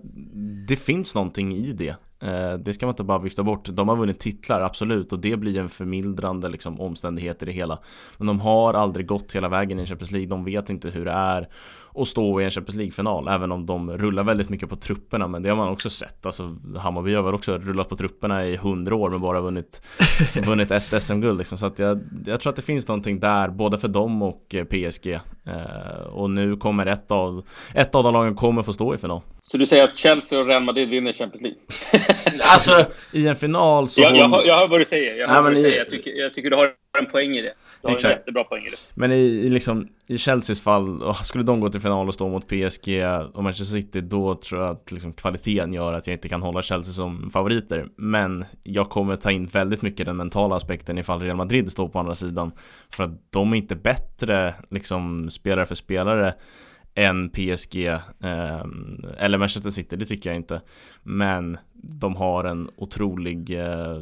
det 0.68 0.76
finns 0.76 1.16
någonting 1.16 1.56
i 1.56 1.72
det. 1.72 1.96
Eh, 2.22 2.54
det 2.54 2.74
ska 2.74 2.86
man 2.86 2.94
inte 2.94 3.04
bara 3.04 3.20
vifta 3.20 3.44
bort. 3.44 3.66
De 3.66 3.90
har 3.90 3.96
vunnit 3.96 4.20
titlar, 4.20 4.62
absolut, 4.62 5.14
och 5.14 5.20
det 5.20 5.38
blir 5.38 5.60
en 5.60 5.70
förmildrande 5.70 6.50
liksom, 6.50 6.82
omständighet 6.82 7.44
i 7.44 7.46
det 7.46 7.52
hela. 7.52 7.80
Men 8.18 8.28
de 8.28 8.40
har 8.40 8.74
aldrig 8.74 9.06
gått 9.06 9.36
hela 9.36 9.50
vägen 9.50 9.80
i 9.80 9.86
Champions 9.86 10.12
League, 10.12 10.30
de 10.30 10.44
vet 10.44 10.70
inte 10.70 10.90
hur 10.90 11.06
det 11.06 11.12
är 11.12 11.50
att 11.96 12.08
stå 12.08 12.42
i 12.42 12.46
en 12.46 12.52
Champions 12.52 12.76
League-final, 12.76 13.28
även 13.28 13.52
om 13.52 13.66
de 13.66 13.98
rullar 13.98 14.24
väldigt 14.24 14.50
mycket 14.50 14.70
på 14.70 14.76
trupperna, 14.76 15.28
men 15.28 15.44
det 15.44 15.50
har 15.50 15.56
man 15.56 15.70
också 15.70 15.90
sett. 15.90 16.26
Alltså, 16.26 16.56
Hammarby 16.78 17.14
har 17.14 17.24
väl 17.24 17.34
också 17.34 17.58
rullat 17.58 17.90
på 17.90 17.96
trupperna 17.96 18.46
i 18.46 18.56
hundra 18.56 18.96
år, 18.96 19.10
men 19.10 19.22
bara 19.22 19.42
vunnit, 19.42 19.82
vunnit 20.46 20.72
ett 20.72 21.04
SM-guld 21.04 21.38
liksom. 21.38 21.58
Så 21.58 21.72
jag, 21.76 22.00
jag 22.26 22.40
tror 22.40 22.50
att 22.50 22.56
det 22.56 22.62
finns 22.62 22.88
någonting 22.88 23.20
där, 23.20 23.50
både 23.50 23.78
för 23.78 23.88
dem 23.88 24.22
och 24.22 24.56
eh, 24.56 24.66
PSG. 24.66 25.20
Eh, 25.44 26.02
och 26.12 26.30
nu 26.30 26.56
kommer 26.56 26.86
ett 26.86 27.12
av, 27.12 27.46
ett 27.74 27.96
av 27.96 28.04
de 28.04 28.14
lagen 28.14 28.36
kommer 28.36 28.64
få 28.64 28.74
stå 28.74 28.94
i 28.94 28.98
final. 28.98 29.22
Så 29.52 29.58
du 29.58 29.66
säger 29.66 29.84
att 29.84 29.98
Chelsea 29.98 30.40
och 30.40 30.48
Real 30.48 30.64
Madrid 30.64 30.90
vinner 30.90 31.14
Champions 31.14 31.42
League? 31.42 31.60
alltså, 32.44 32.86
i 33.12 33.28
en 33.28 33.36
final 33.36 33.88
så... 33.88 34.02
Jag, 34.02 34.18
jag, 34.18 34.30
hör, 34.30 34.46
jag 34.46 34.58
hör 34.58 34.68
vad 34.68 34.80
du 34.80 34.86
säger. 34.86 35.16
Jag, 35.16 35.28
hör 35.28 35.42
vad 35.42 35.52
du 35.52 35.62
säger. 35.62 35.78
Jag, 35.78 35.90
tycker, 35.90 36.12
jag 36.12 36.34
tycker 36.34 36.50
du 36.50 36.56
har 36.56 36.72
en 37.00 37.06
poäng 37.06 37.32
i 37.32 37.42
det. 37.42 37.54
Du 37.82 37.88
har 37.88 37.96
Exakt. 37.96 38.12
en 38.12 38.18
jättebra 38.18 38.44
poäng 38.44 38.64
i 38.66 38.70
det. 38.70 38.78
Men 38.94 39.12
i, 39.12 39.16
i, 39.16 39.50
liksom, 39.50 39.88
i 40.08 40.18
Chelseas 40.18 40.62
fall, 40.62 41.16
skulle 41.24 41.44
de 41.44 41.60
gå 41.60 41.70
till 41.70 41.82
final 41.82 42.08
och 42.08 42.14
stå 42.14 42.30
mot 42.30 42.48
PSG 42.48 43.04
och 43.34 43.44
Manchester 43.44 43.80
City, 43.80 44.02
då 44.02 44.36
tror 44.36 44.62
jag 44.62 44.70
att 44.70 44.92
liksom, 44.92 45.14
kvaliteten 45.14 45.74
gör 45.74 45.94
att 45.94 46.08
jag 46.08 46.14
inte 46.14 46.30
kan 46.30 46.42
hålla 46.42 46.62
Chelsea 46.62 46.94
som 46.94 47.32
favoriter. 47.32 47.86
Men 47.96 48.46
jag 48.64 48.90
kommer 48.90 49.16
ta 49.16 49.32
in 49.32 49.46
väldigt 49.46 49.82
mycket 49.82 50.06
den 50.06 50.18
mentala 50.18 50.56
aspekten 50.56 50.98
ifall 50.98 51.22
Real 51.22 51.38
Madrid 51.38 51.72
står 51.72 51.88
på 51.88 52.00
andra 52.00 52.16
sidan. 52.16 52.52
För 52.90 53.04
att 53.04 53.32
de 53.32 53.54
är 53.54 53.58
inte 53.58 53.76
bättre, 53.76 54.54
liksom, 54.70 55.30
spelare 55.30 55.66
för 55.66 55.76
spelare 55.76 56.34
än 56.96 57.30
PSG 57.30 57.86
eh, 57.86 58.66
eller 59.18 59.38
Manchester 59.38 59.70
City, 59.70 59.96
det 59.96 60.06
tycker 60.06 60.30
jag 60.30 60.38
inte. 60.38 60.62
Men 61.04 61.58
de 61.74 62.16
har 62.16 62.44
en 62.44 62.70
otrolig, 62.76 63.60
eh, 63.60 63.98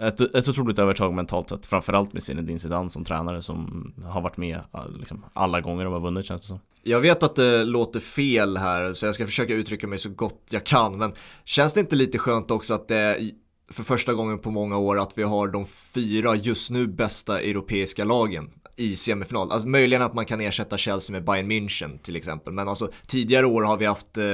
ett, 0.00 0.20
ett 0.20 0.48
otroligt 0.48 0.78
övertag 0.78 1.14
mentalt 1.14 1.48
sett. 1.48 1.66
Framförallt 1.66 2.12
med 2.12 2.22
Zinedine 2.22 2.58
Zidane 2.58 2.90
som 2.90 3.04
tränare 3.04 3.42
som 3.42 3.92
har 4.04 4.20
varit 4.20 4.36
med 4.36 4.56
eh, 4.74 4.90
liksom, 4.98 5.24
alla 5.32 5.60
gånger 5.60 5.84
de 5.84 5.92
har 5.92 6.00
vunnit 6.00 6.26
känns 6.26 6.42
det 6.42 6.48
som. 6.48 6.60
Jag 6.82 7.00
vet 7.00 7.22
att 7.22 7.36
det 7.36 7.64
låter 7.64 8.00
fel 8.00 8.56
här 8.56 8.92
så 8.92 9.06
jag 9.06 9.14
ska 9.14 9.26
försöka 9.26 9.54
uttrycka 9.54 9.86
mig 9.86 9.98
så 9.98 10.08
gott 10.08 10.42
jag 10.50 10.64
kan. 10.64 10.98
Men 10.98 11.12
känns 11.44 11.74
det 11.74 11.80
inte 11.80 11.96
lite 11.96 12.18
skönt 12.18 12.50
också 12.50 12.74
att 12.74 12.88
det 12.88 13.30
för 13.70 13.82
första 13.82 14.14
gången 14.14 14.38
på 14.38 14.50
många 14.50 14.78
år 14.78 14.98
att 14.98 15.12
vi 15.18 15.22
har 15.22 15.48
de 15.48 15.66
fyra 15.66 16.36
just 16.36 16.70
nu 16.70 16.86
bästa 16.86 17.40
europeiska 17.40 18.04
lagen 18.04 18.50
i 18.80 18.96
semifinal. 18.96 19.52
Alltså 19.52 19.68
möjligen 19.68 20.02
att 20.02 20.14
man 20.14 20.26
kan 20.26 20.40
ersätta 20.40 20.76
Chelsea 20.76 21.12
med 21.12 21.24
Bayern 21.24 21.52
München 21.52 21.98
till 22.02 22.16
exempel. 22.16 22.52
Men 22.52 22.68
alltså 22.68 22.90
tidigare 23.06 23.46
år 23.46 23.62
har 23.62 23.76
vi 23.76 23.86
haft 23.86 24.18
eh, 24.18 24.24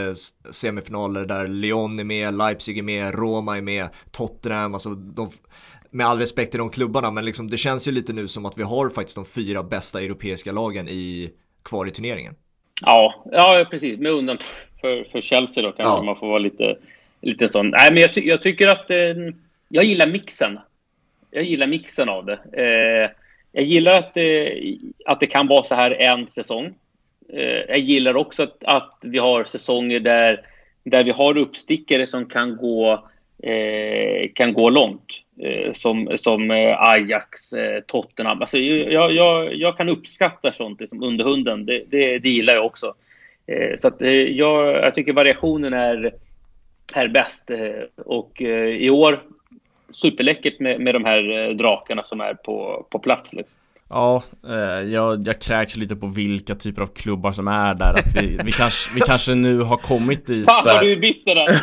semifinaler 0.51 1.25
där 1.25 1.49
Lyon 1.49 1.99
är 1.99 2.05
med, 2.05 2.35
Leipzig 2.35 2.79
är 2.79 2.83
med, 2.83 3.15
Roma 3.15 3.57
är 3.57 3.63
med, 3.63 3.89
Tottenham, 4.11 4.75
alltså 4.75 4.91
de, 4.91 5.31
med 5.91 6.07
all 6.07 6.19
respekt 6.19 6.51
till 6.51 6.59
de 6.59 6.71
klubbarna, 6.71 7.11
men 7.11 7.25
liksom 7.25 7.51
det 7.51 7.57
känns 7.57 7.89
ju 7.89 7.93
lite 7.93 8.13
nu 8.13 8.29
som 8.29 8.47
att 8.47 8.59
vi 8.59 8.63
har 8.63 8.91
faktiskt 8.91 9.17
de 9.17 9.25
fyra 9.25 9.63
bästa 9.63 10.01
europeiska 10.01 10.53
lagen 10.53 10.89
i, 10.89 11.31
kvar 11.65 11.87
i 11.87 11.91
turneringen. 11.91 12.35
Ja, 12.83 13.25
ja 13.33 13.67
precis, 13.71 13.99
med 13.99 14.13
undantag 14.13 14.47
för, 14.81 15.05
för 15.05 15.21
Chelsea 15.21 15.63
då 15.63 15.73
kanske 15.73 15.99
ja. 15.99 16.03
man 16.03 16.17
får 16.17 16.29
vara 16.29 16.39
lite, 16.39 16.79
lite 17.21 17.49
sån. 17.49 17.69
Nej, 17.69 17.93
men 17.93 18.03
jag, 18.03 18.15
ty 18.15 18.21
jag 18.21 18.43
tycker 18.43 18.69
att 18.69 18.91
eh, 18.91 18.97
jag 19.69 19.85
gillar 19.85 20.07
mixen. 20.07 20.59
Jag 21.31 21.45
gillar 21.45 21.67
mixen 21.67 22.09
av 22.09 22.27
det. 22.27 22.33
Eh, 22.33 23.11
jag 23.57 23.65
gillar 23.65 23.95
att 23.95 24.15
det, 24.15 24.59
att 25.05 25.21
det 25.21 25.27
kan 25.27 25.47
vara 25.47 25.63
så 25.63 25.75
här 25.75 25.91
en 25.91 26.27
säsong. 26.27 26.75
Eh, 27.33 27.61
jag 27.69 27.79
gillar 27.79 28.17
också 28.17 28.43
att, 28.43 28.65
att 28.65 28.99
vi 29.03 29.19
har 29.19 29.45
säsonger 29.45 30.01
där, 30.01 30.41
där 30.85 31.05
vi 31.05 31.11
har 31.11 31.37
uppstickare 31.37 32.07
som 32.07 32.27
kan 32.27 32.57
gå, 32.57 33.09
eh, 33.43 34.31
kan 34.35 34.53
gå 34.53 34.71
långt. 34.71 35.23
Eh, 35.43 35.73
som, 35.73 36.09
som 36.15 36.51
eh, 36.51 36.83
Ajax, 36.83 37.53
eh, 37.53 37.81
Tottenham. 37.81 38.41
Alltså, 38.41 38.59
jag, 38.59 39.13
jag, 39.13 39.55
jag 39.55 39.77
kan 39.77 39.89
uppskatta 39.89 40.53
sånt 40.53 40.81
liksom, 40.81 41.03
under 41.03 41.25
hunden. 41.25 41.67
Det, 41.67 41.85
det, 41.91 42.19
det 42.19 42.29
gillar 42.29 42.55
jag 42.55 42.67
också. 42.67 42.95
Så 43.77 43.89
att, 43.89 44.01
jag, 44.01 44.67
jag 44.67 44.95
tycker 44.95 45.13
variationen 45.13 45.73
är, 45.73 46.15
är 46.95 47.09
bäst. 47.09 47.51
och 47.97 48.41
i 48.81 48.91
år 48.91 49.21
superläckert 49.91 50.61
med, 50.61 50.81
med 50.81 50.95
de 50.95 51.05
här 51.05 51.49
eh, 51.49 51.57
drakarna 51.57 52.05
som 52.05 52.21
är 52.21 52.35
på, 52.35 52.87
på 52.91 52.99
plats 52.99 53.33
liksom. 53.33 53.61
Ja, 53.89 54.23
eh, 54.49 54.55
jag, 54.93 55.27
jag 55.27 55.41
kräks 55.41 55.77
lite 55.77 55.97
på 55.97 56.07
vilka 56.07 56.55
typer 56.55 56.83
av 56.83 56.87
klubbar 56.87 57.33
som 57.33 57.49
är 57.49 57.75
där 57.75 57.95
att 57.95 58.17
vi, 58.17 58.39
vi, 58.45 58.53
kanske, 58.53 58.95
vi 58.95 59.01
kanske 59.01 59.35
nu 59.35 59.61
har 59.61 59.77
kommit 59.77 60.27
dit 60.27 60.47
Fan 60.47 60.63
vad 60.65 60.83
du 60.83 60.93
är 60.93 60.97
bitter 60.97 61.35
där! 61.35 61.61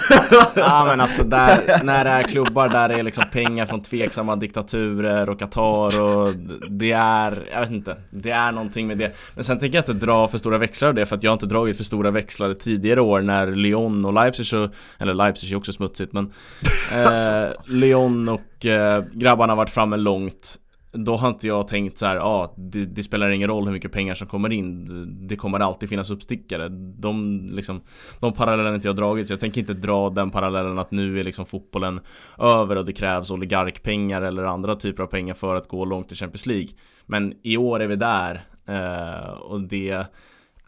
ja 0.55 0.85
men 0.87 1.01
alltså 1.01 1.23
där, 1.23 1.83
när 1.83 2.03
det 2.03 2.09
är 2.09 2.23
klubbar 2.23 2.69
där 2.69 2.89
det 2.89 2.95
är 2.95 3.03
liksom 3.03 3.23
pengar 3.31 3.65
från 3.65 3.81
tveksamma 3.81 4.35
diktaturer 4.35 5.29
och 5.29 5.39
Qatar 5.39 6.01
och 6.01 6.33
det 6.69 6.91
är, 6.91 7.47
jag 7.51 7.59
vet 7.59 7.71
inte, 7.71 7.97
det 8.09 8.31
är 8.31 8.51
någonting 8.51 8.87
med 8.87 8.97
det. 8.97 9.15
Men 9.35 9.43
sen 9.43 9.59
tänker 9.59 9.77
jag 9.77 9.81
inte 9.81 10.05
dra 10.05 10.27
för 10.27 10.37
stora 10.37 10.57
växlar 10.57 10.89
av 10.89 10.95
det 10.95 11.05
för 11.05 11.15
att 11.15 11.23
jag 11.23 11.31
har 11.31 11.33
inte 11.35 11.45
dragit 11.45 11.77
för 11.77 11.83
stora 11.83 12.11
växlar 12.11 12.53
tidigare 12.53 13.01
år 13.01 13.21
när 13.21 13.47
Lyon 13.47 14.05
och 14.05 14.13
Leipzig, 14.13 14.45
så, 14.45 14.69
eller 14.99 15.13
Leipzig 15.13 15.51
är 15.51 15.55
också 15.55 15.73
smutsigt 15.73 16.13
men 16.13 16.25
eh, 16.93 17.49
Lyon 17.65 18.29
och 18.29 18.65
eh, 18.65 19.03
grabbarna 19.13 19.51
har 19.51 19.57
varit 19.57 19.69
framme 19.69 19.97
långt 19.97 20.59
då 20.93 21.15
har 21.15 21.29
inte 21.29 21.47
jag 21.47 21.67
tänkt 21.67 21.97
så 21.97 22.05
här, 22.05 22.15
ja, 22.15 22.23
ah, 22.23 22.53
det, 22.57 22.85
det, 22.85 23.03
spelar 23.03 23.29
ingen 23.29 23.49
roll 23.49 23.65
hur 23.65 23.71
mycket 23.71 23.91
pengar 23.91 24.15
som 24.15 24.27
kommer 24.27 24.51
in. 24.51 25.27
Det 25.27 25.35
kommer 25.35 25.59
alltid 25.59 25.89
finnas 25.89 26.11
uppstickare. 26.11 26.69
De, 26.99 27.41
liksom, 27.51 27.81
de 28.19 28.33
parallellerna 28.33 28.75
inte 28.75 28.87
jag 28.87 28.95
dragit, 28.95 29.27
så 29.27 29.33
jag 29.33 29.39
tänker 29.39 29.61
inte 29.61 29.73
dra 29.73 30.09
den 30.09 30.29
parallellen 30.29 30.79
att 30.79 30.91
nu 30.91 31.19
är 31.19 31.23
liksom 31.23 31.45
fotbollen 31.45 31.99
över 32.39 32.75
och 32.75 32.85
det 32.85 32.93
krävs 32.93 33.31
oligarkpengar 33.31 34.21
eller 34.21 34.43
andra 34.43 34.75
typer 34.75 35.03
av 35.03 35.07
pengar 35.07 35.33
för 35.33 35.55
att 35.55 35.67
gå 35.67 35.85
långt 35.85 36.11
i 36.11 36.15
Champions 36.15 36.45
League. 36.45 36.69
Men 37.05 37.33
i 37.43 37.57
år 37.57 37.79
är 37.79 37.87
vi 37.87 37.95
där 37.95 38.41
eh, 38.67 39.29
och 39.29 39.61
det 39.61 39.91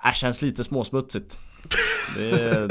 äh, 0.06 0.14
känns 0.14 0.42
lite 0.42 0.64
småsmutsigt. 0.64 1.40
Det, 2.18 2.70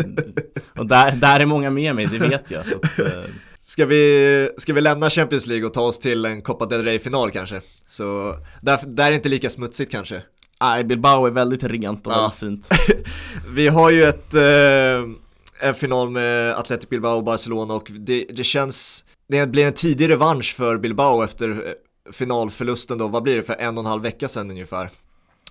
Och 0.79 0.87
där, 0.87 1.13
där 1.13 1.41
är 1.41 1.47
många 1.47 1.71
med 1.71 1.95
mig, 1.95 2.07
det 2.07 2.19
vet 2.19 2.51
jag 2.51 2.67
så 2.67 2.77
att, 2.77 2.99
eh, 2.99 3.25
Ska 3.67 3.87
vi, 3.87 4.51
ska 4.57 4.73
vi 4.73 4.81
lämna 4.81 5.11
Champions 5.11 5.47
League 5.47 5.67
och 5.67 5.75
ta 5.75 5.81
oss 5.81 5.99
till 5.99 6.25
en 6.25 6.41
Copa 6.41 6.67
del 6.67 6.85
Rey-final 6.85 7.31
kanske? 7.31 7.61
Så 7.87 8.37
där, 8.61 8.81
där 8.87 9.07
är 9.07 9.11
det 9.11 9.17
inte 9.17 9.29
lika 9.29 9.51
smutsigt 9.51 9.93
kanske. 9.93 10.23
Nej, 10.61 10.85
Bilbao 10.85 11.27
är 11.27 11.31
väldigt 11.31 11.65
rent 11.65 12.07
och 12.07 12.13
ja. 12.13 12.33
väldigt 12.41 12.67
fint. 12.69 12.69
vi 13.51 13.69
har 13.69 13.91
ju 13.91 14.05
ett, 14.05 14.35
eh, 14.35 15.69
en 15.69 15.75
final 15.75 16.11
med 16.11 16.55
Athletic 16.55 16.89
Bilbao 16.89 17.17
och 17.17 17.25
Barcelona 17.25 17.75
och 17.75 17.91
det, 17.91 18.27
det 18.31 18.45
känns, 18.45 19.05
det 19.29 19.47
blir 19.47 19.67
en 19.67 19.73
tidig 19.73 20.11
revansch 20.11 20.55
för 20.57 20.79
Bilbao 20.79 21.25
efter 21.25 21.51
eh, 21.51 22.13
finalförlusten 22.13 22.99
då, 22.99 23.09
vad 23.09 23.23
blir 23.23 23.37
det 23.37 23.43
för 23.43 23.55
en 23.55 23.79
och 23.79 23.85
en 23.85 23.91
halv 23.91 24.03
vecka 24.03 24.29
sedan 24.29 24.51
ungefär. 24.51 24.91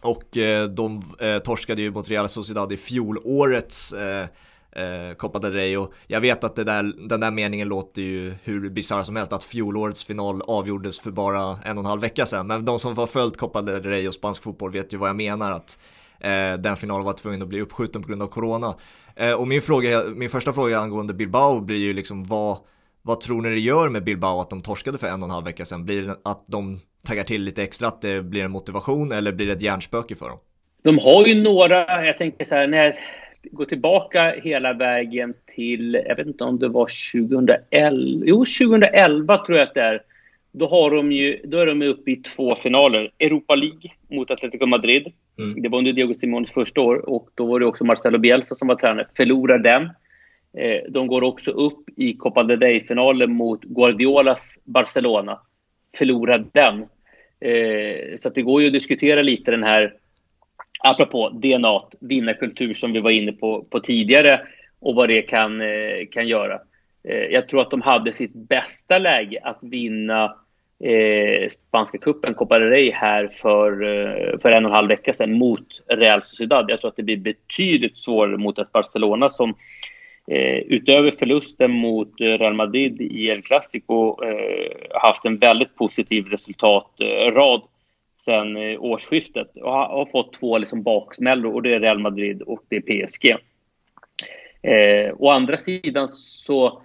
Och 0.02 0.38
eh, 0.38 0.70
de 0.70 1.16
eh, 1.20 1.40
torskade 1.40 1.82
ju 1.82 1.92
mot 1.92 2.10
Real 2.10 2.30
Sociedad 2.30 2.74
i 2.74 2.78
fjolårets 2.78 3.94
eh, 3.94 4.26
eh, 4.76 5.16
Copa 5.18 5.40
del 5.40 5.54
Rey 5.54 5.78
och 5.78 5.94
jag 6.08 6.22
vet 6.22 6.44
att 6.44 6.56
det 6.56 6.64
där, 6.64 7.08
den 7.10 7.20
där 7.20 7.32
meningen 7.32 7.68
låter 7.68 8.02
ju 8.02 8.34
hur 8.44 8.70
bisarr 8.70 9.04
som 9.04 9.16
helst 9.16 9.34
att 9.34 9.44
fjolårets 9.44 10.06
final 10.06 10.42
avgjordes 10.42 11.00
för 11.00 11.12
bara 11.12 11.58
en 11.66 11.78
och 11.78 11.84
en 11.84 11.86
halv 11.86 12.02
vecka 12.02 12.26
sedan 12.26 12.48
men 12.48 12.66
de 12.66 12.80
som 12.80 12.98
har 12.98 13.08
följt 13.08 13.38
Copa 13.38 13.62
del 13.62 13.84
Rey 13.84 14.08
och 14.08 14.14
spansk 14.14 14.44
fotboll 14.44 14.72
vet 14.72 14.94
ju 14.94 14.98
vad 14.98 15.10
jag 15.10 15.16
menar 15.16 15.52
att 15.52 15.80
eh, 16.20 16.54
den 16.60 16.76
finalen 16.76 17.06
var 17.06 17.14
tvungen 17.14 17.42
att 17.42 17.48
bli 17.48 17.62
uppskjuten 17.62 18.02
på 18.02 18.08
grund 18.08 18.24
av 18.24 18.28
corona 18.28 18.76
eh, 19.16 19.34
och 19.34 19.48
min, 19.48 19.62
fråga, 19.62 20.04
min 20.16 20.30
första 20.30 20.54
fråga 20.54 20.80
angående 20.80 21.14
Bilbao 21.14 21.60
blir 21.60 21.78
ju 21.78 21.94
liksom 21.94 22.24
vad 22.24 22.58
vad 23.06 23.22
tror 23.22 23.42
ni 23.42 23.50
det 23.50 23.60
gör 23.60 23.90
med 23.90 24.04
Bilbao 24.04 24.40
att 24.40 24.50
de 24.50 24.62
torskade 24.62 24.98
för 24.98 25.08
en 25.08 25.24
och 25.24 25.28
en 25.28 25.34
halv 25.34 25.46
vecka 25.46 25.66
sedan? 25.66 25.86
Blir 25.86 26.02
det 26.02 26.18
att 26.24 26.44
de 26.48 26.80
taggar 27.08 27.24
till 27.24 27.42
lite 27.44 27.64
extra, 27.64 27.88
att 27.88 28.02
det 28.02 28.22
blir 28.22 28.44
en 28.44 28.52
motivation 28.52 29.12
eller 29.12 29.32
blir 29.32 29.48
det 29.48 29.54
ett 29.54 29.62
hjärnspöke 29.62 30.16
för 30.16 30.30
dem? 30.30 30.38
De 30.84 31.00
har 31.00 31.26
ju 31.26 31.44
några, 31.44 32.06
jag 32.06 32.18
tänker 32.18 32.46
så 32.46 32.56
här, 32.56 32.68
när 32.68 32.94
gå 33.52 33.66
tillbaka 33.66 34.36
hela 34.44 34.74
vägen 34.74 35.34
till, 35.56 36.02
jag 36.08 36.16
vet 36.16 36.28
inte 36.28 36.44
om 36.44 36.60
det 36.60 36.68
var 36.68 36.88
2011, 37.14 38.26
jo 38.26 38.38
2011 38.38 39.46
tror 39.46 39.58
jag 39.58 39.68
att 39.68 39.74
det 39.74 39.82
är. 39.82 40.02
Då, 40.52 40.68
har 40.68 40.92
de 40.92 41.12
ju, 41.12 41.40
då 41.44 41.60
är 41.60 41.68
de 41.68 41.82
uppe 41.82 42.12
i 42.12 42.16
två 42.16 42.56
finaler. 42.56 43.12
Europa 43.20 43.56
League 43.56 43.92
mot 44.10 44.32
Atletico 44.32 44.66
Madrid. 44.66 45.14
Mm. 45.40 45.62
Det 45.62 45.70
var 45.70 45.78
under 45.78 45.94
Diego 45.94 46.14
Simones 46.14 46.52
första 46.52 46.82
år 46.82 47.10
och 47.10 47.30
då 47.36 47.46
var 47.46 47.60
det 47.60 47.66
också 47.66 47.86
Marcelo 47.86 48.18
Bielsa 48.18 48.56
som 48.56 48.68
var 48.68 48.76
tränare. 48.76 49.06
Förlorar 49.18 49.60
den. 49.60 49.84
Eh, 50.58 50.82
de 50.90 51.08
går 51.08 51.24
också 51.24 51.52
upp 51.52 51.90
i 51.98 52.14
Copa 52.14 52.44
del 52.44 52.60
Rey-finalen 52.60 53.34
mot 53.34 53.64
Guardiolas 53.64 54.60
Barcelona. 54.64 55.40
Förlorar 55.98 56.46
den. 56.52 56.80
Eh, 57.40 58.16
så 58.16 58.30
det 58.30 58.42
går 58.42 58.62
ju 58.62 58.68
att 58.68 58.74
diskutera 58.74 59.22
lite 59.22 59.52
den 59.52 59.64
här 59.64 59.94
apropå 60.84 61.30
DNA, 61.30 61.82
vinnarkultur 62.00 62.74
som 62.74 62.94
vi 62.94 63.00
var 63.00 63.12
inne 63.12 63.32
på, 63.32 63.64
på 63.64 63.80
tidigare 63.80 64.42
och 64.80 64.96
vad 64.96 65.10
det 65.10 65.22
kan, 65.22 65.62
eh, 65.62 66.08
kan 66.12 66.28
göra. 66.28 66.60
Eh, 67.10 67.16
jag 67.16 67.50
tror 67.50 67.62
att 67.62 67.72
de 67.72 67.82
hade 67.82 68.14
sitt 68.14 68.34
bästa 68.34 68.98
läge 68.98 69.40
att 69.44 69.60
vinna 69.62 70.36
eh, 70.84 71.48
spanska 71.50 71.98
cupen, 71.98 72.34
Copa 72.34 72.60
del 72.60 72.70
Rey, 72.70 72.92
här 72.92 73.28
för, 73.28 73.72
eh, 73.72 74.40
för 74.40 74.52
en 74.52 74.66
och 74.66 74.72
en 74.72 74.76
halv 74.76 74.88
vecka 74.88 75.14
sedan 75.14 75.34
mot 75.34 75.68
Real 75.88 76.22
Sociedad. 76.22 76.66
Jag 76.70 76.80
tror 76.80 76.90
att 76.90 76.98
det 76.98 77.04
blir 77.04 77.18
betydligt 77.18 77.98
svårare 77.98 78.38
mot 78.38 78.60
ett 78.60 78.72
Barcelona 78.72 79.30
som 79.30 79.50
eh, 80.28 80.58
utöver 80.58 81.12
förlusten 81.12 81.72
mot 81.72 82.22
eh, 82.22 82.26
Real 82.26 82.54
Madrid 82.54 83.02
i 83.02 83.28
El 83.28 83.42
Clasico 83.42 84.24
eh, 84.24 84.72
haft 85.02 85.26
en 85.26 85.38
väldigt 85.38 85.76
positiv 85.76 86.26
resultatrad 86.26 87.62
sen 88.26 88.58
eh, 88.58 88.84
årsskiftet 88.84 89.58
och 89.58 89.72
har, 89.72 89.88
har 89.88 90.06
fått 90.06 90.34
två 90.34 90.58
liksom 90.58 90.84
baksmällor 90.84 91.54
och 91.54 91.62
det 91.62 91.74
är 91.74 91.80
Real 91.80 92.00
Madrid 92.00 92.42
och 92.42 92.64
det 92.70 92.76
är 92.76 93.06
PSG. 93.06 93.32
Eh, 94.62 95.16
å 95.18 95.30
andra 95.30 95.58
sidan 95.58 96.08
så, 96.08 96.82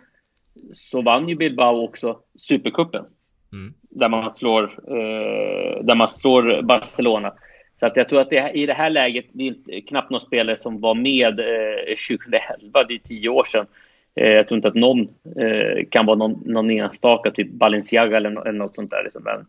så 0.72 1.02
vann 1.02 1.28
ju 1.28 1.36
Bilbao 1.36 1.84
också 1.84 2.18
Supercupen. 2.38 3.04
Mm. 3.52 3.74
Där, 3.82 4.08
man 4.08 4.32
slår, 4.32 4.64
eh, 4.64 5.84
där 5.84 5.94
man 5.94 6.08
slår 6.08 6.62
Barcelona. 6.62 7.32
Så 7.76 7.86
att 7.86 7.96
jag 7.96 8.08
tror 8.08 8.20
att 8.20 8.30
det, 8.30 8.50
i 8.54 8.66
det 8.66 8.74
här 8.74 8.90
läget, 8.90 9.26
det 9.32 9.48
är 9.48 9.86
knappt 9.86 10.10
någon 10.10 10.20
spelare 10.20 10.56
som 10.56 10.78
var 10.78 10.94
med 10.94 11.40
eh, 11.40 11.94
2011, 12.08 12.84
det 12.84 12.94
är 12.94 12.98
tio 12.98 13.28
år 13.28 13.44
sedan. 13.44 13.66
Eh, 14.14 14.28
jag 14.28 14.48
tror 14.48 14.56
inte 14.56 14.68
att 14.68 14.74
någon 14.74 15.00
eh, 15.36 15.86
kan 15.90 16.06
vara 16.06 16.16
någon, 16.16 16.42
någon 16.46 16.70
enstaka, 16.70 17.30
typ 17.30 17.50
Balenciaga 17.50 18.16
eller, 18.16 18.48
eller 18.48 18.58
något 18.58 18.74
sånt 18.74 18.90
där. 18.90 19.04
Liksom. 19.04 19.22
Men, 19.24 19.46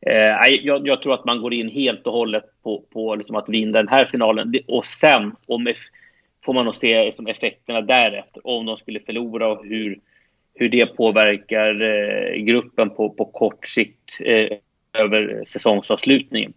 eh, 0.00 0.54
jag, 0.62 0.86
jag, 0.86 1.02
tror 1.02 1.14
att 1.14 1.24
man 1.24 1.40
går 1.40 1.54
in 1.54 1.68
helt 1.68 2.06
och 2.06 2.12
hållet 2.12 2.44
på, 2.62 2.82
på 2.92 3.14
liksom 3.14 3.36
att 3.36 3.48
vinna 3.48 3.72
den 3.72 3.88
här 3.88 4.04
finalen. 4.04 4.54
Och 4.66 4.86
sen 4.86 5.32
om, 5.46 5.74
får 6.44 6.52
man 6.52 6.64
nog 6.64 6.74
se 6.74 7.04
liksom, 7.04 7.26
effekterna 7.26 7.80
därefter, 7.80 8.46
om 8.46 8.66
de 8.66 8.76
skulle 8.76 9.00
förlora 9.00 9.48
och 9.48 9.66
hur 9.66 10.00
hur 10.56 10.68
det 10.68 10.86
påverkar 10.86 11.82
eh, 11.82 12.34
gruppen 12.34 12.90
på, 12.90 13.10
på 13.10 13.24
kort 13.24 13.66
sikt 13.66 14.20
eh, 14.20 14.58
över 14.92 15.42
säsongsavslutningen. 15.46 16.52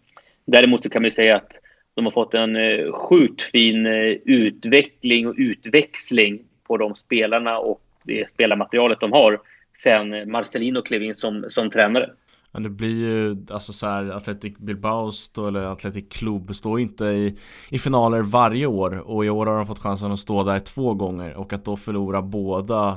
Däremot 0.46 0.84
så 0.84 0.90
kan 0.90 1.02
man 1.02 1.12
säga 1.12 1.36
att 1.36 1.52
de 1.94 2.06
har 2.06 2.12
fått 2.12 2.34
en 2.34 2.56
eh, 2.56 2.92
sjukt 2.92 3.42
fin 3.42 3.86
eh, 3.86 4.16
utveckling 4.26 5.28
och 5.28 5.36
utväxling 5.38 6.40
på 6.68 6.78
de 6.78 6.96
spelarna 6.96 7.58
och 7.58 7.82
det 8.06 8.30
spelarmaterialet 8.30 9.00
de 9.00 9.12
har 9.12 9.40
sen 9.78 10.32
Marcelino 10.32 10.82
klev 10.82 11.04
in 11.04 11.16
som, 11.16 11.46
som 11.50 11.70
tränare. 11.70 12.10
Men 12.52 12.64
det 12.64 12.70
blir 12.70 12.95
ju, 12.95 13.45
alltså 13.50 13.74
så 13.74 13.88
här, 13.88 14.10
Athletic 14.10 14.58
Bilbao 14.58 15.12
stå, 15.12 15.47
eller 15.47 15.62
Athletic 15.62 16.06
Club 16.10 16.56
står 16.56 16.80
inte 16.80 17.06
i, 17.06 17.38
i 17.70 17.80
finaler 17.80 18.22
varje 18.22 18.66
år. 18.66 19.00
Och 19.00 19.26
i 19.26 19.30
år 19.30 19.45
har 19.45 19.58
de 19.58 19.66
fått 19.66 19.80
chansen 19.80 20.12
att 20.12 20.20
stå 20.20 20.43
där 20.43 20.60
två 20.60 20.93
gånger. 20.93 21.34
Och 21.34 21.54
att 21.54 21.66
då 21.66 21.76
förlora 21.76 22.22
båda 22.22 22.89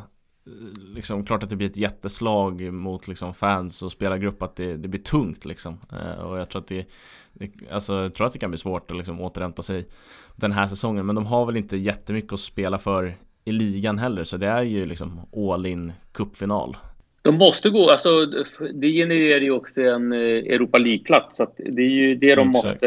eh, 0.46 0.82
liksom 0.94 1.24
klart 1.24 1.42
att 1.42 1.50
det 1.50 1.57
blir 1.57 1.70
ett 1.70 1.76
jätteslag 1.76 2.72
mot 2.72 3.09
liksom 3.09 3.34
fans 3.34 3.82
och 3.82 3.92
spelargrupp 3.92 4.42
att 4.42 4.57
det, 4.57 4.76
det 4.76 4.88
blir 4.88 5.03
tungt 5.03 5.44
liksom. 5.44 5.78
Eh, 5.92 6.22
och 6.22 6.38
jag 6.38 6.48
tror 6.48 6.62
att 6.62 6.68
det, 6.68 6.86
det, 7.32 7.50
alltså 7.70 7.94
jag 7.94 8.14
tror 8.14 8.26
att 8.26 8.32
det 8.32 8.38
kan 8.38 8.50
bli 8.50 8.59
svårt 8.59 8.90
att 8.90 8.96
liksom 8.96 9.20
återhämta 9.20 9.62
sig 9.62 9.88
den 10.36 10.53
här 10.53 10.66
säsongen. 10.66 11.07
Men 11.07 11.14
de 11.14 11.26
har 11.26 11.46
väl 11.46 11.57
inte 11.57 11.76
jättemycket 11.76 12.32
att 12.32 12.40
spela 12.40 12.78
för 12.78 13.16
i 13.44 13.53
ligan 13.53 13.98
heller 13.98 14.24
så 14.24 14.36
det 14.36 14.46
är 14.46 14.62
ju 14.62 14.86
liksom 14.86 15.20
all 15.36 15.66
in 15.66 15.92
cupfinal 16.12 16.76
de 17.22 17.34
måste 17.34 17.70
gå, 17.70 17.90
alltså 17.90 18.26
det 18.74 18.88
genererar 18.88 19.40
ju 19.40 19.50
också 19.50 19.82
en 19.82 20.12
eh, 20.12 20.18
Europa 20.18 20.78
League-plats. 20.78 21.36
Så 21.36 21.48
det 21.56 21.82
är 21.82 21.88
ju 21.88 22.14
det 22.14 22.34
de 22.34 22.50
Exakt. 22.50 22.66
måste, 22.66 22.86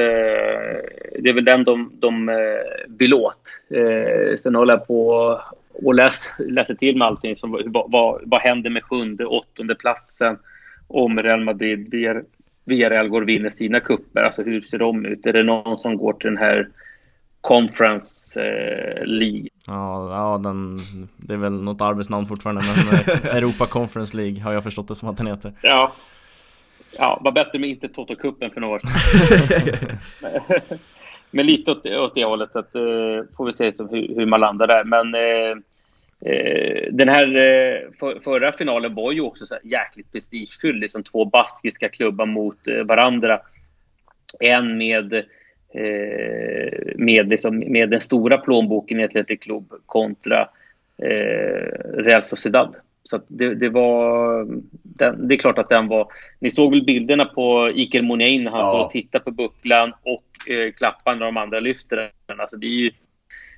det 1.20 1.30
är 1.30 1.34
väl 1.34 1.46
den 1.46 1.64
de, 1.64 1.92
de 2.00 2.30
eh, 2.30 2.36
vill 2.88 3.14
åt. 3.14 3.40
sen 4.40 4.56
håller 4.56 4.74
jag 4.74 4.88
på 4.88 5.40
och 5.74 5.96
läs, 5.96 6.32
läser 6.40 6.76
till 6.76 6.98
med 6.98 7.08
allting. 7.08 7.36
Som, 7.36 7.52
vad, 7.66 7.92
vad, 7.92 8.22
vad 8.26 8.42
händer 8.42 8.70
med 8.70 8.84
sjunde, 8.84 9.26
åttonde 9.26 9.76
platsen 9.76 10.38
om 10.88 11.24
Real 11.24 11.44
Madrid, 11.44 11.94
Villarreal 12.66 13.10
går 13.10 13.22
och 13.22 13.30
vinner 13.30 13.50
sina 13.50 13.80
kupper? 13.80 14.22
Alltså 14.22 14.44
hur 14.44 14.62
ser 14.62 14.78
de 14.78 15.06
ut? 15.06 15.26
Är 15.26 15.34
det 15.34 15.44
någon 15.44 15.78
som 15.78 15.98
går 15.98 16.14
till 16.14 16.30
den 16.30 16.38
här 16.38 16.68
Conference 17.46 18.42
eh, 18.42 19.06
League? 19.06 19.48
Ja, 19.66 20.10
ja 20.12 20.38
den, 20.44 20.78
det 21.18 21.34
är 21.34 21.38
väl 21.38 21.64
något 21.64 21.82
arbetsnamn 21.82 22.26
fortfarande, 22.26 22.62
men 22.62 23.00
eh, 23.00 23.36
Europa 23.36 23.66
Conference 23.66 24.18
League 24.18 24.42
har 24.42 24.54
jag 24.54 24.64
förstått 24.64 24.88
det 24.88 24.96
som 24.96 25.10
att 25.10 25.18
den 25.18 25.28
heter. 25.28 25.54
Ja, 25.62 25.94
ja 26.98 27.22
var 27.24 27.32
bättre 27.32 27.60
med 27.60 27.70
inte 27.70 27.88
Toto-cupen 27.88 28.54
för 28.54 28.62
några 28.62 28.76
år 28.76 28.80
sedan. 28.80 30.00
men 31.32 31.46
lite 31.46 31.72
åt, 31.72 31.86
åt 31.86 32.16
det 32.16 32.26
hållet. 32.26 32.56
Att, 32.56 32.76
uh, 32.76 33.24
får 33.38 33.46
vi 33.46 33.54
se 33.54 33.74
som 33.74 33.90
hur, 33.90 34.16
hur 34.16 34.26
man 34.26 34.40
landar 34.40 34.68
där. 34.68 34.84
Men 34.84 35.16
uh, 35.16 35.58
uh, 36.32 36.92
den 36.92 37.10
här 37.10 37.26
för, 38.00 38.20
förra 38.20 38.52
finalen 38.52 38.96
var 38.96 39.12
ju 39.12 39.22
också 39.22 39.46
så 39.46 39.58
jäkligt 39.64 40.12
prestigefylld. 40.12 40.80
Liksom 40.80 41.04
två 41.04 41.26
baskiska 41.26 41.90
klubbar 41.90 42.26
mot 42.26 42.60
varandra. 42.86 43.40
En 44.40 44.78
med 44.78 45.26
med, 46.96 47.30
liksom, 47.30 47.60
med 47.60 47.90
den 47.90 48.02
stora 48.02 48.38
plånboken 48.38 49.00
i 49.00 49.04
Atletic 49.04 49.40
Club 49.40 49.74
kontra 49.86 50.50
Real 51.98 52.24
Sociedad. 52.24 52.76
Så 53.04 53.22
det, 53.28 53.56
det, 53.56 53.70
var... 53.70 54.46
Den, 54.84 55.28
det 55.28 55.36
är 55.36 55.38
klart 55.38 55.58
att 55.58 55.70
den 55.70 55.88
var... 55.88 56.08
Ni 56.40 56.50
såg 56.50 56.72
väl 56.72 56.86
bilderna 56.86 57.26
på 57.26 57.70
Iker 57.74 58.02
Muniain 58.02 58.44
när 58.44 58.52
han 58.52 58.60
ja. 58.60 58.66
står 58.66 58.86
och 58.86 58.92
tittar 58.92 59.20
på 59.20 59.32
bucklan 59.32 59.94
och 60.04 60.52
eh, 60.52 60.72
klappar 60.72 61.16
när 61.16 61.26
de 61.26 61.38
andra 61.38 61.60
lyfter 61.60 62.12
den. 62.26 62.40
Alltså 62.40 62.58
det 62.58 62.68
är 62.68 62.80
ju, 62.80 62.92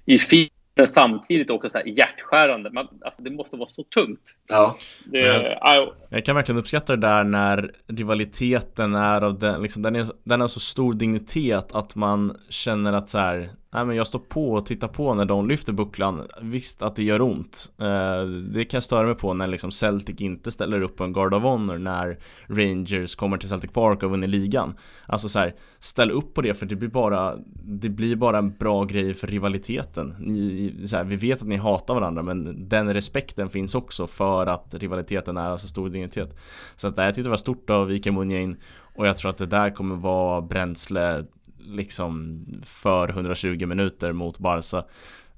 det 0.06 0.14
är 0.14 0.18
fint 0.18 0.52
men 0.78 0.88
samtidigt 0.88 1.50
också 1.50 1.70
så 1.70 1.78
här 1.78 1.86
hjärtskärande. 1.86 2.70
Man, 2.72 2.88
alltså 3.02 3.22
det 3.22 3.30
måste 3.30 3.58
vara 3.58 3.70
så 3.70 3.84
tungt. 3.84 4.36
Ja. 4.50 4.78
Det, 5.06 5.20
jag, 5.62 5.94
jag 6.10 6.26
kan 6.26 6.36
verkligen 6.36 6.60
uppskatta 6.60 6.96
det 6.96 7.08
där 7.08 7.24
när 7.24 7.72
rivaliteten 7.88 8.96
är 8.96 9.22
av 9.22 9.40
den, 9.40 9.62
liksom, 9.62 9.82
den, 9.82 9.96
är, 9.96 10.08
den 10.24 10.42
har 10.42 10.48
så 10.48 10.60
stor 10.60 10.94
dignitet 10.94 11.72
att 11.74 11.96
man 11.96 12.38
känner 12.50 12.94
att 12.94 13.10
så 13.10 13.18
här, 13.18 13.50
Nej 13.78 13.86
men 13.86 13.96
jag 13.96 14.08
står 14.08 14.20
på 14.20 14.54
och 14.54 14.66
tittar 14.66 14.88
på 14.88 15.14
när 15.14 15.26
de 15.26 15.48
lyfter 15.48 15.74
bucklan. 15.74 16.24
Visst 16.42 16.82
att 16.82 16.96
det 16.96 17.04
gör 17.04 17.22
ont. 17.22 17.72
Eh, 17.78 18.24
det 18.24 18.66
kan 18.66 18.78
jag 18.78 18.84
störa 18.84 19.08
mig 19.08 19.16
på 19.16 19.34
när 19.34 19.48
liksom 19.48 19.72
Celtic 19.72 20.22
inte 20.22 20.52
ställer 20.52 20.82
upp 20.82 20.96
på 20.96 21.04
en 21.04 21.14
Guard 21.14 21.34
of 21.34 21.44
Honor 21.44 21.78
när 21.78 22.18
Rangers 22.48 23.16
kommer 23.16 23.38
till 23.38 23.50
Celtic 23.50 23.72
Park 23.72 24.04
och 24.04 24.14
vinner 24.14 24.28
ligan. 24.28 24.78
Alltså 25.06 25.30
så 25.30 25.40
här, 25.40 25.56
ställ 25.80 26.12
upp 26.12 26.34
på 26.34 26.42
det 26.42 26.54
för 26.54 26.66
det 26.66 26.76
blir 26.76 26.90
bara 26.90 27.36
Det 27.64 27.90
blir 27.90 28.16
bara 28.16 28.38
en 28.38 28.58
bra 28.58 28.84
grej 28.84 29.14
för 29.14 29.28
rivaliteten. 29.28 30.16
Ni, 30.20 30.74
så 30.88 30.98
här, 30.98 31.04
Vi 31.04 31.16
vet 31.16 31.42
att 31.42 31.48
ni 31.48 31.58
hatar 31.58 31.94
varandra 31.94 32.24
men 32.24 32.70
den 32.70 32.94
respekten 32.94 33.50
finns 33.50 33.76
också 33.76 34.08
för 34.08 34.46
att 34.46 34.74
rivaliteten 34.74 35.38
är 35.38 35.50
av 35.50 35.58
så 35.58 35.68
stor 35.68 35.90
dignitet. 35.90 36.38
Så 36.76 36.88
att, 36.88 36.98
jag 36.98 37.16
tyckte 37.16 37.28
det 37.28 37.30
var 37.30 37.38
stort 37.38 37.70
av 37.70 37.92
Ike 37.92 38.12
Munjain 38.12 38.58
och 38.96 39.08
jag 39.08 39.18
tror 39.18 39.32
att 39.32 39.38
det 39.38 39.46
där 39.46 39.70
kommer 39.70 39.96
vara 39.96 40.42
bränsle 40.42 41.26
liksom 41.68 42.46
för 42.64 43.10
120 43.10 43.66
minuter 43.66 44.12
mot 44.12 44.40
Barca. 44.40 44.84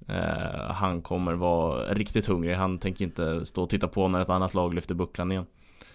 Eh, 0.09 0.71
han 0.71 1.01
kommer 1.01 1.33
vara 1.33 1.93
riktigt 1.93 2.25
hungrig. 2.25 2.53
Han 2.53 2.77
tänker 2.77 3.05
inte 3.05 3.45
stå 3.45 3.63
och 3.63 3.69
titta 3.69 3.87
på 3.87 4.07
när 4.07 4.21
ett 4.21 4.29
annat 4.29 4.53
lag 4.53 4.73
lyfter 4.73 4.95
bucklan 4.95 5.31
igen. 5.31 5.45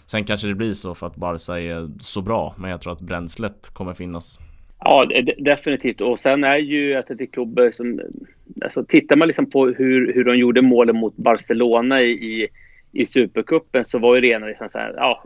Sen 0.06 0.24
kanske 0.24 0.48
det 0.48 0.54
blir 0.54 0.72
så 0.72 0.94
för 0.94 1.06
att 1.06 1.16
Barca 1.16 1.60
är 1.60 1.88
så 2.00 2.22
bra, 2.22 2.54
men 2.58 2.70
jag 2.70 2.80
tror 2.80 2.92
att 2.92 3.00
bränslet 3.00 3.70
kommer 3.72 3.94
finnas. 3.94 4.38
Ja, 4.84 5.08
definitivt. 5.38 6.00
Och 6.00 6.18
sen 6.18 6.44
är 6.44 6.56
ju 6.56 6.94
Atletic 6.94 7.30
Club 7.30 7.58
eh, 7.58 7.70
som... 7.70 8.00
Alltså 8.62 8.84
tittar 8.84 9.16
man 9.16 9.28
liksom 9.28 9.50
på 9.50 9.66
hur, 9.66 10.14
hur 10.14 10.24
de 10.24 10.36
gjorde 10.36 10.62
målen 10.62 10.96
mot 10.96 11.16
Barcelona 11.16 12.02
i, 12.02 12.48
i 12.92 13.04
Supercupen 13.04 13.84
så 13.84 13.98
var 13.98 14.14
ju 14.14 14.20
det 14.20 14.26
ena 14.26 14.46
liksom 14.46 14.68
så 14.68 14.78
här, 14.78 14.94
ja, 14.96 15.24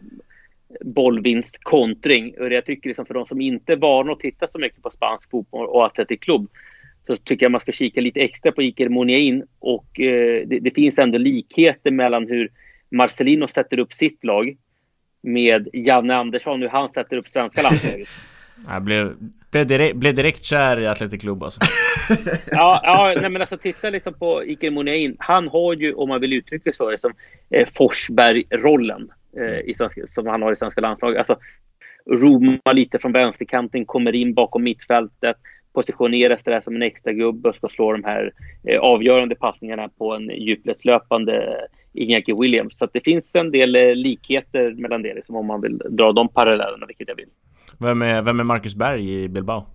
bollvinst 0.80 1.64
kontring. 1.64 2.34
Jag 2.38 2.64
tycker 2.64 2.88
liksom 2.88 3.06
för 3.06 3.14
de 3.14 3.24
som 3.24 3.40
inte 3.40 3.72
är 3.72 3.76
vana 3.76 4.12
att 4.12 4.20
titta 4.20 4.46
så 4.46 4.58
mycket 4.58 4.82
på 4.82 4.90
spansk 4.90 5.30
fotboll 5.30 5.66
och 5.66 5.84
Atletic 5.84 6.20
Club 6.20 6.50
så 7.06 7.16
tycker 7.16 7.44
jag 7.44 7.52
man 7.52 7.60
ska 7.60 7.72
kika 7.72 8.00
lite 8.00 8.20
extra 8.20 8.52
på 8.52 8.62
Iker 8.62 8.88
Muniain 8.88 9.44
och 9.58 10.00
eh, 10.00 10.46
det, 10.46 10.58
det, 10.60 10.70
finns 10.70 10.98
ändå 10.98 11.18
likheter 11.18 11.90
mellan 11.90 12.26
hur 12.28 12.50
Marcelino 12.90 13.48
sätter 13.48 13.78
upp 13.78 13.92
sitt 13.92 14.24
lag 14.24 14.56
med 15.22 15.68
Janne 15.72 16.14
Andersson, 16.14 16.62
hur 16.62 16.68
han 16.68 16.88
sätter 16.88 17.16
upp 17.16 17.28
svenska 17.28 17.62
landslaget. 17.62 18.08
Jag 18.68 18.82
blev, 18.82 19.16
blev, 19.50 19.66
direkt, 19.66 19.96
blev 19.96 20.14
direkt 20.14 20.44
kär 20.44 20.80
i 20.80 20.86
Atletic 20.86 21.20
Club 21.20 21.42
alltså. 21.42 21.60
ja, 22.50 22.80
ja 22.84 23.14
nej 23.20 23.30
men 23.30 23.42
alltså 23.42 23.56
titta 23.56 23.90
liksom 23.90 24.14
på 24.14 24.44
Iker 24.44 24.70
Muniain. 24.70 25.16
Han 25.18 25.48
har 25.48 25.74
ju, 25.74 25.94
om 25.94 26.08
man 26.08 26.20
vill 26.20 26.32
uttrycka 26.32 26.72
så, 26.72 26.90
liksom, 26.90 27.12
eh, 27.50 27.66
Forsberg-rollen 27.76 29.10
eh, 29.37 29.70
i 29.70 29.74
svenska, 29.74 30.07
som 30.07 30.26
han 30.26 30.43
har 30.43 30.53
i 30.53 30.57
svenska 30.57 30.81
landslaget. 30.81 31.18
Alltså, 31.18 31.37
Roma 32.11 32.72
lite 32.72 32.99
från 32.99 33.12
vänsterkanten, 33.12 33.85
kommer 33.87 34.14
in 34.14 34.35
bakom 34.35 34.62
mittfältet, 34.62 35.37
positioneras 35.72 36.45
där 36.45 36.61
som 36.61 36.76
en 36.76 36.83
extra 36.83 37.12
gubbe 37.12 37.49
och 37.49 37.55
ska 37.55 37.68
slå 37.68 37.93
de 37.93 38.05
här 38.05 38.33
eh, 38.68 38.81
avgörande 38.81 39.35
passningarna 39.35 39.89
på 39.89 40.14
en 40.14 40.29
djupledslöpande 40.29 41.66
Iñaki 41.93 42.41
Williams. 42.41 42.79
Så 42.79 42.89
det 42.93 43.01
finns 43.01 43.35
en 43.35 43.51
del 43.51 43.76
eh, 43.76 43.95
likheter 43.95 44.74
mellan 44.74 45.03
det, 45.03 45.14
liksom, 45.14 45.37
om 45.37 45.47
man 45.47 45.61
vill 45.61 45.79
dra 45.91 46.12
de 46.12 46.29
parallellerna, 46.29 46.87
vilket 46.87 47.09
jag 47.09 47.16
vill. 47.16 47.29
Vem 47.79 48.03
är, 48.03 48.22
vem 48.22 48.41
är 48.41 48.45
Marcus 48.45 48.74
Berg 48.74 49.22
i 49.22 49.29
Bilbao? 49.29 49.66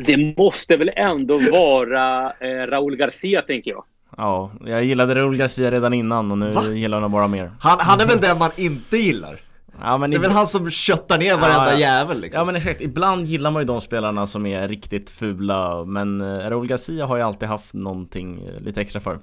det 0.06 0.36
måste 0.36 0.76
väl 0.76 0.90
ändå 0.96 1.38
vara 1.38 2.32
eh, 2.40 2.66
Raúl 2.66 2.96
Garcia, 2.96 3.42
tänker 3.42 3.70
jag. 3.70 3.84
Ja, 4.20 4.50
jag 4.66 4.84
gillade 4.84 5.14
Raúl 5.14 5.36
Garcia 5.36 5.70
redan 5.70 5.94
innan 5.94 6.30
och 6.30 6.38
nu 6.38 6.50
Va? 6.50 6.62
gillar 6.64 7.00
jag 7.00 7.10
bara 7.10 7.28
mer. 7.28 7.50
Han, 7.60 7.78
han 7.80 8.00
är 8.00 8.06
väl 8.06 8.18
den 8.18 8.38
man 8.38 8.50
inte 8.56 8.96
gillar? 8.96 9.40
Ja, 9.82 9.98
det 9.98 10.16
är 10.16 10.20
väl 10.20 10.30
han 10.30 10.46
som 10.46 10.70
köttar 10.70 11.18
ner 11.18 11.36
varenda 11.36 11.72
ja, 11.72 11.78
jävel 11.78 12.20
liksom. 12.20 12.40
Ja 12.40 12.44
men 12.44 12.56
exakt, 12.56 12.80
ibland 12.80 13.26
gillar 13.26 13.50
man 13.50 13.62
ju 13.62 13.66
de 13.66 13.80
spelarna 13.80 14.26
som 14.26 14.46
är 14.46 14.68
riktigt 14.68 15.10
fula 15.10 15.84
Men 15.84 16.20
eh, 16.20 16.50
Raúl 16.50 16.66
Garcia 16.66 17.06
har 17.06 17.16
ju 17.16 17.22
alltid 17.22 17.48
haft 17.48 17.74
någonting 17.74 18.44
eh, 18.48 18.62
lite 18.62 18.80
extra 18.80 19.00
för 19.00 19.18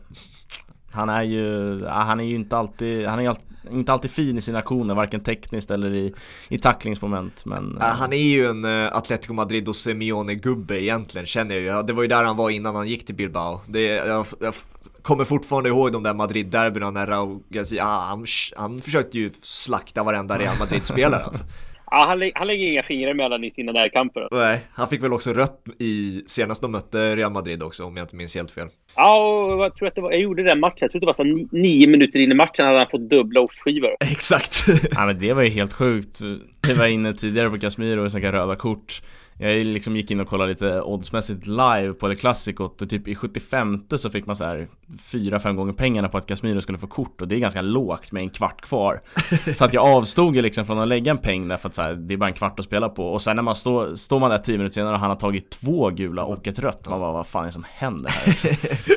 Han 0.98 1.10
är 1.10 1.24
ju, 1.24 1.86
han 1.86 2.20
är 2.20 2.24
ju 2.24 2.36
inte 2.36 2.58
alltid, 2.58 3.06
han 3.06 3.20
är 3.20 3.38
inte 3.72 3.94
alltid 3.94 4.12
fin 4.12 4.38
i 4.38 4.42
sina 4.42 4.60
aktioner, 4.60 4.96
varken 4.96 5.20
tekniskt 5.20 5.72
eller 5.72 5.94
i, 5.94 6.14
i 6.50 6.58
tacklingsmoment 6.58 7.46
men... 7.46 7.78
Han 7.82 8.14
är 8.14 8.18
ju 8.18 8.46
en 8.46 8.66
uh, 8.66 8.98
Atletico 8.98 9.34
Madrid 9.34 9.68
och 9.68 9.76
Simeone-gubbe 9.76 10.82
egentligen, 10.82 11.26
känner 11.26 11.56
jag 11.56 11.64
ju. 11.64 11.84
Det 11.84 11.94
var 11.94 12.02
ju 12.02 12.08
där 12.08 12.24
han 12.24 12.38
var 12.38 12.50
innan 12.50 12.76
han 12.76 12.88
gick 12.88 13.06
till 13.06 13.16
Bilbao. 13.16 13.62
Det, 13.68 13.82
jag, 13.84 14.26
jag 14.40 14.54
kommer 15.02 15.26
fortfarande 15.26 15.70
ihåg 15.70 15.92
de 15.92 16.04
där 16.04 16.14
Madrid-derbyna 16.14 16.92
när 16.92 17.08
Raúl 17.08 17.40
Garcia, 17.50 17.84
ah, 17.86 18.06
han, 18.08 18.26
han 18.58 18.82
försökte 18.82 19.18
ju 19.18 19.32
slakta 19.42 20.04
varenda 20.04 20.40
Real 20.40 20.56
Madrid-spelare 20.60 21.24
alltså. 21.24 21.44
Ja, 21.92 22.06
han, 22.06 22.32
han 22.36 22.48
lägger 22.48 22.68
inga 22.68 22.84
fingrar 22.84 23.12
emellan 23.12 23.44
i 23.44 23.52
sina 23.52 23.72
närkamper. 23.72 24.28
Nej, 24.32 24.60
han 24.74 24.88
fick 24.88 25.04
väl 25.04 25.14
också 25.14 25.34
rött 25.34 25.64
i 25.80 26.24
senast 26.26 26.62
de 26.62 26.72
mötte 26.72 27.16
Real 27.16 27.32
Madrid 27.32 27.64
också 27.64 27.84
om 27.84 27.98
jag 27.98 28.04
inte 28.04 28.16
minns 28.16 28.36
helt 28.36 28.52
fel. 28.52 28.68
Ja, 28.96 29.44
och 29.44 29.64
jag 29.64 29.76
tror 29.76 29.88
att 29.88 29.96
det 29.96 30.02
var, 30.02 30.12
jag 30.12 30.22
gjorde 30.22 30.44
den 30.44 30.60
matchen. 30.60 30.78
Jag 30.80 30.92
tror 30.92 31.00
det 31.00 31.06
var 31.06 31.14
så 31.14 31.24
nio 31.52 31.88
minuter 31.88 32.20
in 32.20 32.32
i 32.32 32.36
matchen 32.36 32.66
hade 32.66 32.78
han 32.78 32.90
fått 32.92 33.10
dubbla 33.10 33.42
årsskivor. 33.42 33.90
Exakt. 34.12 34.66
ja, 34.92 35.06
men 35.06 35.20
det 35.20 35.34
var 35.34 35.44
ju 35.44 35.50
helt 35.50 35.74
sjukt. 35.74 36.22
Vi 36.68 36.74
var 36.74 36.86
inne 36.86 37.14
tidigare 37.14 37.50
på 37.50 37.60
Casemiro 37.60 38.06
och 38.06 38.12
snackade 38.12 38.38
röda 38.38 38.56
kort. 38.56 39.02
Jag 39.40 39.66
liksom 39.66 39.96
gick 39.96 40.12
in 40.12 40.20
och 40.20 40.28
kollade 40.28 40.50
lite 40.50 40.82
oddsmässigt 40.82 41.48
live 41.48 41.94
på 41.94 42.08
det 42.08 42.16
klassikot 42.16 42.82
och 42.82 42.90
typ 42.90 43.08
i 43.08 43.16
75 43.16 43.80
så 43.90 44.10
fick 44.10 44.26
man 44.26 44.36
så 44.36 44.44
här 44.44 44.68
4-5 44.88 45.54
gånger 45.56 45.74
pengarna 45.74 46.10
på 46.10 46.18
att 46.18 46.28
Casemiro 46.28 46.62
skulle 46.62 46.78
få 46.78 46.88
kort 46.88 47.22
och 47.22 47.28
det 47.28 47.36
är 47.36 47.40
ganska 47.40 47.62
lågt 47.62 48.12
med 48.12 48.24
en 48.24 48.30
kvart 48.30 48.62
kvar. 48.62 49.00
så 49.56 49.66
att 49.66 49.74
jag 49.74 49.86
avstod 49.86 50.36
ju 50.36 50.42
liksom 50.42 50.66
från 50.66 50.80
att 50.80 50.88
lägga 50.88 51.12
en 51.12 51.18
peng 51.18 51.48
därför 51.48 51.70
att 51.70 51.76
så 51.76 51.82
här, 51.82 51.94
det 51.94 52.14
är 52.14 52.18
bara 52.18 52.28
en 52.28 52.34
kvart 52.34 52.60
att 52.60 52.66
spela 52.66 52.90
på 52.90 53.08
och 53.08 53.22
sen 53.22 53.36
när 53.36 53.44
man 53.44 53.56
står, 53.56 53.96
står 53.96 54.20
man 54.20 54.30
där 54.30 54.38
10 54.38 54.58
minuter 54.58 54.74
senare 54.74 54.94
och 54.94 55.00
han 55.00 55.10
har 55.10 55.18
tagit 55.18 55.50
två 55.50 55.90
gula 55.90 56.24
och 56.24 56.48
ett 56.48 56.60
rött, 56.60 56.90
man 56.90 57.00
bara 57.00 57.12
vad 57.12 57.28
fan 57.28 57.44
är 57.44 57.48
det 57.48 57.54
som 57.54 57.66
händer 57.74 58.10
här? 58.10 58.28
Alltså. 58.28 58.48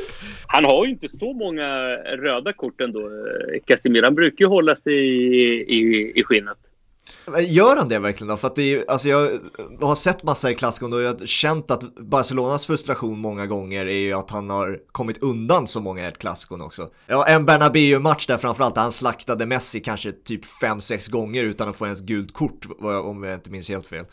Han 0.53 0.65
har 0.65 0.85
ju 0.85 0.91
inte 0.91 1.09
så 1.09 1.33
många 1.33 1.69
röda 1.97 2.53
kort 2.53 2.81
ändå, 2.81 3.01
Casemiro. 3.67 4.05
Han 4.05 4.15
brukar 4.15 4.45
ju 4.45 4.49
hålla 4.49 4.77
sig 4.77 4.95
i, 4.95 5.65
i, 5.75 6.13
i 6.15 6.23
skinnet. 6.25 6.59
Eh, 7.37 7.53
gör 7.53 7.77
han 7.77 7.89
det 7.89 7.99
verkligen 7.99 8.29
då? 8.29 8.37
För 8.37 8.47
att 8.47 8.57
det 8.57 8.75
är, 8.75 8.91
alltså 8.91 9.09
jag 9.09 9.31
har 9.81 9.95
sett 9.95 10.23
massa 10.23 10.51
i 10.51 10.55
klassikon 10.55 10.93
och 10.93 11.01
jag 11.01 11.21
har 11.21 11.27
känt 11.27 11.71
att 11.71 11.95
Barcelonas 11.95 12.67
frustration 12.67 13.19
många 13.19 13.47
gånger 13.47 13.87
är 13.87 13.99
ju 13.99 14.13
att 14.13 14.31
han 14.31 14.51
har 14.51 14.79
kommit 14.93 15.23
undan 15.23 15.67
så 15.67 15.81
många 15.81 16.09
i 16.09 16.13
klassikon 16.13 16.61
också. 16.61 16.91
Ja, 17.07 17.27
en 17.27 17.47
Bernabéu-match 17.47 18.27
där 18.27 18.37
framförallt, 18.37 18.75
där 18.75 18.83
han 18.83 18.93
slaktade 18.93 19.47
Messi 19.47 19.81
kanske 19.81 20.13
typ 20.13 20.45
5-6 20.63 21.11
gånger 21.11 21.45
utan 21.45 21.69
att 21.69 21.77
få 21.77 21.85
ens 21.85 22.01
gult 22.01 22.35
kort, 22.35 22.67
om 23.05 23.23
jag 23.23 23.35
inte 23.35 23.51
minns 23.51 23.69
helt 23.69 23.87
fel. 23.87 24.05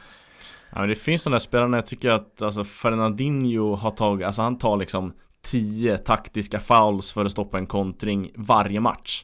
Ja 0.70 0.80
men 0.80 0.90
det 0.90 0.96
finns 0.96 1.22
sådana 1.22 1.40
spelare, 1.40 1.76
jag 1.76 1.88
tycker 1.88 2.10
att 2.10 2.42
alltså 2.42 2.64
Fernandinho 2.64 3.76
har 3.76 3.92
tagit, 3.92 4.28
alltså 4.28 4.42
han 4.42 4.58
tar 4.58 4.78
liksom 4.78 5.14
10 5.42 5.98
taktiska 5.98 6.60
fouls 6.60 7.12
för 7.12 7.26
att 7.26 7.32
stoppa 7.32 7.58
en 7.58 7.68
kontring 7.68 8.32
varje 8.36 8.80
match 8.80 9.24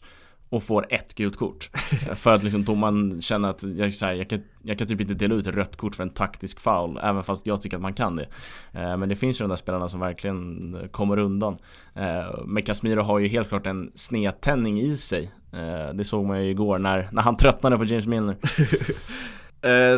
och 0.54 0.64
får 0.64 0.86
ett 0.90 1.16
gult 1.16 1.38
kort. 1.38 1.70
för 2.14 2.34
att 2.34 2.44
liksom 2.44 2.64
domaren 2.64 3.22
känner 3.22 3.50
att 3.50 3.64
jag, 3.64 3.92
här, 4.02 4.14
jag, 4.14 4.30
kan, 4.30 4.44
jag 4.62 4.78
kan 4.78 4.88
typ 4.88 5.02
inte 5.02 5.14
dela 5.14 5.36
ut 5.36 5.48
rött 5.48 5.76
kort 5.76 5.96
för 5.96 6.04
en 6.04 6.10
taktisk 6.10 6.60
foul, 6.60 7.00
även 7.04 7.24
fast 7.24 7.48
jag 7.48 7.62
tycker 7.62 7.78
att 7.78 7.82
man 7.82 7.94
kan 7.94 8.16
det. 8.16 8.28
Eh, 8.72 8.98
men 8.98 9.10
det 9.10 9.16
finns 9.16 9.42
ju 9.42 9.44
de 9.44 9.50
där 9.50 9.56
spelarna 9.56 9.90
som 9.90 10.00
verkligen 10.00 10.78
kommer 10.92 11.20
undan. 11.20 11.58
Eh, 11.96 12.44
men 12.46 12.64
Casemiro 12.64 13.02
har 13.02 13.20
ju 13.20 13.28
helt 13.28 13.50
klart 13.50 13.68
en 13.68 13.92
snedtändning 13.96 14.82
i 14.82 14.98
sig. 14.98 15.32
Eh, 15.54 15.94
det 15.94 16.04
såg 16.04 16.26
man 16.26 16.44
ju 16.44 16.50
igår 16.50 16.80
när, 16.80 17.10
när 17.12 17.22
han 17.22 17.38
tröttnade 17.38 17.78
på 17.78 17.86
James 17.86 18.08
Milner. 18.08 18.38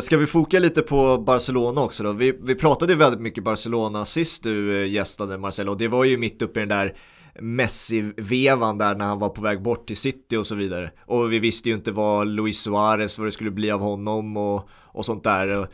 Ska 0.00 0.16
vi 0.16 0.26
foka 0.26 0.58
lite 0.58 0.82
på 0.82 1.18
Barcelona 1.18 1.82
också 1.82 2.02
då? 2.02 2.12
Vi, 2.12 2.38
vi 2.42 2.54
pratade 2.54 2.92
ju 2.92 2.98
väldigt 2.98 3.20
mycket 3.20 3.44
Barcelona 3.44 4.04
sist 4.04 4.42
du 4.42 4.86
gästade 4.86 5.38
Marcelo 5.38 5.72
och 5.72 5.78
det 5.78 5.88
var 5.88 6.04
ju 6.04 6.18
mitt 6.18 6.42
uppe 6.42 6.60
i 6.60 6.62
den 6.66 6.68
där 6.68 6.94
Messi-vevan 7.40 8.78
där 8.78 8.94
när 8.94 9.04
han 9.04 9.18
var 9.18 9.28
på 9.28 9.42
väg 9.42 9.62
bort 9.62 9.86
till 9.86 9.96
City 9.96 10.36
och 10.36 10.46
så 10.46 10.54
vidare. 10.54 10.90
Och 11.06 11.32
vi 11.32 11.38
visste 11.38 11.68
ju 11.68 11.74
inte 11.74 11.92
vad 11.92 12.26
Luis 12.26 12.58
Suarez, 12.58 13.18
vad 13.18 13.26
det 13.26 13.32
skulle 13.32 13.50
bli 13.50 13.70
av 13.70 13.80
honom 13.80 14.36
och, 14.36 14.68
och 14.70 15.04
sånt 15.04 15.24
där. 15.24 15.66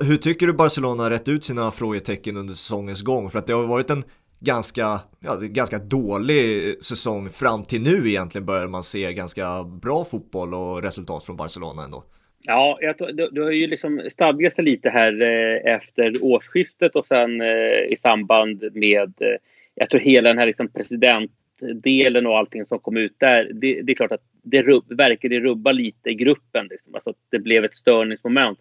Hur 0.00 0.16
tycker 0.16 0.46
du 0.46 0.52
Barcelona 0.52 1.02
har 1.02 1.10
rätt 1.10 1.28
ut 1.28 1.44
sina 1.44 1.70
frågetecken 1.70 2.36
under 2.36 2.54
säsongens 2.54 3.02
gång? 3.02 3.30
För 3.30 3.38
att 3.38 3.46
det 3.46 3.52
har 3.52 3.66
varit 3.66 3.90
en 3.90 4.04
ganska, 4.40 5.00
ja, 5.20 5.36
ganska 5.40 5.78
dålig 5.78 6.74
säsong 6.84 7.30
fram 7.30 7.64
till 7.64 7.82
nu 7.82 8.08
egentligen 8.08 8.46
börjar 8.46 8.68
man 8.68 8.82
se 8.82 9.12
ganska 9.12 9.64
bra 9.64 10.04
fotboll 10.04 10.54
och 10.54 10.82
resultat 10.82 11.24
från 11.24 11.36
Barcelona 11.36 11.84
ändå. 11.84 12.04
Ja, 12.42 12.78
jag, 12.80 13.16
du, 13.16 13.28
du 13.32 13.42
har 13.42 13.50
ju 13.50 13.66
liksom 13.66 14.02
stadgat 14.10 14.52
sig 14.52 14.64
lite 14.64 14.90
här 14.90 15.22
eh, 15.22 15.74
efter 15.74 16.24
årsskiftet 16.24 16.96
och 16.96 17.06
sen 17.06 17.40
eh, 17.40 17.92
i 17.92 17.94
samband 17.98 18.64
med 18.72 19.14
eh, 19.20 19.36
jag 19.78 19.90
tror 19.90 20.00
hela 20.00 20.28
den 20.28 20.38
här 20.38 20.46
liksom 20.46 20.68
presidentdelen 20.68 22.26
och 22.26 22.38
allting 22.38 22.64
som 22.64 22.78
kom 22.78 22.96
ut 22.96 23.14
där, 23.18 23.50
det, 23.54 23.82
det 23.82 23.92
är 23.92 23.96
klart 23.96 24.12
att 24.12 24.24
det 24.42 24.62
rubb, 24.62 24.92
verkade 24.92 25.40
rubba 25.40 25.72
lite 25.72 26.14
gruppen. 26.14 26.66
Liksom. 26.70 26.94
Alltså 26.94 27.10
att 27.10 27.16
det 27.30 27.38
blev 27.38 27.64
ett 27.64 27.74
störningsmoment. 27.74 28.58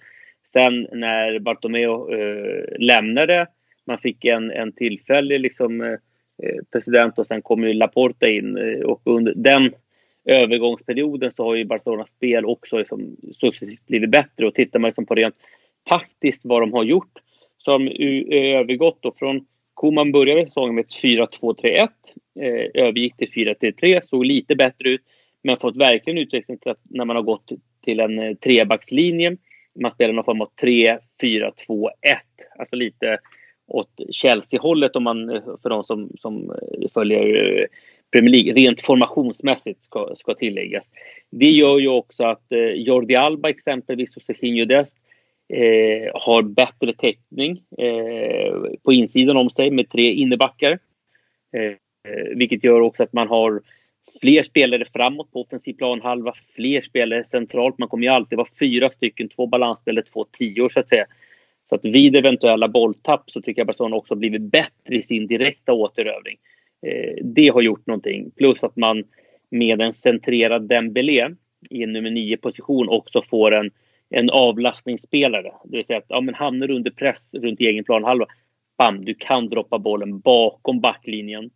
Sen 0.54 0.88
när 0.92 1.40
Bartomeu 1.40 1.92
eh, 1.92 2.80
lämnade, 2.80 3.48
man 3.86 3.98
fick 3.98 4.26
en, 4.26 4.52
en 4.52 4.72
tillfällig 4.72 5.40
liksom, 5.40 5.82
eh, 5.82 5.98
president 6.72 7.20
och 7.20 7.28
sen 7.28 7.42
kom 7.42 7.64
ju 7.64 7.74
Laporta 7.74 8.28
in 8.28 8.58
eh, 8.58 8.80
och 8.80 9.02
under 9.04 9.34
den 9.36 9.72
övergångsperioden 10.26 11.32
så 11.32 11.44
har 11.44 11.56
ju 11.56 11.66
Barcelonas 11.66 12.10
spel 12.10 12.46
också 12.46 12.78
liksom 12.78 13.18
successivt 13.34 13.88
blivit 13.88 14.10
bättre 14.10 14.48
och 14.48 14.54
tittar 14.54 14.80
man 14.80 14.88
liksom 14.88 15.06
på 15.06 15.16
rent 15.16 15.36
taktiskt 15.84 16.46
vad 16.46 16.62
de 16.62 16.74
har 16.74 16.84
gjort 16.84 17.12
så 17.58 17.72
har 17.72 17.80
de 17.80 17.90
övergått 18.56 18.98
då 19.02 19.14
från 19.20 19.46
Koman 19.78 20.12
började 20.12 20.46
säsongen 20.46 20.76
med 20.76 20.86
ett 20.86 21.04
4-2-3-1, 21.04 21.90
eh, 22.40 22.84
övergick 22.84 23.18
till 23.18 23.32
4-3-3, 23.32 24.02
såg 24.04 24.26
lite 24.26 24.56
bättre 24.56 24.90
ut, 24.90 25.02
men 25.44 25.58
fått 25.58 25.78
verkligen 25.78 26.18
utveckling 26.18 26.58
till 26.58 26.72
att 26.72 26.82
när 26.84 27.06
man 27.06 27.16
har 27.16 27.24
gått 27.24 27.52
till 27.84 28.00
en 28.00 28.20
eh, 28.20 28.34
trebackslinje, 28.34 29.38
man 29.82 29.92
spelar 29.92 30.14
någon 30.14 30.24
form 30.24 30.42
av 30.42 30.50
3-4-2-1, 30.62 31.90
alltså 32.60 32.76
lite 32.76 33.20
åt 33.68 33.90
Chelsea-hållet 34.12 34.96
om 34.96 35.04
man, 35.04 35.30
eh, 35.30 35.42
för 35.62 35.70
de 35.70 35.84
som, 35.84 36.12
som 36.20 36.52
eh, 36.52 36.90
följer 36.94 37.60
eh, 37.60 37.66
Premier 38.12 38.32
League, 38.32 38.54
rent 38.54 38.82
formationsmässigt 38.82 39.84
ska, 39.84 40.14
ska 40.16 40.34
tilläggas. 40.34 40.90
Det 41.30 41.50
gör 41.50 41.80
ju 41.80 41.88
också 41.88 42.24
att 42.24 42.46
Jordi 42.76 43.16
Alba 43.16 43.50
exempelvis 43.50 44.16
och 44.16 44.22
Serginho 44.22 44.66
Dest 44.66 45.00
eh, 45.54 46.12
har 46.14 46.42
bättre 46.42 46.94
täckning 46.94 47.64
eh, 47.78 48.54
på 48.84 48.94
insidan 48.94 49.38
om 49.38 49.50
sig 49.50 49.72
med 49.72 49.90
tre 49.90 50.12
innebackar. 50.14 50.72
Eh, 51.54 51.74
vilket 52.36 52.64
gör 52.64 52.82
också 52.82 53.04
att 53.04 53.14
man 53.14 53.28
har 53.28 53.62
fler 54.22 54.44
spelare 54.44 54.86
framåt 54.94 55.32
på 55.32 55.42
offensiv 55.42 55.74
planhalva, 55.74 56.34
fler 56.56 56.82
spelare 56.82 57.24
centralt. 57.24 57.78
Man 57.78 57.90
kommer 57.90 58.04
ju 58.04 58.10
alltid 58.10 58.38
vara 58.38 58.48
fyra 58.60 58.90
stycken, 58.90 59.30
två 59.30 59.48
balansspelare, 59.48 60.06
två 60.06 60.26
tior 60.26 60.70
så 60.70 60.80
att 60.80 60.90
säga. 60.90 61.06
Så 61.64 61.76
att 61.76 61.86
vid 61.86 62.16
eventuella 62.16 62.68
bolltapp 62.68 63.24
så 63.26 63.42
tycker 63.42 63.60
jag 63.60 63.68
Barcelona 63.68 63.96
också 63.96 64.16
blivit 64.16 64.42
bättre 64.42 64.96
i 64.96 65.02
sin 65.02 65.28
direkta 65.28 65.74
återövring. 65.74 66.38
Eh, 66.88 67.24
det 67.24 67.48
har 67.48 67.62
gjort 67.62 67.88
någonting. 67.88 68.32
Plus 68.32 68.64
att 68.64 68.76
man 68.76 69.04
med 69.50 69.82
en 69.82 69.94
centrerad 69.94 70.68
Dembélé 70.68 71.30
i 71.70 71.84
en 71.84 71.94
nummer 71.94 72.12
nio 72.12 72.38
position 72.38 72.90
också 72.90 73.22
får 73.22 73.54
en 73.54 73.72
en 74.10 74.30
avlastningsspelare. 74.30 75.52
Det 75.66 75.78
vill 75.78 75.86
säga 75.86 76.00
att 76.00 76.06
ja, 76.08 76.22
men 76.22 76.36
hamnar 76.36 76.68
du 76.68 76.76
under 76.76 76.92
press 76.92 77.36
runt 77.36 77.60
egen 77.60 77.84
planhalva, 77.84 78.26
bam, 78.78 79.06
du 79.06 79.14
kan 79.14 79.50
droppa 79.50 79.80
bollen 79.80 80.20
bakom 80.20 80.80
backlinjen. 80.80 81.50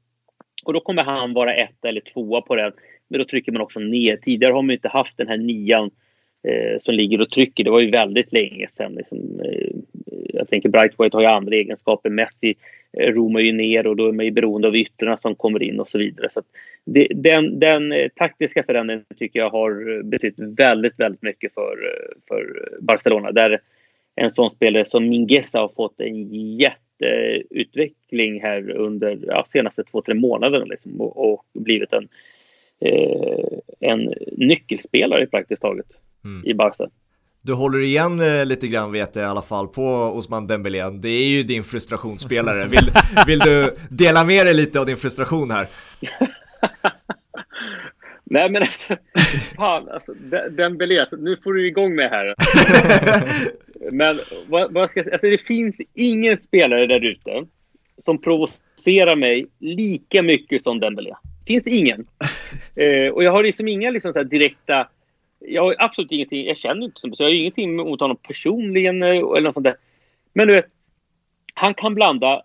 Och 0.65 0.73
då 0.73 0.79
kommer 0.79 1.03
han 1.03 1.33
vara 1.33 1.55
ett 1.55 1.85
eller 1.85 2.01
tvåa 2.01 2.41
på 2.41 2.55
den. 2.55 2.71
Men 3.07 3.19
då 3.19 3.25
trycker 3.25 3.51
man 3.51 3.61
också 3.61 3.79
ner. 3.79 4.17
Tidigare 4.17 4.53
har 4.53 4.61
man 4.61 4.71
inte 4.71 4.89
haft 4.89 5.17
den 5.17 5.27
här 5.27 5.37
nian 5.37 5.91
eh, 6.43 6.79
som 6.79 6.95
ligger 6.95 7.21
och 7.21 7.29
trycker. 7.29 7.63
Det 7.63 7.69
var 7.69 7.79
ju 7.79 7.91
väldigt 7.91 8.33
länge 8.33 8.67
sedan. 8.67 8.93
Liksom, 8.93 9.41
eh, 9.45 9.71
jag 10.33 10.47
tänker 10.47 10.69
Bright 10.69 10.99
White 10.99 11.17
har 11.17 11.21
ju 11.21 11.27
andra 11.27 11.55
egenskaper. 11.55 12.09
Messi 12.09 12.55
eh, 12.97 13.13
romar 13.13 13.39
ju 13.39 13.51
ner 13.51 13.87
och 13.87 13.95
då 13.95 14.07
är 14.07 14.11
man 14.11 14.25
ju 14.25 14.31
beroende 14.31 14.67
av 14.67 14.75
yttrarna 14.75 15.17
som 15.17 15.35
kommer 15.35 15.63
in 15.63 15.79
och 15.79 15.87
så 15.87 15.97
vidare. 15.97 16.29
Så 16.29 16.41
det, 16.85 17.07
den, 17.15 17.59
den 17.59 17.91
eh, 17.91 18.09
taktiska 18.15 18.63
förändringen 18.63 19.05
tycker 19.19 19.39
jag 19.39 19.49
har 19.49 19.97
eh, 19.97 20.03
betytt 20.03 20.39
väldigt, 20.39 20.99
väldigt 20.99 21.21
mycket 21.21 21.53
för, 21.53 21.71
eh, 21.71 22.17
för 22.27 22.69
Barcelona. 22.79 23.31
Där 23.31 23.59
en 24.15 24.31
sån 24.31 24.49
spelare 24.49 24.85
som 24.85 25.09
Mingesa 25.09 25.59
har 25.59 25.67
fått 25.67 26.01
en 26.01 26.33
jätteutveckling 26.55 28.41
här 28.41 28.71
under 28.71 29.19
ja, 29.27 29.43
senaste 29.47 29.83
två, 29.83 30.01
tre 30.01 30.15
månaderna 30.15 30.65
liksom, 30.65 31.01
och, 31.01 31.33
och 31.33 31.45
blivit 31.53 31.93
en, 31.93 32.07
eh, 32.79 33.59
en 33.79 34.13
nyckelspelare 34.31 35.27
praktiskt 35.27 35.61
taget 35.61 35.87
mm. 36.25 36.45
i 36.45 36.53
Barca. 36.53 36.89
Du 37.43 37.53
håller 37.53 37.79
igen 37.79 38.19
eh, 38.19 38.45
lite 38.45 38.67
grann 38.67 38.91
vet 38.91 39.15
jag 39.15 39.23
i 39.23 39.27
alla 39.27 39.41
fall 39.41 39.67
på 39.67 39.83
Osman 40.15 40.47
Dembélé. 40.47 40.89
Det 40.89 41.09
är 41.09 41.27
ju 41.27 41.43
din 41.43 41.63
frustrationsspelare. 41.63 42.67
Vill, 42.67 42.91
vill 43.27 43.39
du 43.39 43.75
dela 43.89 44.23
med 44.23 44.45
dig 44.45 44.53
lite 44.53 44.79
av 44.79 44.85
din 44.85 44.97
frustration 44.97 45.51
här? 45.51 45.67
Nej 48.23 48.49
men 48.49 48.61
alltså, 48.61 48.97
fan 49.55 49.89
alltså, 49.89 50.13
Dembélé, 50.51 50.99
alltså, 50.99 51.15
nu 51.15 51.37
får 51.43 51.53
du 51.53 51.67
igång 51.67 51.95
mig 51.95 52.09
här. 52.09 52.35
men 53.91 54.19
vad, 54.47 54.73
vad 54.73 54.89
ska 54.89 54.99
jag 54.99 55.05
säga, 55.05 55.13
alltså, 55.13 55.29
det 55.29 55.41
finns 55.41 55.81
ingen 55.93 56.37
spelare 56.37 56.87
där 56.87 57.05
ute 57.05 57.45
som 57.97 58.21
provocerar 58.21 59.15
mig 59.15 59.47
lika 59.59 60.21
mycket 60.21 60.61
som 60.61 60.79
Dembélé. 60.79 61.13
Finns 61.47 61.67
ingen. 61.67 62.05
Eh, 62.75 63.13
och 63.13 63.23
jag 63.23 63.31
har 63.31 63.43
liksom 63.43 63.67
inga 63.67 63.89
liksom, 63.89 64.13
så 64.13 64.23
direkta... 64.23 64.87
Jag 65.45 65.63
har 65.63 65.75
absolut 65.79 66.11
ingenting, 66.11 66.45
jag 66.45 66.57
känner 66.57 66.85
inte 66.85 66.99
så 67.01 67.09
jag 67.17 67.25
har 67.25 67.33
ingenting 67.33 67.75
mot 67.75 67.99
honom 67.99 68.17
personligen 68.17 69.03
eh, 69.03 69.09
eller 69.09 69.41
något 69.41 69.53
sånt 69.53 69.63
där. 69.63 69.75
Men 70.33 70.47
du 70.47 70.53
vet, 70.53 70.67
han 71.53 71.73
kan 71.73 71.95
blanda 71.95 72.43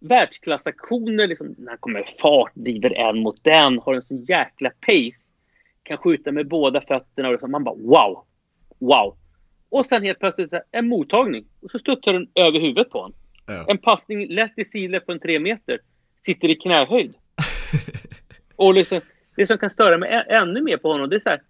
världsklassaktioner, 0.00 1.28
liksom, 1.28 1.54
när 1.58 1.68
han 1.68 1.78
kommer 1.78 2.00
i 2.00 2.04
fart, 2.20 2.54
driver 2.54 2.92
en 2.92 3.18
mot 3.18 3.44
den, 3.44 3.78
har 3.78 3.94
en 3.94 4.02
sån 4.02 4.24
jäkla 4.24 4.70
pace. 4.70 5.32
Kan 5.82 5.98
skjuta 5.98 6.32
med 6.32 6.48
båda 6.48 6.80
fötterna 6.80 7.28
och 7.28 7.32
liksom, 7.32 7.50
man 7.50 7.64
bara 7.64 7.74
wow, 7.74 8.24
wow. 8.78 9.16
Och 9.68 9.86
sen 9.86 10.02
helt 10.02 10.18
plötsligt 10.18 10.52
en 10.72 10.88
mottagning 10.88 11.44
och 11.62 11.70
så 11.70 11.78
studsar 11.78 12.12
den 12.12 12.28
över 12.34 12.60
huvudet 12.60 12.90
på 12.90 12.98
honom. 12.98 13.16
Ja. 13.46 13.64
En 13.68 13.78
passning 13.78 14.34
lätt 14.34 14.52
i 14.56 14.64
sidled 14.64 15.06
på 15.06 15.12
en 15.12 15.20
tre 15.20 15.38
meter. 15.38 15.78
Sitter 16.20 16.50
i 16.50 16.54
knähöjd. 16.54 17.14
och 18.56 18.74
liksom, 18.74 19.00
det 19.36 19.46
som 19.46 19.58
kan 19.58 19.70
störa 19.70 19.98
mig 19.98 20.24
ännu 20.28 20.62
mer 20.62 20.76
på 20.76 20.92
honom, 20.92 21.10
det 21.10 21.16
är 21.16 21.20
så 21.20 21.28
här. 21.28 21.42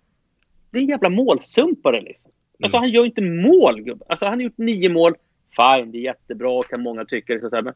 Det 0.74 0.78
är 0.78 0.82
en 0.82 0.88
jävla 0.88 1.08
målsumpare 1.08 2.00
liksom. 2.00 2.30
Alltså 2.62 2.76
mm. 2.76 2.82
han 2.82 2.90
gör 2.90 3.04
inte 3.04 3.20
mål, 3.20 3.80
gubbe. 3.80 4.04
Alltså 4.08 4.24
han 4.24 4.34
har 4.34 4.42
gjort 4.42 4.58
nio 4.58 4.88
mål. 4.88 5.14
Fine, 5.56 5.92
det 5.92 5.98
är 5.98 6.02
jättebra 6.02 6.62
kan 6.62 6.82
många 6.82 7.04
tycka. 7.04 7.32
Liksom 7.32 7.50
så 7.50 7.56
här, 7.56 7.62
men 7.62 7.74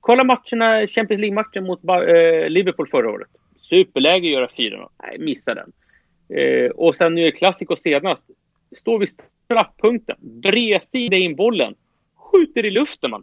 kolla 0.00 0.24
matcherna, 0.24 0.86
Champions 0.86 1.20
League-matchen 1.20 1.64
mot 1.64 1.80
äh, 1.84 2.48
Liverpool 2.48 2.88
förra 2.88 3.10
året. 3.10 3.28
Superläge 3.56 4.28
att 4.28 4.32
göra 4.32 4.46
4-0. 4.46 4.88
Nej, 5.02 5.18
missa 5.18 5.54
den. 5.54 5.72
Eh, 6.38 6.70
och 6.70 6.96
sen 6.96 7.14
nu 7.14 7.26
är 7.26 7.30
Clasico 7.30 7.76
senast. 7.76 8.26
Står 8.76 8.98
vid 8.98 9.08
straffpunkten, 9.44 10.16
bredsida 10.20 11.16
in 11.16 11.36
bollen 11.36 11.74
skjuter 12.32 12.64
i 12.64 12.70
luften 12.70 13.10
man. 13.10 13.22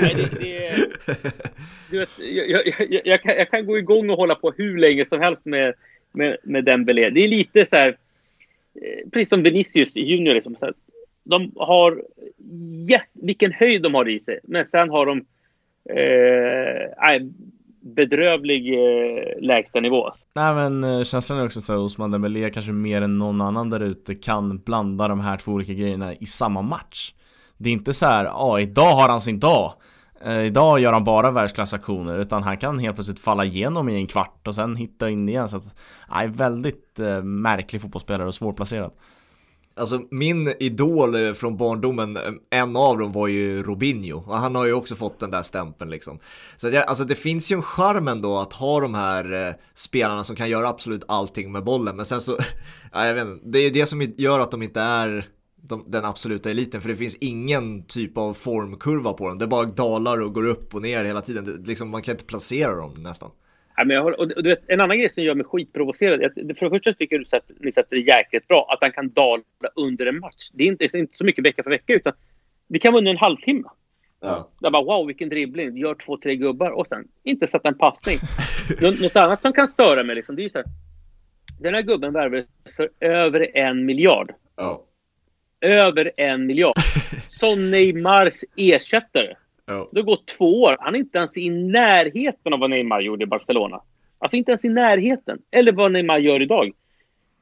Nej, 0.00 0.14
det, 0.14 0.40
det, 0.40 0.70
du 1.90 1.98
vet, 1.98 2.10
jag, 2.18 2.66
jag, 2.66 3.00
jag, 3.04 3.22
kan, 3.22 3.36
jag, 3.36 3.50
kan, 3.50 3.66
gå 3.66 3.78
igång 3.78 4.10
och 4.10 4.16
hålla 4.16 4.34
på 4.34 4.52
hur 4.56 4.78
länge 4.78 5.04
som 5.04 5.20
helst 5.20 5.46
med, 5.46 5.74
med, 6.12 6.36
med 6.42 6.64
Dembélé. 6.64 7.10
Det 7.10 7.24
är 7.24 7.28
lite 7.28 7.66
så 7.66 7.76
här, 7.76 7.88
eh, 7.88 7.94
Eh, 8.82 9.10
precis 9.10 9.28
som 9.28 9.42
Vinicius 9.42 9.96
Junior. 9.96 10.34
Liksom, 10.34 10.56
så 10.56 10.66
här, 10.66 10.74
de 11.24 11.52
har 11.56 12.02
jätt, 12.88 13.08
vilken 13.12 13.52
höjd 13.52 13.82
de 13.82 13.94
har 13.94 14.08
i 14.08 14.18
sig, 14.18 14.40
men 14.42 14.64
sen 14.64 14.90
har 14.90 15.06
de 15.06 15.18
eh, 15.90 17.22
bedrövlig 17.80 18.74
eh, 18.74 19.40
lägstanivå. 19.40 20.10
Nej 20.34 20.54
men 20.54 20.84
eh, 20.84 21.02
känslan 21.02 21.38
är 21.38 21.44
också 21.44 21.60
så 21.60 21.72
att 21.72 21.78
Osman 21.78 22.10
Dembélé 22.10 22.50
kanske 22.50 22.72
mer 22.72 23.02
än 23.02 23.18
någon 23.18 23.40
annan 23.40 23.70
där 23.70 23.80
ute 23.80 24.14
kan 24.14 24.58
blanda 24.58 25.08
de 25.08 25.20
här 25.20 25.36
två 25.36 25.52
olika 25.52 25.72
grejerna 25.72 26.14
i 26.14 26.26
samma 26.26 26.62
match. 26.62 27.14
Det 27.58 27.68
är 27.68 27.72
inte 27.72 27.92
så 27.92 28.06
här, 28.06 28.24
ja 28.24 28.32
ah, 28.34 28.60
idag 28.60 28.94
har 28.94 29.08
han 29.08 29.20
sin 29.20 29.40
dag. 29.40 29.72
Eh, 30.24 30.40
idag 30.40 30.80
gör 30.80 30.92
han 30.92 31.04
bara 31.04 31.30
världsklassaktioner 31.30 32.18
utan 32.18 32.42
han 32.42 32.56
kan 32.56 32.78
helt 32.78 32.94
plötsligt 32.94 33.20
falla 33.20 33.44
igenom 33.44 33.88
i 33.88 33.94
en 33.94 34.06
kvart 34.06 34.48
och 34.48 34.54
sen 34.54 34.76
hitta 34.76 35.10
in 35.10 35.28
igen. 35.28 35.48
Så 35.48 35.56
att, 35.56 35.74
nej, 36.10 36.28
väldigt 36.28 37.00
eh, 37.00 37.22
märklig 37.22 37.82
fotbollsspelare 37.82 38.28
och 38.28 38.34
svårplacerad. 38.34 38.92
Alltså 39.78 40.00
min 40.10 40.54
idol 40.60 41.26
eh, 41.26 41.32
från 41.32 41.56
barndomen, 41.56 42.16
eh, 42.16 42.32
en 42.50 42.76
av 42.76 42.98
dem 42.98 43.12
var 43.12 43.28
ju 43.28 43.62
Robinho 43.62 44.22
och 44.26 44.38
han 44.38 44.54
har 44.54 44.66
ju 44.66 44.72
också 44.72 44.94
fått 44.94 45.20
den 45.20 45.30
där 45.30 45.42
stämpeln 45.42 45.90
liksom. 45.90 46.18
Så 46.56 46.68
jag, 46.68 46.88
alltså 46.88 47.04
det 47.04 47.14
finns 47.14 47.52
ju 47.52 47.56
en 47.56 47.62
charm 47.62 48.08
ändå 48.08 48.38
att 48.38 48.52
ha 48.52 48.80
de 48.80 48.94
här 48.94 49.48
eh, 49.48 49.54
spelarna 49.74 50.24
som 50.24 50.36
kan 50.36 50.50
göra 50.50 50.68
absolut 50.68 51.04
allting 51.08 51.52
med 51.52 51.64
bollen 51.64 51.96
men 51.96 52.04
sen 52.04 52.20
så, 52.20 52.38
ja, 52.92 53.06
jag 53.06 53.14
vet 53.14 53.26
inte, 53.26 53.48
det 53.48 53.58
är 53.58 53.62
ju 53.62 53.70
det 53.70 53.86
som 53.86 54.02
gör 54.16 54.40
att 54.40 54.50
de 54.50 54.62
inte 54.62 54.80
är 54.80 55.26
de, 55.68 55.84
den 55.86 56.04
absoluta 56.04 56.50
eliten 56.50 56.80
för 56.80 56.88
det 56.88 56.96
finns 56.96 57.16
ingen 57.20 57.86
typ 57.86 58.18
av 58.18 58.34
formkurva 58.34 59.12
på 59.12 59.28
dem. 59.28 59.38
Det 59.38 59.46
bara 59.46 59.66
dalar 59.66 60.20
och 60.22 60.34
går 60.34 60.46
upp 60.46 60.74
och 60.74 60.82
ner 60.82 61.04
hela 61.04 61.20
tiden. 61.20 61.44
Det, 61.44 61.68
liksom, 61.68 61.90
man 61.90 62.02
kan 62.02 62.12
inte 62.12 62.24
placera 62.24 62.76
dem 62.76 62.94
nästan. 62.98 63.30
Ja, 63.76 63.84
men 63.84 64.02
har, 64.02 64.20
och 64.20 64.28
du 64.28 64.48
vet, 64.48 64.62
en 64.66 64.80
annan 64.80 64.98
grej 64.98 65.10
som 65.10 65.22
gör 65.24 65.34
mig 65.34 65.46
skitprovocerad. 65.46 66.20
För 66.34 66.42
det 66.42 66.54
första 66.54 66.92
tycker 66.92 67.16
jag 67.16 67.38
att 67.38 67.50
ni 67.60 67.72
sätter 67.72 67.96
det 67.96 68.02
jäkligt 68.02 68.48
bra. 68.48 68.66
Att 68.70 68.78
han 68.80 68.92
kan 68.92 69.08
dala 69.08 69.42
under 69.74 70.06
en 70.06 70.20
match. 70.20 70.50
Det 70.52 70.64
är 70.64 70.68
inte, 70.68 70.84
det 70.84 70.98
är 70.98 71.00
inte 71.00 71.16
så 71.16 71.24
mycket 71.24 71.44
vecka 71.44 71.62
för 71.62 71.70
vecka 71.70 71.92
utan 71.92 72.12
det 72.68 72.78
kan 72.78 72.92
vara 72.92 72.98
under 72.98 73.12
en 73.12 73.18
halvtimme. 73.18 73.68
Ja. 74.20 74.50
Där 74.60 74.70
bara 74.70 74.84
wow 74.84 75.06
vilken 75.06 75.28
dribbling. 75.28 75.76
Gör 75.76 75.94
två, 75.94 76.16
tre 76.16 76.36
gubbar 76.36 76.70
och 76.70 76.86
sen 76.86 77.08
inte 77.22 77.46
sätta 77.46 77.68
en 77.68 77.78
passning. 77.78 78.18
Nå 78.80 78.90
något 78.90 79.16
annat 79.16 79.42
som 79.42 79.52
kan 79.52 79.68
störa 79.68 80.04
mig 80.04 80.16
liksom, 80.16 80.36
det 80.36 80.42
är 80.42 80.44
ju 80.44 80.50
så 80.50 80.58
här. 80.58 80.66
Den 81.60 81.74
här 81.74 81.82
gubben 81.82 82.12
värvades 82.12 82.46
för 82.76 82.90
över 83.00 83.56
en 83.56 83.86
miljard. 83.86 84.32
Ja 84.56 84.84
över 85.60 86.10
en 86.16 86.46
miljard. 86.46 86.74
Som 87.26 87.70
Neymars 87.70 88.34
ersättare. 88.56 89.34
Oh. 89.66 89.88
Det 89.92 90.02
gått 90.02 90.26
två 90.26 90.62
år. 90.62 90.76
Han 90.80 90.94
är 90.94 90.98
inte 90.98 91.18
ens 91.18 91.36
i 91.36 91.50
närheten 91.50 92.52
av 92.52 92.60
vad 92.60 92.70
Neymar 92.70 93.00
gjorde 93.00 93.24
i 93.24 93.26
Barcelona. 93.26 93.80
Alltså 94.18 94.36
inte 94.36 94.50
ens 94.50 94.64
i 94.64 94.68
närheten. 94.68 95.38
Eller 95.50 95.72
vad 95.72 95.92
Neymar 95.92 96.18
gör 96.18 96.42
idag. 96.42 96.72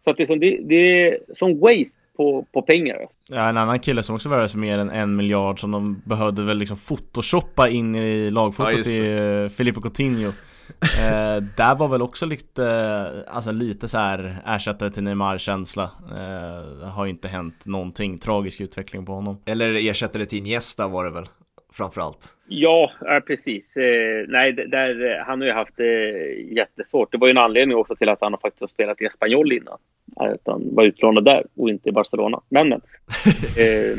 Så 0.05 0.11
att 0.11 0.17
det, 0.17 0.23
är 0.23 0.27
som, 0.27 0.41
det, 0.41 0.59
det 0.65 1.07
är 1.07 1.19
som 1.35 1.61
waste 1.61 2.01
på, 2.17 2.47
på 2.53 2.63
pengar. 2.63 3.07
Ja, 3.31 3.49
en 3.49 3.57
annan 3.57 3.79
kille 3.79 4.03
som 4.03 4.15
också 4.15 4.29
värvades 4.29 4.53
för 4.53 4.59
mer 4.59 4.79
än 4.79 4.91
en 4.91 5.17
miljard 5.17 5.61
som 5.61 5.71
de 5.71 6.03
behövde 6.05 6.43
väl 6.43 6.59
liksom 6.59 6.77
photoshoppa 6.77 7.69
in 7.69 7.95
i 7.95 8.31
lagfotot 8.31 8.87
ja, 8.87 8.93
i 8.93 9.21
uh, 9.21 9.49
Filippo 9.49 9.81
Coutinho. 9.81 10.33
eh, 10.81 11.43
där 11.57 11.75
var 11.75 11.89
väl 11.89 12.03
också 12.03 12.27
lite, 12.27 13.25
alltså 13.29 13.53
lite 13.53 13.89
så 13.89 13.99
här 13.99 14.37
ersättare 14.47 14.91
till 14.91 15.03
Neymar-känsla. 15.03 15.91
Eh, 16.11 16.89
har 16.89 17.07
inte 17.07 17.29
hänt 17.29 17.67
någonting, 17.67 18.19
tragisk 18.19 18.61
utveckling 18.61 19.07
på 19.07 19.13
honom. 19.13 19.43
Eller 19.47 19.91
ersättare 19.91 20.25
till 20.25 20.39
Iniesta 20.39 20.89
var 20.89 21.05
det 21.05 21.11
väl? 21.11 21.27
Framförallt. 21.73 22.37
Ja, 22.49 22.91
precis. 23.27 23.77
Eh, 23.77 24.25
nej, 24.29 24.53
där, 24.53 25.23
han 25.27 25.41
har 25.41 25.47
ju 25.47 25.53
haft 25.53 25.77
det 25.77 26.11
jättesvårt. 26.35 27.13
Det 27.13 27.19
var 27.19 27.27
ju 27.27 27.31
en 27.31 27.39
anledning 27.39 27.77
också 27.77 27.97
till 27.97 28.09
att 28.09 28.21
han 28.21 28.33
har 28.33 28.41
faktiskt 28.41 28.61
har 28.61 28.69
spelat 28.69 29.03
i 29.03 29.05
Espanyol 29.05 29.53
innan. 29.53 29.79
Att 30.17 30.41
han 30.45 30.75
var 30.75 30.85
utlånad 30.85 31.25
där 31.25 31.45
och 31.57 31.69
inte 31.69 31.89
i 31.89 31.93
Barcelona. 31.93 32.41
Men, 32.49 32.69
men. 32.69 32.81
eh, 33.59 33.97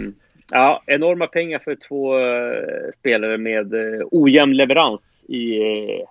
ja, 0.51 0.83
enorma 0.85 1.27
pengar 1.27 1.59
för 1.59 1.77
två 1.87 2.19
eh, 2.19 2.91
spelare 2.99 3.37
med 3.37 3.73
eh, 3.73 4.07
ojämn 4.11 4.57
leverans 4.57 5.25
i 5.27 5.57
eh, 5.57 5.99
Eh, 5.99 6.07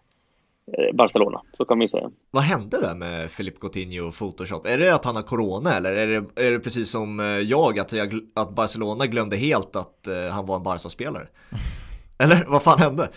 Barcelona, 0.94 1.42
så 1.56 1.64
kan 1.64 1.78
man 1.78 1.88
säga. 1.88 2.10
Vad 2.30 2.42
hände 2.42 2.80
där 2.80 2.94
med 2.94 3.30
Filip 3.30 3.60
Coutinho 3.60 4.08
och 4.08 4.14
Photoshop? 4.14 4.66
Är 4.66 4.78
det 4.78 4.94
att 4.94 5.04
han 5.04 5.16
har 5.16 5.22
corona 5.22 5.76
eller 5.76 5.92
är 5.92 6.06
det, 6.06 6.46
är 6.46 6.52
det 6.52 6.60
precis 6.60 6.90
som 6.90 7.20
eh, 7.20 7.26
jag 7.26 7.78
att, 7.78 7.92
jag, 7.92 8.20
att 8.34 8.54
Barcelona 8.54 9.06
glömde 9.06 9.36
helt 9.36 9.76
att 9.76 10.08
uh, 10.08 10.30
han 10.30 10.46
var 10.46 10.56
en 10.56 10.62
Barca-spelare? 10.62 11.26
eller 12.18 12.44
vad 12.48 12.62
fan 12.62 12.78
hände? 12.78 13.10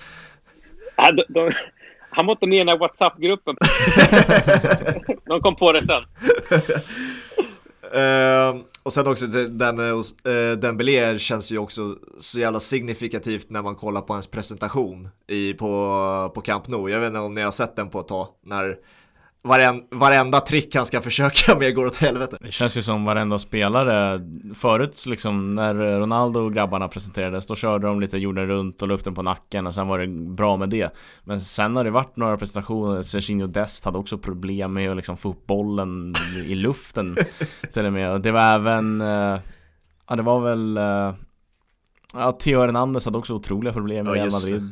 Ja, 0.95 1.11
de, 1.11 1.23
de, 1.33 1.51
han 2.09 2.25
var 2.25 2.31
inte 2.33 2.47
med 2.47 2.55
i 2.55 2.59
den 2.59 2.67
här 2.67 2.77
WhatsApp-gruppen. 2.77 3.55
de 5.25 5.41
kom 5.41 5.55
på 5.55 5.71
det 5.71 5.85
sen. 5.85 6.03
Uh, 7.95 8.61
och 8.83 8.93
sen 8.93 9.07
också 9.07 9.27
det 9.27 9.47
där 9.47 9.73
med 9.73 9.93
uh, 9.93 10.59
Dembélé 10.59 11.19
känns 11.19 11.51
ju 11.51 11.57
också 11.57 11.95
så 12.19 12.39
jävla 12.39 12.59
signifikativt 12.59 13.49
när 13.49 13.61
man 13.61 13.75
kollar 13.75 14.01
på 14.01 14.13
hans 14.13 14.27
presentation 14.27 15.09
i, 15.27 15.53
på, 15.53 16.31
på 16.35 16.41
Camp 16.41 16.67
Nou. 16.67 16.89
Jag 16.89 16.99
vet 16.99 17.07
inte 17.07 17.19
om 17.19 17.33
ni 17.33 17.41
har 17.41 17.51
sett 17.51 17.75
den 17.75 17.89
på 17.89 17.99
ett 17.99 18.07
tag. 18.07 18.27
När 18.45 18.77
varen, 19.43 19.83
varenda 19.91 20.39
trick 20.39 20.75
han 20.75 20.85
ska 20.85 21.01
försöka 21.01 21.55
med 21.59 21.75
går 21.75 21.85
åt 21.85 21.95
helvete. 21.95 22.37
Det 22.41 22.51
känns 22.51 22.77
ju 22.77 22.81
som 22.81 23.05
varenda 23.05 23.39
spelare 23.39 24.21
Förut 24.55 25.05
liksom 25.07 25.55
när 25.55 25.75
Ronaldo 25.99 26.39
och 26.39 26.53
grabbarna 26.53 26.87
presenterades 26.87 27.47
Då 27.47 27.55
körde 27.55 27.87
de 27.87 28.01
lite 28.01 28.17
jorden 28.17 28.47
runt 28.47 28.81
och 28.81 28.87
la 28.87 28.93
upp 28.93 29.03
den 29.03 29.15
på 29.15 29.21
nacken 29.21 29.67
och 29.67 29.75
sen 29.75 29.87
var 29.87 29.99
det 29.99 30.07
bra 30.07 30.57
med 30.57 30.69
det. 30.69 30.93
Men 31.23 31.41
sen 31.41 31.75
har 31.75 31.83
det 31.83 31.91
varit 31.91 32.17
några 32.17 32.37
presentationer 32.37 33.01
Serginho 33.01 33.47
Dest 33.47 33.85
hade 33.85 33.97
också 33.97 34.17
problem 34.17 34.73
med 34.73 34.89
att 34.89 34.95
liksom 34.95 35.17
få 35.17 35.29
upp 35.29 35.47
bollen 35.47 36.15
i 36.45 36.55
luften 36.55 37.17
Till 37.73 37.85
och 37.85 37.93
med. 37.93 38.21
Det 38.21 38.31
var 38.31 38.55
även 38.55 39.01
eh, 39.01 39.39
Ja 40.09 40.15
det 40.15 40.23
var 40.23 40.39
väl 40.39 40.77
eh, 40.77 41.13
Ja, 42.13 42.31
Theo 42.31 42.61
Hernandez 42.61 43.05
hade 43.05 43.17
också 43.17 43.33
otroliga 43.33 43.73
problem 43.73 44.05
med 44.05 44.11
ja, 44.11 44.15
Real 44.15 44.31
Madrid. 44.31 44.63
Eh, 44.63 44.69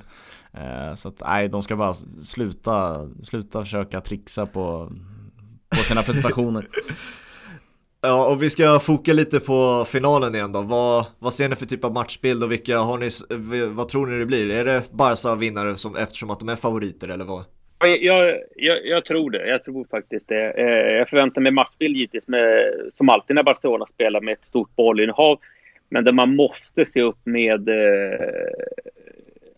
så 0.95 1.09
att 1.09 1.21
nej, 1.25 1.49
de 1.49 1.63
ska 1.63 1.75
bara 1.75 1.93
sluta, 1.93 3.07
sluta 3.23 3.61
försöka 3.61 4.01
trixa 4.01 4.45
på, 4.45 4.91
på 5.69 5.75
sina 5.75 6.01
prestationer. 6.03 6.67
Ja, 8.01 8.31
och 8.31 8.43
vi 8.43 8.49
ska 8.49 8.79
foka 8.79 9.13
lite 9.13 9.39
på 9.39 9.85
finalen 9.87 10.35
igen 10.35 10.51
då. 10.51 10.61
Vad, 10.61 11.05
vad 11.19 11.33
ser 11.33 11.49
ni 11.49 11.55
för 11.55 11.65
typ 11.65 11.85
av 11.85 11.93
matchbild 11.93 12.43
och 12.43 12.51
vilka 12.51 12.77
har 12.77 12.97
ni, 12.97 13.09
vad 13.75 13.87
tror 13.87 14.07
ni 14.07 14.17
det 14.17 14.25
blir? 14.25 14.51
Är 14.51 14.65
det 14.65 14.83
Barca 14.91 15.35
vinnare 15.35 15.75
som, 15.75 15.95
eftersom 15.95 16.31
att 16.31 16.39
de 16.39 16.49
är 16.49 16.55
favoriter 16.55 17.09
eller 17.09 17.25
vad? 17.25 17.43
Jag, 17.79 18.35
jag, 18.55 18.85
jag, 18.85 19.05
tror 19.05 19.31
det. 19.31 19.47
Jag 19.47 19.63
tror 19.63 19.85
faktiskt 19.91 20.27
det. 20.27 20.51
Eh, 20.51 20.97
jag 20.97 21.09
förväntar 21.09 21.41
mig 21.41 21.51
massspel 21.51 21.95
givetvis, 21.95 22.27
med, 22.27 22.73
som 22.93 23.09
alltid 23.09 23.35
när 23.35 23.43
Barcelona 23.43 23.85
spelar 23.85 24.21
med 24.21 24.33
ett 24.33 24.45
stort 24.45 24.75
bollinnehav. 24.75 25.39
Men 25.89 26.03
där 26.03 26.11
man 26.11 26.35
måste 26.35 26.85
se 26.85 27.01
upp 27.01 27.19
med 27.23 27.69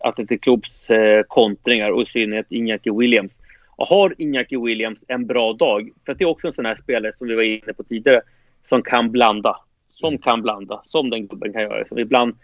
Atletic 0.00 0.40
Clubs 0.40 0.90
eh, 0.90 1.22
kontringar 1.28 1.90
och 1.90 2.02
i 2.02 2.06
synnerhet 2.06 2.46
Iñaki 2.50 2.98
Williams. 2.98 3.40
Och 3.76 3.86
har 3.86 4.14
Iñaki 4.18 4.64
Williams 4.64 5.04
en 5.08 5.26
bra 5.26 5.52
dag, 5.52 5.90
för 6.06 6.14
det 6.14 6.24
är 6.24 6.28
också 6.28 6.46
en 6.46 6.52
sån 6.52 6.66
här 6.66 6.74
spelare 6.74 7.12
som 7.12 7.28
vi 7.28 7.34
var 7.34 7.42
inne 7.42 7.72
på 7.72 7.82
tidigare, 7.82 8.20
som 8.62 8.82
kan 8.82 9.10
blanda. 9.10 9.56
Som 9.90 10.18
kan 10.18 10.42
blanda, 10.42 10.82
som 10.84 11.10
den 11.10 11.26
gubben 11.26 11.52
kan 11.52 11.62
göra. 11.62 11.84
Som 11.84 11.98
ibland 11.98 12.34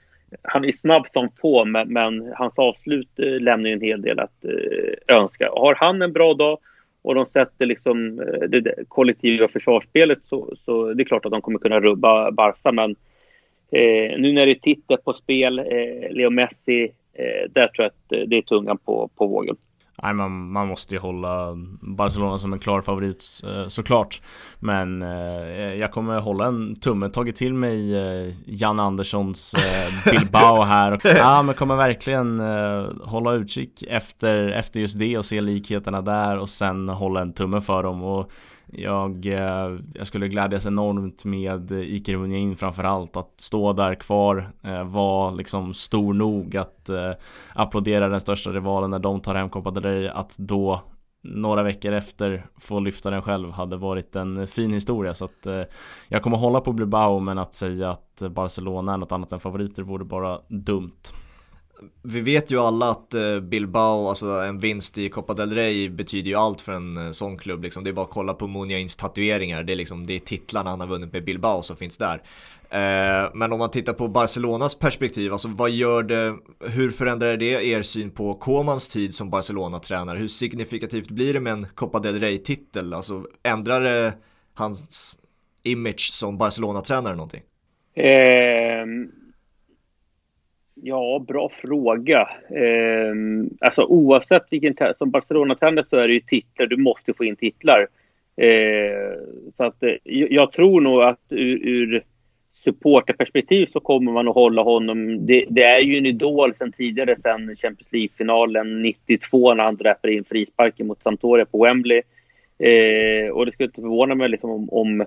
han 0.43 0.65
är 0.65 0.73
snabb 0.73 1.07
som 1.07 1.29
få, 1.41 1.65
men, 1.65 1.93
men 1.93 2.33
hans 2.35 2.59
avslut 2.59 3.19
eh, 3.19 3.41
lämnar 3.41 3.71
en 3.71 3.81
hel 3.81 4.03
del 4.03 4.19
att 4.19 4.45
eh, 4.45 5.17
önska. 5.17 5.51
Har 5.53 5.75
han 5.75 6.03
en 6.03 6.13
bra 6.13 6.35
dag 6.35 6.59
och 7.03 7.15
de 7.15 7.27
sätter 7.27 7.67
liksom 7.67 8.21
eh, 8.21 8.49
det, 8.49 8.61
det 8.61 8.75
kollektiva 8.89 9.49
försvarsspelet 9.49 10.19
så, 10.23 10.55
så 10.57 10.95
det 10.95 11.03
är 11.03 11.05
klart 11.05 11.25
att 11.25 11.33
de 11.33 11.43
kommer 11.43 11.59
kunna 11.59 11.81
rubba 11.81 12.31
Barca. 12.31 12.73
Men 12.73 12.91
eh, 13.71 14.19
nu 14.19 14.33
när 14.33 14.47
det 14.47 14.53
är 14.53 14.55
titel 14.55 14.97
på 15.05 15.13
spel, 15.13 15.59
eh, 15.59 16.11
Leo 16.11 16.31
Messi, 16.31 16.93
eh, 17.19 17.51
där 17.51 17.67
tror 17.67 17.85
jag 17.85 17.87
att 17.87 18.29
det 18.31 18.37
är 18.37 18.43
tungan 18.43 18.79
på, 18.79 19.11
på 19.17 19.27
vågen. 19.27 19.57
Nej, 20.03 20.15
man, 20.15 20.53
man 20.53 20.69
måste 20.69 20.95
ju 20.95 21.01
hålla 21.01 21.57
Barcelona 21.81 22.39
som 22.39 22.53
en 22.53 22.59
klar 22.59 22.81
favorit 22.81 23.25
eh, 23.45 23.67
såklart. 23.67 24.23
Men 24.59 25.03
eh, 25.03 25.75
jag 25.75 25.93
kommer 25.93 26.21
hålla 26.21 26.47
en 26.47 26.77
tumme, 26.77 27.09
tagit 27.09 27.37
till 27.37 27.55
mig 27.55 27.97
eh, 27.97 28.35
Jan 28.47 28.81
Anderssons 28.81 29.55
eh, 29.55 30.13
Bilbao 30.13 30.63
här 30.63 30.93
och 30.93 31.01
ja, 31.05 31.43
men 31.43 31.55
kommer 31.55 31.77
verkligen 31.77 32.41
eh, 32.41 32.87
hålla 33.03 33.33
utkik 33.33 33.85
efter, 33.89 34.49
efter 34.49 34.81
just 34.81 34.99
det 34.99 35.19
och 35.19 35.25
se 35.25 35.41
likheterna 35.41 36.01
där 36.01 36.39
och 36.39 36.49
sen 36.49 36.89
hålla 36.89 37.21
en 37.21 37.33
tumme 37.33 37.61
för 37.61 37.83
dem. 37.83 38.03
Och 38.03 38.31
jag, 38.67 39.27
eh, 39.27 39.79
jag 39.95 40.07
skulle 40.07 40.29
glädjas 40.29 40.67
enormt 40.67 41.25
med 41.25 41.73
Iker 41.73 42.17
Munjain 42.17 42.57
framförallt. 42.57 43.17
Att 43.17 43.33
stå 43.37 43.73
där 43.73 43.95
kvar, 43.95 44.49
eh, 44.65 44.85
vara 44.85 45.31
liksom 45.31 45.75
stor 45.75 46.15
nog 46.15 46.57
att 46.57 46.89
eh, 46.89 47.13
applådera 47.55 48.09
den 48.09 48.21
största 48.21 48.51
rivalen 48.51 48.91
när 48.91 48.99
de 48.99 49.21
tar 49.21 49.35
hem 49.35 49.49
Copa 49.49 49.71
del 49.71 49.83
Rey, 49.83 50.09
att 50.09 50.37
då 50.39 50.81
några 51.23 51.63
veckor 51.63 51.93
efter 51.93 52.47
få 52.59 52.81
lyfta 52.81 53.11
den 53.11 53.23
själv 53.23 53.51
hade 53.51 53.77
varit 53.77 54.17
en 54.17 54.47
fin 54.47 54.73
historia. 54.73 55.15
Så 55.15 55.25
att 55.25 55.47
eh, 55.47 55.63
jag 56.09 56.23
kommer 56.23 56.37
hålla 56.37 56.61
på 56.61 56.73
Bilbao 56.73 57.21
men 57.21 57.39
att 57.39 57.55
säga 57.55 57.91
att 57.91 58.23
Barcelona 58.31 58.95
är 58.95 58.97
något 58.97 59.13
annat 59.13 59.33
än 59.33 59.41
favoriter 59.41 59.83
vore 59.83 60.05
bara 60.05 60.41
dumt. 60.49 61.03
Vi 62.03 62.21
vet 62.21 62.51
ju 62.51 62.61
alla 62.61 62.91
att 62.91 63.15
eh, 63.15 63.41
Bilbao, 63.41 64.09
alltså 64.09 64.27
en 64.27 64.59
vinst 64.59 64.99
i 64.99 65.09
Copa 65.09 65.35
del 65.35 65.55
Rey 65.55 65.89
betyder 65.89 66.31
ju 66.31 66.37
allt 66.37 66.61
för 66.61 66.73
en 66.73 66.97
eh, 66.97 67.11
sån 67.11 67.39
klubb. 67.39 67.63
Liksom. 67.63 67.85
Det 67.85 67.91
är 67.91 67.93
bara 67.95 68.05
att 68.05 68.11
kolla 68.11 68.35
på 68.35 68.47
Muniains 68.47 68.97
tatueringar, 68.97 69.63
det 69.63 69.73
är, 69.73 69.77
liksom, 69.77 70.07
det 70.07 70.15
är 70.15 70.19
titlarna 70.19 70.71
han 70.71 70.81
har 70.81 70.87
vunnit 70.87 71.13
med 71.13 71.25
Bilbao 71.25 71.63
som 71.63 71.77
finns 71.77 71.99
där. 71.99 72.23
Eh, 72.71 73.31
men 73.35 73.53
om 73.53 73.59
man 73.59 73.71
tittar 73.71 73.93
på 73.93 74.09
Barcelonas 74.09 74.75
perspektiv, 74.75 75.33
alltså 75.33 75.49
vad 75.49 75.71
gör 75.71 76.03
det, 76.03 76.37
hur 76.61 76.91
förändrar 76.91 77.37
det 77.37 77.65
er 77.65 77.83
syn 77.83 78.11
på 78.11 78.35
Komans 78.35 78.89
tid 78.89 79.15
som 79.15 79.31
Barcelona-tränare? 79.31 80.19
Hur 80.19 80.29
signifikativt 80.29 81.11
blir 81.11 81.35
det 81.35 81.41
med 81.41 81.53
en 81.53 81.67
Copa 81.75 81.99
del 81.99 82.21
Rey-titel? 82.21 82.95
Alltså 82.95 83.25
ändrar 83.43 83.81
det 83.81 84.15
hans 84.55 85.19
image 85.63 86.11
som 86.13 86.39
Barcelona-tränare 86.39 87.15
någonting? 87.15 87.43
Eh 87.95 88.87
Ja, 90.83 91.25
bra 91.29 91.49
fråga. 91.49 92.29
Eh, 92.51 93.15
alltså 93.61 93.85
oavsett 93.85 94.43
vilken 94.51 94.75
som 94.95 95.11
Barcelona-tränare 95.11 95.85
så 95.85 95.97
är 95.97 96.09
det 96.09 96.15
ju 96.15 96.21
titlar. 96.21 96.67
Du 96.67 96.77
måste 96.77 97.15
få 97.15 97.25
in 97.25 97.37
titlar. 97.37 97.87
Eh, 98.37 99.19
så 99.55 99.65
att 99.65 99.83
eh, 99.83 99.95
jag 100.05 100.53
tror 100.53 100.81
nog 100.81 101.03
att 101.03 101.21
ur, 101.29 101.69
ur 101.69 102.03
supporterperspektiv 102.53 103.67
så 103.67 103.81
kommer 103.81 104.13
man 104.13 104.29
att 104.29 104.35
hålla 104.35 104.63
honom. 104.63 105.27
Det, 105.27 105.45
det, 105.49 105.63
är 105.63 105.81
ju 105.81 105.99
en 105.99 106.07
idol 106.07 106.55
sen 106.55 106.73
tidigare, 106.73 107.17
sen 107.17 107.57
Champions 107.57 107.93
League-finalen 107.93 108.83
92 108.83 109.55
när 109.55 109.65
han 109.65 109.77
dräper 109.77 110.09
in 110.09 110.25
frisparken 110.25 110.87
mot 110.87 111.03
Sampdoria 111.03 111.47
på 111.47 111.65
Wembley. 111.65 112.03
Eh, 112.59 113.31
och 113.31 113.47
det 113.47 113.53
skulle 113.53 113.67
inte 113.67 113.81
förvåna 113.81 114.15
mig 114.15 114.29
liksom 114.29 114.51
om, 114.51 114.69
om 114.71 115.05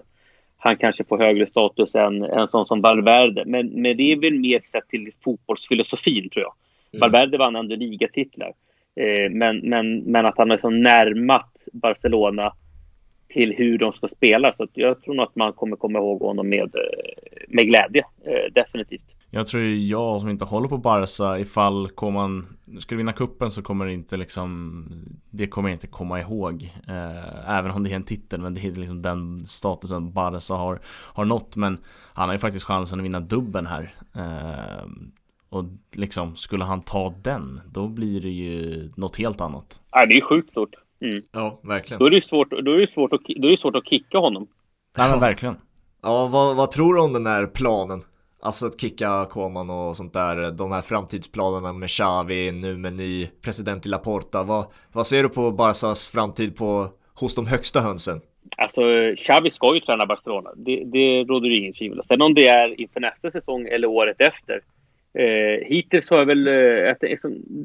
han 0.62 0.78
kanske 0.78 1.04
får 1.04 1.18
högre 1.18 1.48
status 1.48 1.96
än 1.96 2.24
en 2.24 2.48
sån 2.48 2.66
som 2.66 2.82
Valverde. 2.82 3.44
Men, 3.46 3.68
men 3.68 3.98
det 3.98 4.12
är 4.12 4.16
väl 4.16 4.40
mer 4.40 4.60
sett 4.60 4.88
till 4.88 5.12
fotbollsfilosofin, 5.24 6.30
tror 6.30 6.44
jag. 6.44 6.54
Mm. 6.94 7.02
Valverde 7.02 7.38
vann 7.38 7.56
ändå 7.56 7.76
ligatitlar. 7.76 8.54
Eh, 8.96 9.32
men, 9.32 9.58
men, 9.58 10.00
men 10.00 10.26
att 10.26 10.38
han 10.38 10.52
är 10.52 10.58
så 10.58 10.70
närmat 10.70 11.52
Barcelona 11.74 12.54
till 13.30 13.54
hur 13.54 13.78
de 13.78 13.92
ska 13.92 14.08
spela. 14.08 14.52
Så 14.52 14.68
jag 14.74 15.02
tror 15.02 15.14
nog 15.14 15.24
att 15.26 15.36
man 15.36 15.54
kommer 15.54 15.76
komma 15.76 16.00
ihåg 16.00 16.22
honom 16.22 16.50
med, 16.50 16.76
eh, 16.76 17.24
med 17.48 17.68
glädje. 17.68 18.04
Eh, 18.26 18.54
definitivt. 18.54 19.16
Jag 19.32 19.48
tror 19.48 19.64
jag 19.64 20.22
som 20.22 20.30
inte 20.30 20.46
håller 20.46 20.68
på 20.68 20.78
Barca, 20.78 21.40
ifall 21.40 21.90
Koman 21.90 22.46
skulle 22.80 22.98
vinna 22.98 23.14
kuppen 23.14 23.52
så 23.52 23.62
kommer 23.62 23.86
det 23.86 23.94
inte 23.94 24.18
liksom 24.18 24.86
Det 25.30 25.48
kommer 25.48 25.70
jag 25.70 25.76
inte 25.76 25.88
komma 25.88 26.20
ihåg 26.20 26.74
eh, 26.88 27.58
Även 27.58 27.72
om 27.72 27.84
det 27.84 27.92
är 27.92 27.96
en 27.96 28.04
titel 28.04 28.42
men 28.42 28.54
det 28.54 28.68
är 28.68 28.72
liksom 28.72 29.02
den 29.02 29.46
statusen 29.46 30.14
Barca 30.14 30.54
har, 30.54 30.80
har 30.86 31.26
nått 31.26 31.56
Men 31.56 31.78
han 32.14 32.30
har 32.30 32.36
ju 32.36 32.40
faktiskt 32.40 32.66
chansen 32.66 33.00
att 33.00 33.06
vinna 33.06 33.20
dubben 33.20 33.66
här 33.66 33.94
eh, 34.16 34.86
Och 35.50 35.66
liksom 35.96 36.36
skulle 36.36 36.64
han 36.64 36.82
ta 36.82 37.14
den 37.22 37.62
Då 37.72 37.88
blir 37.88 38.22
det 38.22 38.30
ju 38.30 38.90
något 38.98 39.16
helt 39.16 39.42
annat 39.42 39.82
Ja 39.92 40.06
det 40.06 40.18
är 40.18 40.22
sjukt 40.22 40.52
stort 40.52 40.76
mm. 41.02 41.22
Ja 41.32 41.60
verkligen 41.64 42.00
Då 42.00 42.06
är 42.06 42.12
det 42.12 42.22
svårt, 42.22 42.50
då 42.50 42.72
är 42.72 42.78
det 42.78 42.88
svårt, 42.88 43.14
att, 43.14 43.22
då 43.36 43.48
är 43.48 43.52
det 43.52 43.58
svårt 43.58 43.76
att 43.76 43.88
kicka 43.88 44.18
honom 44.18 44.48
Ja 44.98 45.08
men 45.10 45.20
verkligen 45.20 45.56
Ja 46.04 46.28
vad, 46.28 46.56
vad 46.56 46.72
tror 46.72 46.96
du 46.96 47.02
om 47.02 47.14
den 47.14 47.26
här 47.26 47.46
planen? 47.46 48.02
Alltså 48.42 48.66
att 48.66 48.82
kicka 48.82 49.28
Koman 49.30 49.70
och 49.70 49.98
sånt 49.98 50.14
där, 50.14 50.52
de 50.52 50.72
här 50.72 50.82
framtidsplanerna 50.82 51.74
med 51.74 51.90
Xavi, 51.90 52.52
nu 52.52 52.78
med 52.78 52.94
ny 52.94 53.28
president 53.42 53.86
i 53.86 53.90
Laporta. 53.90 54.44
Vad, 54.44 54.66
vad 54.94 55.08
ser 55.08 55.24
du 55.24 55.30
på 55.30 55.52
Barcas 55.52 56.10
framtid 56.10 56.58
på, 56.58 56.88
hos 57.20 57.36
de 57.36 57.48
högsta 57.48 57.80
hönsen? 57.80 58.22
Alltså, 58.58 58.82
Xavi 59.18 59.50
ska 59.50 59.74
ju 59.74 59.80
träna 59.80 60.06
Barcelona. 60.06 60.50
Det, 60.56 60.84
det 60.86 61.24
råder 61.24 61.50
det 61.50 61.56
ingen 61.56 61.74
tvivel 61.74 62.04
Sen 62.04 62.22
om 62.22 62.34
det 62.34 62.48
är 62.48 62.82
inför 62.82 63.00
nästa 63.00 63.32
säsong 63.32 63.68
eller 63.68 63.88
året 63.88 64.22
efter, 64.22 64.62
Eh, 65.20 65.66
hittills 65.66 66.10
har 66.10 66.18
jag 66.18 66.26
väl... 66.26 66.48
Eh, 66.48 66.96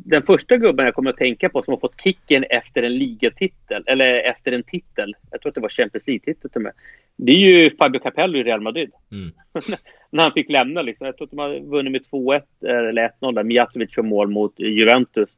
den 0.04 0.22
första 0.22 0.56
gubben 0.56 0.84
jag 0.84 0.94
kommer 0.94 1.10
att 1.10 1.16
tänka 1.16 1.48
på 1.48 1.62
som 1.62 1.72
har 1.72 1.80
fått 1.80 2.00
kicken 2.00 2.44
efter 2.50 2.82
en 2.82 2.94
ligatitel, 2.94 3.82
eller 3.86 4.14
efter 4.14 4.52
en 4.52 4.62
titel, 4.62 5.14
jag 5.30 5.40
tror 5.40 5.50
att 5.50 5.54
det 5.54 5.60
var 5.60 5.68
Champions 5.68 6.06
League-titel 6.06 6.50
till 6.50 6.58
och 6.58 6.62
med. 6.62 6.72
Det 7.16 7.32
är 7.32 7.36
ju 7.36 7.70
Fabio 7.70 7.98
Capello 7.98 8.38
i 8.38 8.42
Real 8.42 8.60
Madrid. 8.60 8.90
Mm. 9.12 9.32
När 10.10 10.22
han 10.22 10.32
fick 10.32 10.50
lämna 10.50 10.82
liksom. 10.82 11.06
Jag 11.06 11.16
tror 11.16 11.26
att 11.26 11.30
de 11.30 11.38
har 11.38 11.60
vunnit 11.60 11.92
med 11.92 12.02
2-1 12.22 12.42
eller 12.88 13.08
1-0 13.20 13.34
där. 13.34 13.44
Mijatovic 13.44 13.98
och 13.98 14.04
mål 14.04 14.28
mot 14.28 14.60
Juventus. 14.60 15.30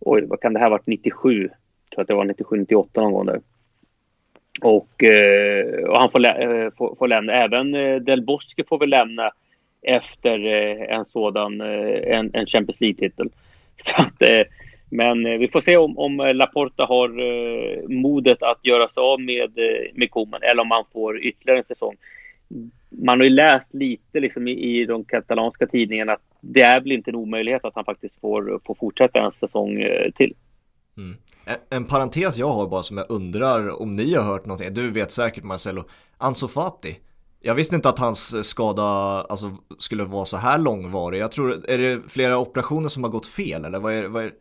Oj, 0.00 0.24
vad 0.26 0.40
kan 0.40 0.52
det 0.52 0.60
här 0.60 0.70
varit? 0.70 0.86
97? 0.86 1.42
Jag 1.42 1.50
tror 1.90 2.02
att 2.02 2.08
det 2.08 2.14
var 2.14 2.24
97-98 2.24 2.88
någon 2.94 3.12
gång 3.12 3.26
där. 3.26 3.40
Och, 4.62 5.04
eh, 5.04 5.84
och 5.88 5.98
han 5.98 6.10
får, 6.10 6.18
lä 6.18 6.64
eh, 6.64 6.70
får, 6.78 6.94
får, 6.98 7.08
lämna. 7.08 7.32
Även 7.32 7.74
eh, 7.74 7.96
Del 7.96 8.22
Bosque 8.22 8.64
får 8.68 8.78
väl 8.78 8.90
lämna 8.90 9.30
efter 9.82 10.46
eh, 10.46 10.96
en 10.96 11.04
sådan 11.04 11.60
eh, 11.60 12.18
en, 12.18 12.30
en 12.34 12.46
Champions 12.46 12.80
League-titel. 12.80 13.30
Så 13.76 14.02
att, 14.02 14.22
eh, 14.22 14.42
men 14.90 15.38
vi 15.38 15.48
får 15.48 15.60
se 15.60 15.76
om, 15.76 15.98
om 15.98 16.16
Laporta 16.34 16.84
har 16.84 17.08
modet 17.88 18.42
att 18.42 18.66
göra 18.66 18.88
sig 18.88 19.00
av 19.00 19.20
med, 19.20 19.50
med 19.94 20.10
Koman 20.10 20.42
eller 20.42 20.62
om 20.62 20.70
han 20.70 20.84
får 20.92 21.18
ytterligare 21.24 21.58
en 21.58 21.64
säsong. 21.64 21.96
Man 22.88 23.20
har 23.20 23.24
ju 23.24 23.30
läst 23.30 23.74
lite 23.74 24.20
liksom 24.20 24.48
i, 24.48 24.52
i 24.52 24.84
de 24.84 25.04
katalanska 25.04 25.66
tidningarna 25.66 26.12
att 26.12 26.22
det 26.40 26.62
är 26.62 26.80
väl 26.80 26.92
inte 26.92 27.10
en 27.10 27.14
omöjlighet 27.14 27.64
att 27.64 27.74
han 27.74 27.84
faktiskt 27.84 28.20
får, 28.20 28.60
får 28.66 28.74
fortsätta 28.74 29.20
en 29.20 29.32
säsong 29.32 29.84
till. 30.14 30.34
Mm. 30.96 31.16
En, 31.44 31.78
en 31.78 31.84
parentes 31.84 32.38
jag 32.38 32.48
har 32.48 32.68
bara 32.68 32.82
som 32.82 32.96
jag 32.96 33.06
undrar 33.10 33.82
om 33.82 33.96
ni 33.96 34.14
har 34.14 34.24
hört 34.24 34.46
någonting, 34.46 34.74
du 34.74 34.90
vet 34.90 35.12
säkert 35.12 35.44
Marcelo, 35.44 35.84
Ansu 36.18 36.48
Fati 36.48 36.96
jag 37.42 37.54
visste 37.54 37.76
inte 37.76 37.88
att 37.88 37.98
hans 37.98 38.48
skada 38.48 38.82
alltså, 39.28 39.50
skulle 39.78 40.04
vara 40.04 40.24
så 40.24 40.36
här 40.36 40.58
långvarig. 40.58 41.20
Jag 41.20 41.32
tror, 41.32 41.52
är 41.68 41.78
det 41.78 42.00
flera 42.08 42.38
operationer 42.38 42.88
som 42.88 43.04
har 43.04 43.10
gått 43.10 43.26
fel 43.26 43.64
eller 43.64 43.80
vad 43.80 43.92
är, 43.94 44.08
vad 44.08 44.24
är... 44.24 44.32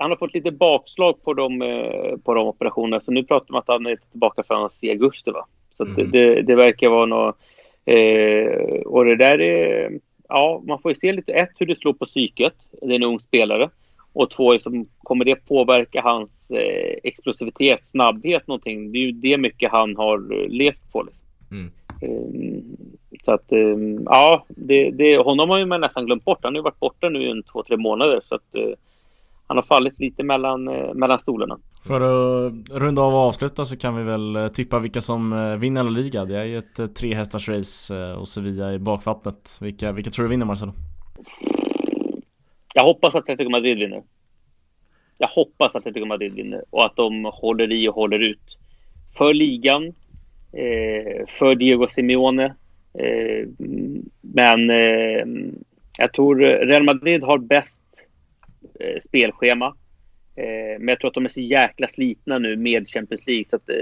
Han 0.00 0.10
har 0.10 0.16
fått 0.16 0.34
lite 0.34 0.50
bakslag 0.50 1.24
på 1.24 1.34
de, 1.34 1.62
eh, 1.62 2.16
på 2.24 2.34
de 2.34 2.46
operationerna. 2.46 3.00
Så 3.00 3.12
nu 3.12 3.24
pratar 3.24 3.52
man 3.52 3.58
att 3.58 3.68
han 3.68 3.86
är 3.86 3.96
tillbaka 4.10 4.42
förrän 4.42 4.70
i 4.82 4.90
augusti. 4.90 5.30
Va? 5.30 5.46
Så 5.70 5.84
mm. 5.84 6.10
det, 6.10 6.42
det, 6.42 6.54
verkar 6.54 6.88
vara 6.88 7.06
något... 7.06 7.36
Eh, 7.84 8.82
och 8.86 9.04
det 9.04 9.16
där 9.16 9.40
är... 9.40 9.90
Ja, 10.28 10.62
man 10.66 10.78
får 10.78 10.90
ju 10.90 10.94
se 10.94 11.12
lite 11.12 11.32
ett 11.32 11.50
hur 11.58 11.66
det 11.66 11.78
slår 11.78 11.92
på 11.92 12.04
psyket. 12.04 12.54
Det 12.82 12.92
är 12.92 12.96
en 12.96 13.02
ung 13.02 13.20
spelare. 13.20 13.70
Och 14.12 14.30
två, 14.30 14.52
liksom, 14.52 14.86
kommer 15.02 15.24
det 15.24 15.34
påverka 15.34 16.02
hans 16.02 16.50
eh, 16.50 16.98
explosivitet, 17.02 17.86
snabbhet 17.86 18.46
någonting? 18.46 18.92
Det 18.92 18.98
är 18.98 19.02
ju 19.02 19.12
det 19.12 19.38
mycket 19.38 19.70
han 19.70 19.96
har 19.96 20.48
levt 20.48 20.92
på. 20.92 21.02
Liksom. 21.02 21.26
Mm. 21.50 21.70
Ehm, 22.02 22.76
så 23.24 23.32
att 23.32 23.52
ehm, 23.52 24.02
ja, 24.04 24.44
det, 24.48 24.90
det, 24.90 25.16
honom 25.16 25.50
har 25.50 25.66
man 25.66 25.80
nästan 25.80 26.06
glömt 26.06 26.24
bort. 26.24 26.38
Han 26.42 26.54
har 26.54 26.58
ju 26.58 26.62
varit 26.62 26.80
borta 26.80 27.08
nu 27.08 27.38
i 27.38 27.42
två, 27.42 27.62
tre 27.62 27.76
månader. 27.76 28.20
Så 28.24 28.34
att, 28.34 28.54
eh, 28.54 28.70
han 29.46 29.56
har 29.56 29.62
fallit 29.62 30.00
lite 30.00 30.22
mellan, 30.22 30.68
eh, 30.68 30.94
mellan 30.94 31.18
stolarna. 31.18 31.58
För 31.86 32.00
att 32.00 32.52
runda 32.70 33.02
av 33.02 33.14
och 33.14 33.20
avsluta 33.20 33.64
så 33.64 33.76
kan 33.76 33.96
vi 33.96 34.02
väl 34.02 34.36
eh, 34.36 34.48
tippa 34.48 34.78
vilka 34.78 35.00
som 35.00 35.56
vinner 35.60 35.84
La 35.84 35.90
Liga. 35.90 36.24
Det 36.24 36.38
är 36.38 36.44
ju 36.44 36.58
ett 36.58 36.94
tre 36.94 37.14
hästars 37.14 37.48
race 37.48 38.14
och 38.14 38.28
Sevilla 38.28 38.72
i 38.72 38.78
bakvattnet. 38.78 39.58
Vilka, 39.60 39.92
vilka 39.92 40.10
tror 40.10 40.24
du 40.24 40.30
vinner 40.30 40.46
Marcelo? 40.46 40.72
Jag 42.74 42.84
hoppas 42.84 43.14
att 43.14 43.22
Atletico 43.22 43.50
Madrid 43.50 43.78
vinner. 43.78 44.02
Jag 45.18 45.28
hoppas 45.28 45.74
att 45.74 45.80
Atletico 45.80 46.06
Madrid 46.06 46.34
vinner 46.34 46.64
och 46.70 46.86
att 46.86 46.96
de 46.96 47.30
håller 47.32 47.72
i 47.72 47.88
och 47.88 47.94
håller 47.94 48.18
ut. 48.18 48.58
För 49.16 49.34
ligan, 49.34 49.94
Eh, 50.52 51.26
för 51.28 51.54
Diego 51.54 51.86
Simeone. 51.86 52.44
Eh, 52.98 53.48
men 54.20 54.70
eh, 54.70 55.26
jag 55.98 56.12
tror 56.12 56.36
Real 56.66 56.82
Madrid 56.82 57.22
har 57.22 57.38
bäst 57.38 57.84
eh, 58.80 59.00
spelschema. 59.00 59.66
Eh, 60.36 60.78
men 60.78 60.88
jag 60.88 61.00
tror 61.00 61.08
att 61.08 61.14
de 61.14 61.24
är 61.24 61.28
så 61.28 61.40
jäkla 61.40 61.88
slitna 61.88 62.38
nu 62.38 62.56
med 62.56 62.88
Champions 62.88 63.26
League. 63.26 63.44
Så 63.44 63.56
att, 63.56 63.68
eh, 63.68 63.76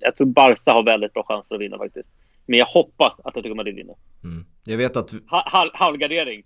jag 0.00 0.16
tror 0.16 0.26
Barca 0.26 0.72
har 0.72 0.82
väldigt 0.82 1.12
bra 1.12 1.22
chanser 1.22 1.54
att 1.54 1.60
vinna 1.60 1.78
faktiskt. 1.78 2.08
Men 2.46 2.58
jag 2.58 2.66
hoppas 2.66 3.20
att 3.20 3.26
Atletico 3.26 3.54
Madrid 3.54 3.74
vinner. 3.74 3.94
Mm. 4.24 4.44
Jag 4.64 4.76
vet 4.76 4.96
att... 4.96 5.14
Ha, 5.30 5.70
halvgardering. 5.74 6.42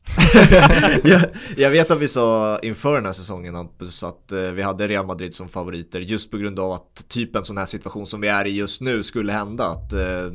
jag, 1.05 1.23
jag, 1.57 1.71
vet 1.71 1.91
att 1.91 1.99
vi 1.99 2.09
sa 2.09 2.59
inför 2.59 2.95
den 2.95 3.05
här 3.07 3.13
säsongen 3.13 3.55
Hampus 3.55 4.03
att 4.03 4.33
eh, 4.33 4.41
vi 4.41 4.63
hade 4.63 4.87
Real 4.87 5.07
Madrid 5.07 5.35
som 5.35 5.49
favoriter 5.49 6.01
just 6.01 6.31
på 6.31 6.37
grund 6.37 6.59
av 6.59 6.73
att 6.73 7.09
typ 7.09 7.37
en 7.37 7.45
sån 7.45 7.59
här 7.59 7.67
situation 7.67 8.07
som 8.07 8.21
vi 8.21 8.29
är 8.29 8.47
i 8.47 8.51
just 8.51 8.81
nu 8.81 9.03
skulle 9.03 9.33
hända. 9.33 9.67
Att 9.67 9.93
eh, 9.93 10.33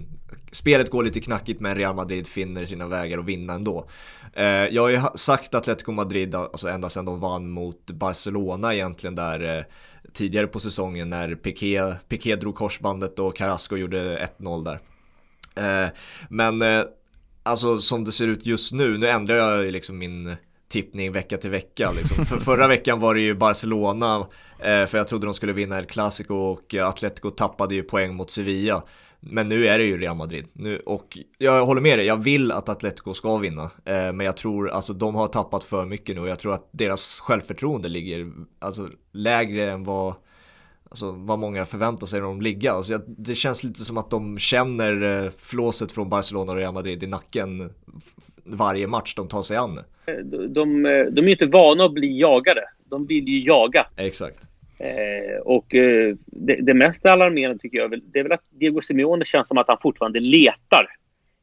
spelet 0.51 0.89
går 0.89 1.03
lite 1.03 1.19
knackigt 1.19 1.59
men 1.59 1.75
Real 1.75 1.95
Madrid 1.95 2.27
finner 2.27 2.65
sina 2.65 2.87
vägar 2.87 3.19
att 3.19 3.25
vinna 3.25 3.53
ändå. 3.53 3.89
Eh, 4.33 4.45
jag 4.45 4.81
har 4.81 4.89
ju 4.89 5.01
sagt 5.15 5.55
Atletico 5.55 5.91
Madrid, 5.91 6.35
alltså 6.35 6.67
ända 6.67 6.89
sedan 6.89 7.05
de 7.05 7.19
vann 7.19 7.49
mot 7.49 7.91
Barcelona 7.91 8.73
egentligen 8.73 9.15
där 9.15 9.57
eh, 9.57 9.63
tidigare 10.13 10.47
på 10.47 10.59
säsongen 10.59 11.09
när 11.09 11.35
Piqué, 11.35 11.93
Piqué 12.09 12.35
drog 12.35 12.55
korsbandet 12.55 13.19
och 13.19 13.35
Carrasco 13.35 13.77
gjorde 13.77 14.29
1-0 14.39 14.63
där. 14.65 14.79
Eh, 15.55 15.89
men 16.29 16.61
eh, 16.61 16.83
alltså 17.43 17.77
som 17.77 18.03
det 18.03 18.11
ser 18.11 18.27
ut 18.27 18.45
just 18.45 18.73
nu, 18.73 18.97
nu 18.97 19.07
ändrar 19.07 19.35
jag 19.35 19.71
liksom 19.71 19.97
min 19.97 20.35
tippning 20.69 21.11
vecka 21.11 21.37
till 21.37 21.49
vecka. 21.49 21.91
Liksom. 21.91 22.25
För 22.25 22.39
förra 22.39 22.67
veckan 22.67 22.99
var 22.99 23.15
det 23.15 23.21
ju 23.21 23.35
Barcelona, 23.35 24.27
eh, 24.59 24.85
för 24.85 24.97
jag 24.97 25.07
trodde 25.07 25.27
de 25.27 25.33
skulle 25.33 25.53
vinna 25.53 25.77
El 25.77 25.85
Clasico 25.85 26.33
och 26.33 26.75
Atletico 26.75 27.31
tappade 27.31 27.75
ju 27.75 27.83
poäng 27.83 28.15
mot 28.15 28.29
Sevilla. 28.29 28.83
Men 29.19 29.49
nu 29.49 29.67
är 29.67 29.77
det 29.77 29.85
ju 29.85 29.97
Real 29.97 30.15
Madrid. 30.15 30.47
Nu, 30.53 30.79
och 30.79 31.17
jag 31.37 31.65
håller 31.65 31.81
med 31.81 31.99
dig, 31.99 32.05
jag 32.05 32.23
vill 32.23 32.51
att 32.51 32.69
Atletico 32.69 33.13
ska 33.13 33.37
vinna. 33.37 33.63
Eh, 33.63 34.13
men 34.13 34.19
jag 34.19 34.37
tror, 34.37 34.69
alltså 34.69 34.93
de 34.93 35.15
har 35.15 35.27
tappat 35.27 35.63
för 35.63 35.85
mycket 35.85 36.15
nu 36.15 36.21
och 36.21 36.29
jag 36.29 36.39
tror 36.39 36.53
att 36.53 36.69
deras 36.71 37.19
självförtroende 37.19 37.87
ligger 37.87 38.31
alltså, 38.59 38.89
lägre 39.13 39.71
än 39.71 39.83
vad 39.83 40.13
alltså, 40.89 41.11
vad 41.11 41.39
många 41.39 41.65
förväntar 41.65 42.07
sig 42.07 42.19
när 42.19 42.27
de 42.27 42.41
ligger. 42.41 42.71
Alltså, 42.71 42.97
det 43.07 43.35
känns 43.35 43.63
lite 43.63 43.79
som 43.79 43.97
att 43.97 44.09
de 44.09 44.37
känner 44.37 45.23
eh, 45.25 45.31
flåset 45.37 45.91
från 45.91 46.09
Barcelona 46.09 46.51
och 46.51 46.57
Real 46.57 46.73
Madrid 46.73 47.03
i 47.03 47.07
nacken 47.07 47.73
varje 48.43 48.87
match 48.87 49.15
de 49.15 49.27
tar 49.27 49.41
sig 49.41 49.57
an. 49.57 49.79
De, 50.05 50.53
de, 50.53 50.83
de 51.11 51.27
är 51.27 51.29
inte 51.29 51.45
vana 51.45 51.85
att 51.85 51.93
bli 51.93 52.19
jagade. 52.19 52.61
De 52.89 53.05
vill 53.05 53.27
ju 53.27 53.39
jaga. 53.39 53.87
Exakt. 53.97 54.49
Eh, 54.79 55.41
och 55.41 55.75
eh, 55.75 56.15
det, 56.25 56.55
det, 56.55 56.73
mest 56.73 57.05
alarmerande 57.05 57.59
tycker 57.59 57.77
jag 57.77 58.01
det 58.13 58.19
är 58.19 58.23
väl 58.23 58.31
att 58.31 58.43
Diego 58.49 58.81
Simeone 58.81 59.25
känns 59.25 59.47
som 59.47 59.57
att 59.57 59.67
han 59.67 59.77
fortfarande 59.77 60.19
letar. 60.19 60.87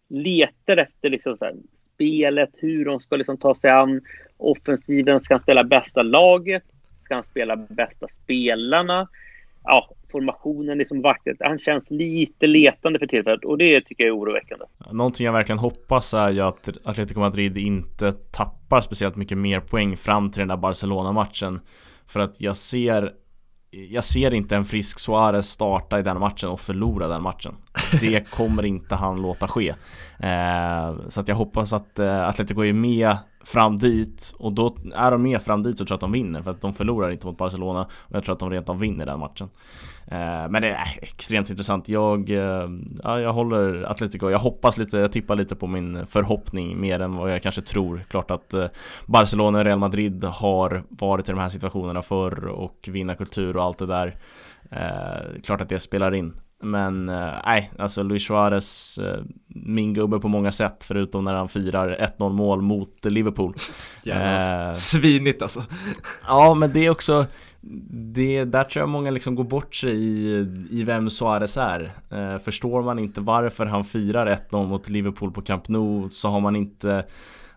Letar 0.08 0.76
efter 0.76 1.10
liksom 1.10 1.36
så 1.36 1.44
här, 1.44 1.54
spelet, 1.94 2.50
hur 2.54 2.84
de 2.84 3.00
ska 3.00 3.16
liksom 3.16 3.36
ta 3.36 3.54
sig 3.54 3.70
an 3.70 4.00
offensiven. 4.36 5.20
Ska 5.20 5.34
han 5.34 5.40
spela 5.40 5.64
bästa 5.64 6.02
laget? 6.02 6.64
Ska 6.96 7.14
han 7.14 7.24
spela 7.24 7.56
bästa 7.56 8.08
spelarna? 8.08 9.08
Ja, 9.66 9.88
formationen 10.12 10.78
liksom 10.78 11.02
vackert. 11.02 11.36
Han 11.40 11.58
känns 11.58 11.90
lite 11.90 12.46
letande 12.46 12.98
för 12.98 13.06
tillfället 13.06 13.44
och 13.44 13.58
det 13.58 13.80
tycker 13.80 14.04
jag 14.04 14.08
är 14.08 14.18
oroväckande. 14.18 14.64
Någonting 14.92 15.26
jag 15.26 15.32
verkligen 15.32 15.58
hoppas 15.58 16.14
är 16.14 16.30
ju 16.30 16.40
att 16.40 16.68
Atletico 16.84 17.20
Madrid 17.20 17.56
inte 17.56 18.12
tappar 18.12 18.80
speciellt 18.80 19.16
mycket 19.16 19.38
mer 19.38 19.60
poäng 19.60 19.96
fram 19.96 20.30
till 20.30 20.38
den 20.38 20.48
där 20.48 20.56
Barcelona-matchen. 20.56 21.60
För 22.06 22.20
att 22.20 22.40
jag 22.40 22.56
ser 22.56 23.12
jag 23.70 24.04
ser 24.04 24.34
inte 24.34 24.56
en 24.56 24.64
frisk 24.64 24.98
Suarez 24.98 25.46
starta 25.46 25.98
i 25.98 26.02
den 26.02 26.20
matchen 26.20 26.50
och 26.50 26.60
förlora 26.60 27.08
den 27.08 27.22
matchen. 27.22 27.54
Det 28.00 28.30
kommer 28.30 28.64
inte 28.64 28.94
han 28.94 29.22
låta 29.22 29.48
ske. 29.48 29.68
Eh, 30.18 30.94
så 31.08 31.20
att 31.20 31.28
jag 31.28 31.36
hoppas 31.36 31.72
att 31.72 31.98
eh, 31.98 32.28
Atletico 32.28 32.64
är 32.64 32.72
med 32.72 33.16
fram 33.46 33.76
dit 33.76 34.34
och 34.38 34.52
då 34.52 34.76
är 34.94 35.10
de 35.10 35.22
med 35.22 35.42
fram 35.42 35.62
dit 35.62 35.78
så 35.78 35.84
tror 35.84 35.94
jag 35.94 35.96
att 35.96 36.00
de 36.00 36.12
vinner 36.12 36.42
för 36.42 36.50
att 36.50 36.60
de 36.60 36.74
förlorar 36.74 37.10
inte 37.10 37.26
mot 37.26 37.38
Barcelona 37.38 37.80
och 37.82 38.16
jag 38.16 38.24
tror 38.24 38.32
att 38.32 38.38
de 38.38 38.50
rent 38.50 38.68
av 38.68 38.78
vinner 38.78 39.06
den 39.06 39.20
matchen. 39.20 39.48
Eh, 40.06 40.48
men 40.50 40.62
det 40.62 40.68
är 40.68 40.98
extremt 41.02 41.50
intressant. 41.50 41.88
Jag, 41.88 42.30
eh, 42.30 42.68
ja, 43.02 43.20
jag 43.20 43.32
håller 43.32 43.82
Atletico. 43.82 44.30
Jag 44.30 44.38
hoppas 44.38 44.78
lite, 44.78 44.98
jag 44.98 45.12
tippar 45.12 45.36
lite 45.36 45.56
på 45.56 45.66
min 45.66 46.06
förhoppning 46.06 46.80
mer 46.80 47.00
än 47.00 47.16
vad 47.16 47.32
jag 47.32 47.42
kanske 47.42 47.62
tror. 47.62 48.04
Klart 48.08 48.30
att 48.30 48.54
eh, 48.54 48.66
Barcelona 49.06 49.58
och 49.58 49.64
Real 49.64 49.78
Madrid 49.78 50.24
har 50.24 50.82
varit 50.88 51.28
i 51.28 51.32
de 51.32 51.40
här 51.40 51.48
situationerna 51.48 52.02
förr 52.02 52.46
och 52.46 52.88
vinnarkultur 52.92 53.56
och 53.56 53.62
allt 53.62 53.78
det 53.78 53.86
där. 53.86 54.16
Eh, 54.70 55.42
klart 55.44 55.60
att 55.60 55.68
det 55.68 55.78
spelar 55.78 56.14
in. 56.14 56.34
Men 56.70 57.06
nej, 57.06 57.70
alltså 57.78 58.02
Luis 58.02 58.26
Suarez, 58.26 58.98
min 59.48 59.94
gubbe 59.94 60.18
på 60.18 60.28
många 60.28 60.52
sätt 60.52 60.84
förutom 60.84 61.24
när 61.24 61.34
han 61.34 61.48
firar 61.48 62.12
1-0 62.18 62.32
mål 62.32 62.62
mot 62.62 63.04
Liverpool. 63.04 63.54
Jävlar, 64.02 64.66
eh, 64.66 64.72
svinigt 64.72 65.42
alltså. 65.42 65.64
Ja, 66.26 66.54
men 66.54 66.72
det 66.72 66.86
är 66.86 66.90
också 66.90 67.26
det, 67.90 68.44
där 68.44 68.64
tror 68.64 68.82
jag 68.82 68.88
många 68.88 69.10
liksom 69.10 69.34
går 69.34 69.44
bort 69.44 69.74
sig 69.74 69.94
i, 69.94 70.46
i 70.70 70.84
vem 70.84 71.10
Suarez 71.10 71.56
är. 71.56 71.90
Eh, 72.10 72.38
förstår 72.38 72.82
man 72.82 72.98
inte 72.98 73.20
varför 73.20 73.66
han 73.66 73.84
firar 73.84 74.40
1-0 74.50 74.66
mot 74.66 74.88
Liverpool 74.88 75.32
på 75.32 75.42
Camp 75.42 75.68
Nou 75.68 76.08
så 76.10 76.28
har 76.28 76.40
man 76.40 76.56
inte 76.56 77.04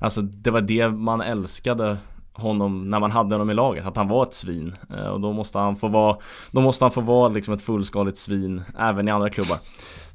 Alltså 0.01 0.21
det 0.21 0.51
var 0.51 0.61
det 0.61 0.89
man 0.89 1.21
älskade 1.21 1.97
honom 2.33 2.89
när 2.89 2.99
man 2.99 3.11
hade 3.11 3.35
honom 3.35 3.49
i 3.49 3.53
laget, 3.53 3.85
att 3.85 3.97
han 3.97 4.07
var 4.07 4.23
ett 4.23 4.33
svin. 4.33 4.73
Eh, 4.89 5.07
och 5.07 5.21
då 5.21 5.33
måste 5.33 5.57
han 5.57 5.75
få 5.75 5.87
vara, 5.87 6.17
då 6.51 6.61
måste 6.61 6.85
han 6.85 6.91
få 6.91 7.01
vara 7.01 7.29
liksom 7.29 7.53
ett 7.53 7.61
fullskaligt 7.61 8.17
svin 8.17 8.61
även 8.79 9.07
i 9.07 9.11
andra 9.11 9.29
klubbar. 9.29 9.57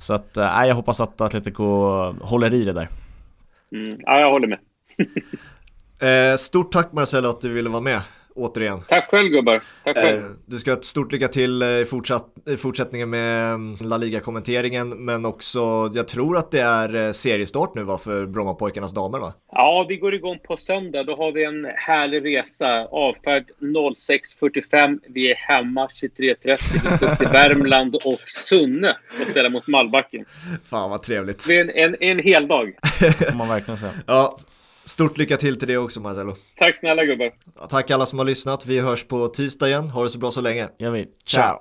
Så 0.01 0.15
att, 0.15 0.37
eh, 0.37 0.67
jag 0.67 0.75
hoppas 0.75 1.01
att 1.01 1.21
Atletico 1.21 1.65
håller 2.23 2.55
i 2.55 2.65
det 2.65 2.73
där. 2.73 2.89
Mm, 3.73 4.01
ja, 4.01 4.21
jag 4.21 4.31
håller 4.31 4.49
med. 4.49 4.59
eh, 6.33 6.37
stort 6.37 6.73
tack 6.73 6.93
Marcelo 6.93 7.29
att 7.29 7.41
du 7.41 7.53
ville 7.53 7.71
vara 7.71 7.81
med 7.81 8.01
återigen. 8.35 8.81
Tack 8.89 9.11
själv 9.11 9.29
gubbar. 9.29 9.63
Tack 9.85 9.97
själv. 9.97 10.19
Eh, 10.19 10.31
du 10.47 10.59
ska 10.59 10.71
ha 10.71 10.79
ett 10.79 10.85
stort 10.85 11.13
lycka 11.13 11.29
till 11.29 11.63
eh, 11.63 11.69
i, 11.69 11.85
fortsatt, 11.85 12.27
i 12.51 12.57
fortsättningen 12.57 13.11
med 13.11 13.55
mm, 13.55 13.77
La 13.81 13.97
Liga-kommenteringen 13.97 14.89
men 14.89 15.25
också, 15.25 15.91
jag 15.95 16.09
tror 16.09 16.39
att 16.39 16.51
det 16.51 16.61
är 16.61 16.95
eh, 16.95 17.13
seriestart 17.13 17.75
nu 17.75 17.83
va, 17.83 17.99
för 17.99 18.27
Brommapojkarnas 18.27 18.95
damer 18.95 19.19
va? 19.19 19.33
Ja, 19.53 19.87
vi 19.89 19.97
går 19.97 20.15
igång 20.15 20.39
på 20.39 20.57
söndag. 20.57 21.05
Då 21.05 21.17
har 21.17 21.33
vi 21.33 21.45
en 21.45 21.65
härlig 21.77 22.25
resa. 22.25 22.87
Avfärd 22.91 23.45
06.45. 23.61 24.99
Vi 25.09 25.31
är 25.31 25.35
hemma 25.35 25.87
23.30. 25.87 26.91
Vi 26.91 26.97
ska 26.97 27.17
till 27.17 27.29
Värmland 27.29 27.97
och 27.97 28.21
Sunne 28.27 28.97
och 29.21 29.27
spela 29.31 29.49
mot 29.49 29.67
Malbacken. 29.67 30.25
Fan 30.65 30.91
vad 30.91 31.03
trevligt. 31.03 31.47
Det 31.49 31.59
är 31.59 31.61
en, 31.61 31.71
en, 31.71 31.97
en 32.01 32.19
hel 32.19 32.49
dag. 32.49 32.73
får 33.31 33.37
man 33.37 33.49
verkligen 33.49 33.79
säga. 33.79 33.93
ja. 34.07 34.37
Stort 34.85 35.19
lycka 35.19 35.37
till 35.37 35.59
till 35.59 35.69
det 35.69 35.77
också 35.77 36.01
Marcelo. 36.01 36.35
Tack 36.59 36.77
snälla 36.77 37.05
gubbar. 37.05 37.33
Tack 37.69 37.91
alla 37.91 38.07
som 38.07 38.19
har 38.19 38.27
lyssnat. 38.27 38.67
Vi 38.67 38.81
hörs 38.81 39.05
på 39.05 39.29
tisdag 39.29 39.69
igen. 39.69 39.91
Ha 39.91 40.03
det 40.03 40.11
så 40.11 40.19
bra 40.19 40.31
så 40.31 40.41
länge. 40.41 40.69
Gör 40.79 40.91
vi. 40.91 41.03
Ciao. 41.03 41.09
Ciao. 41.27 41.59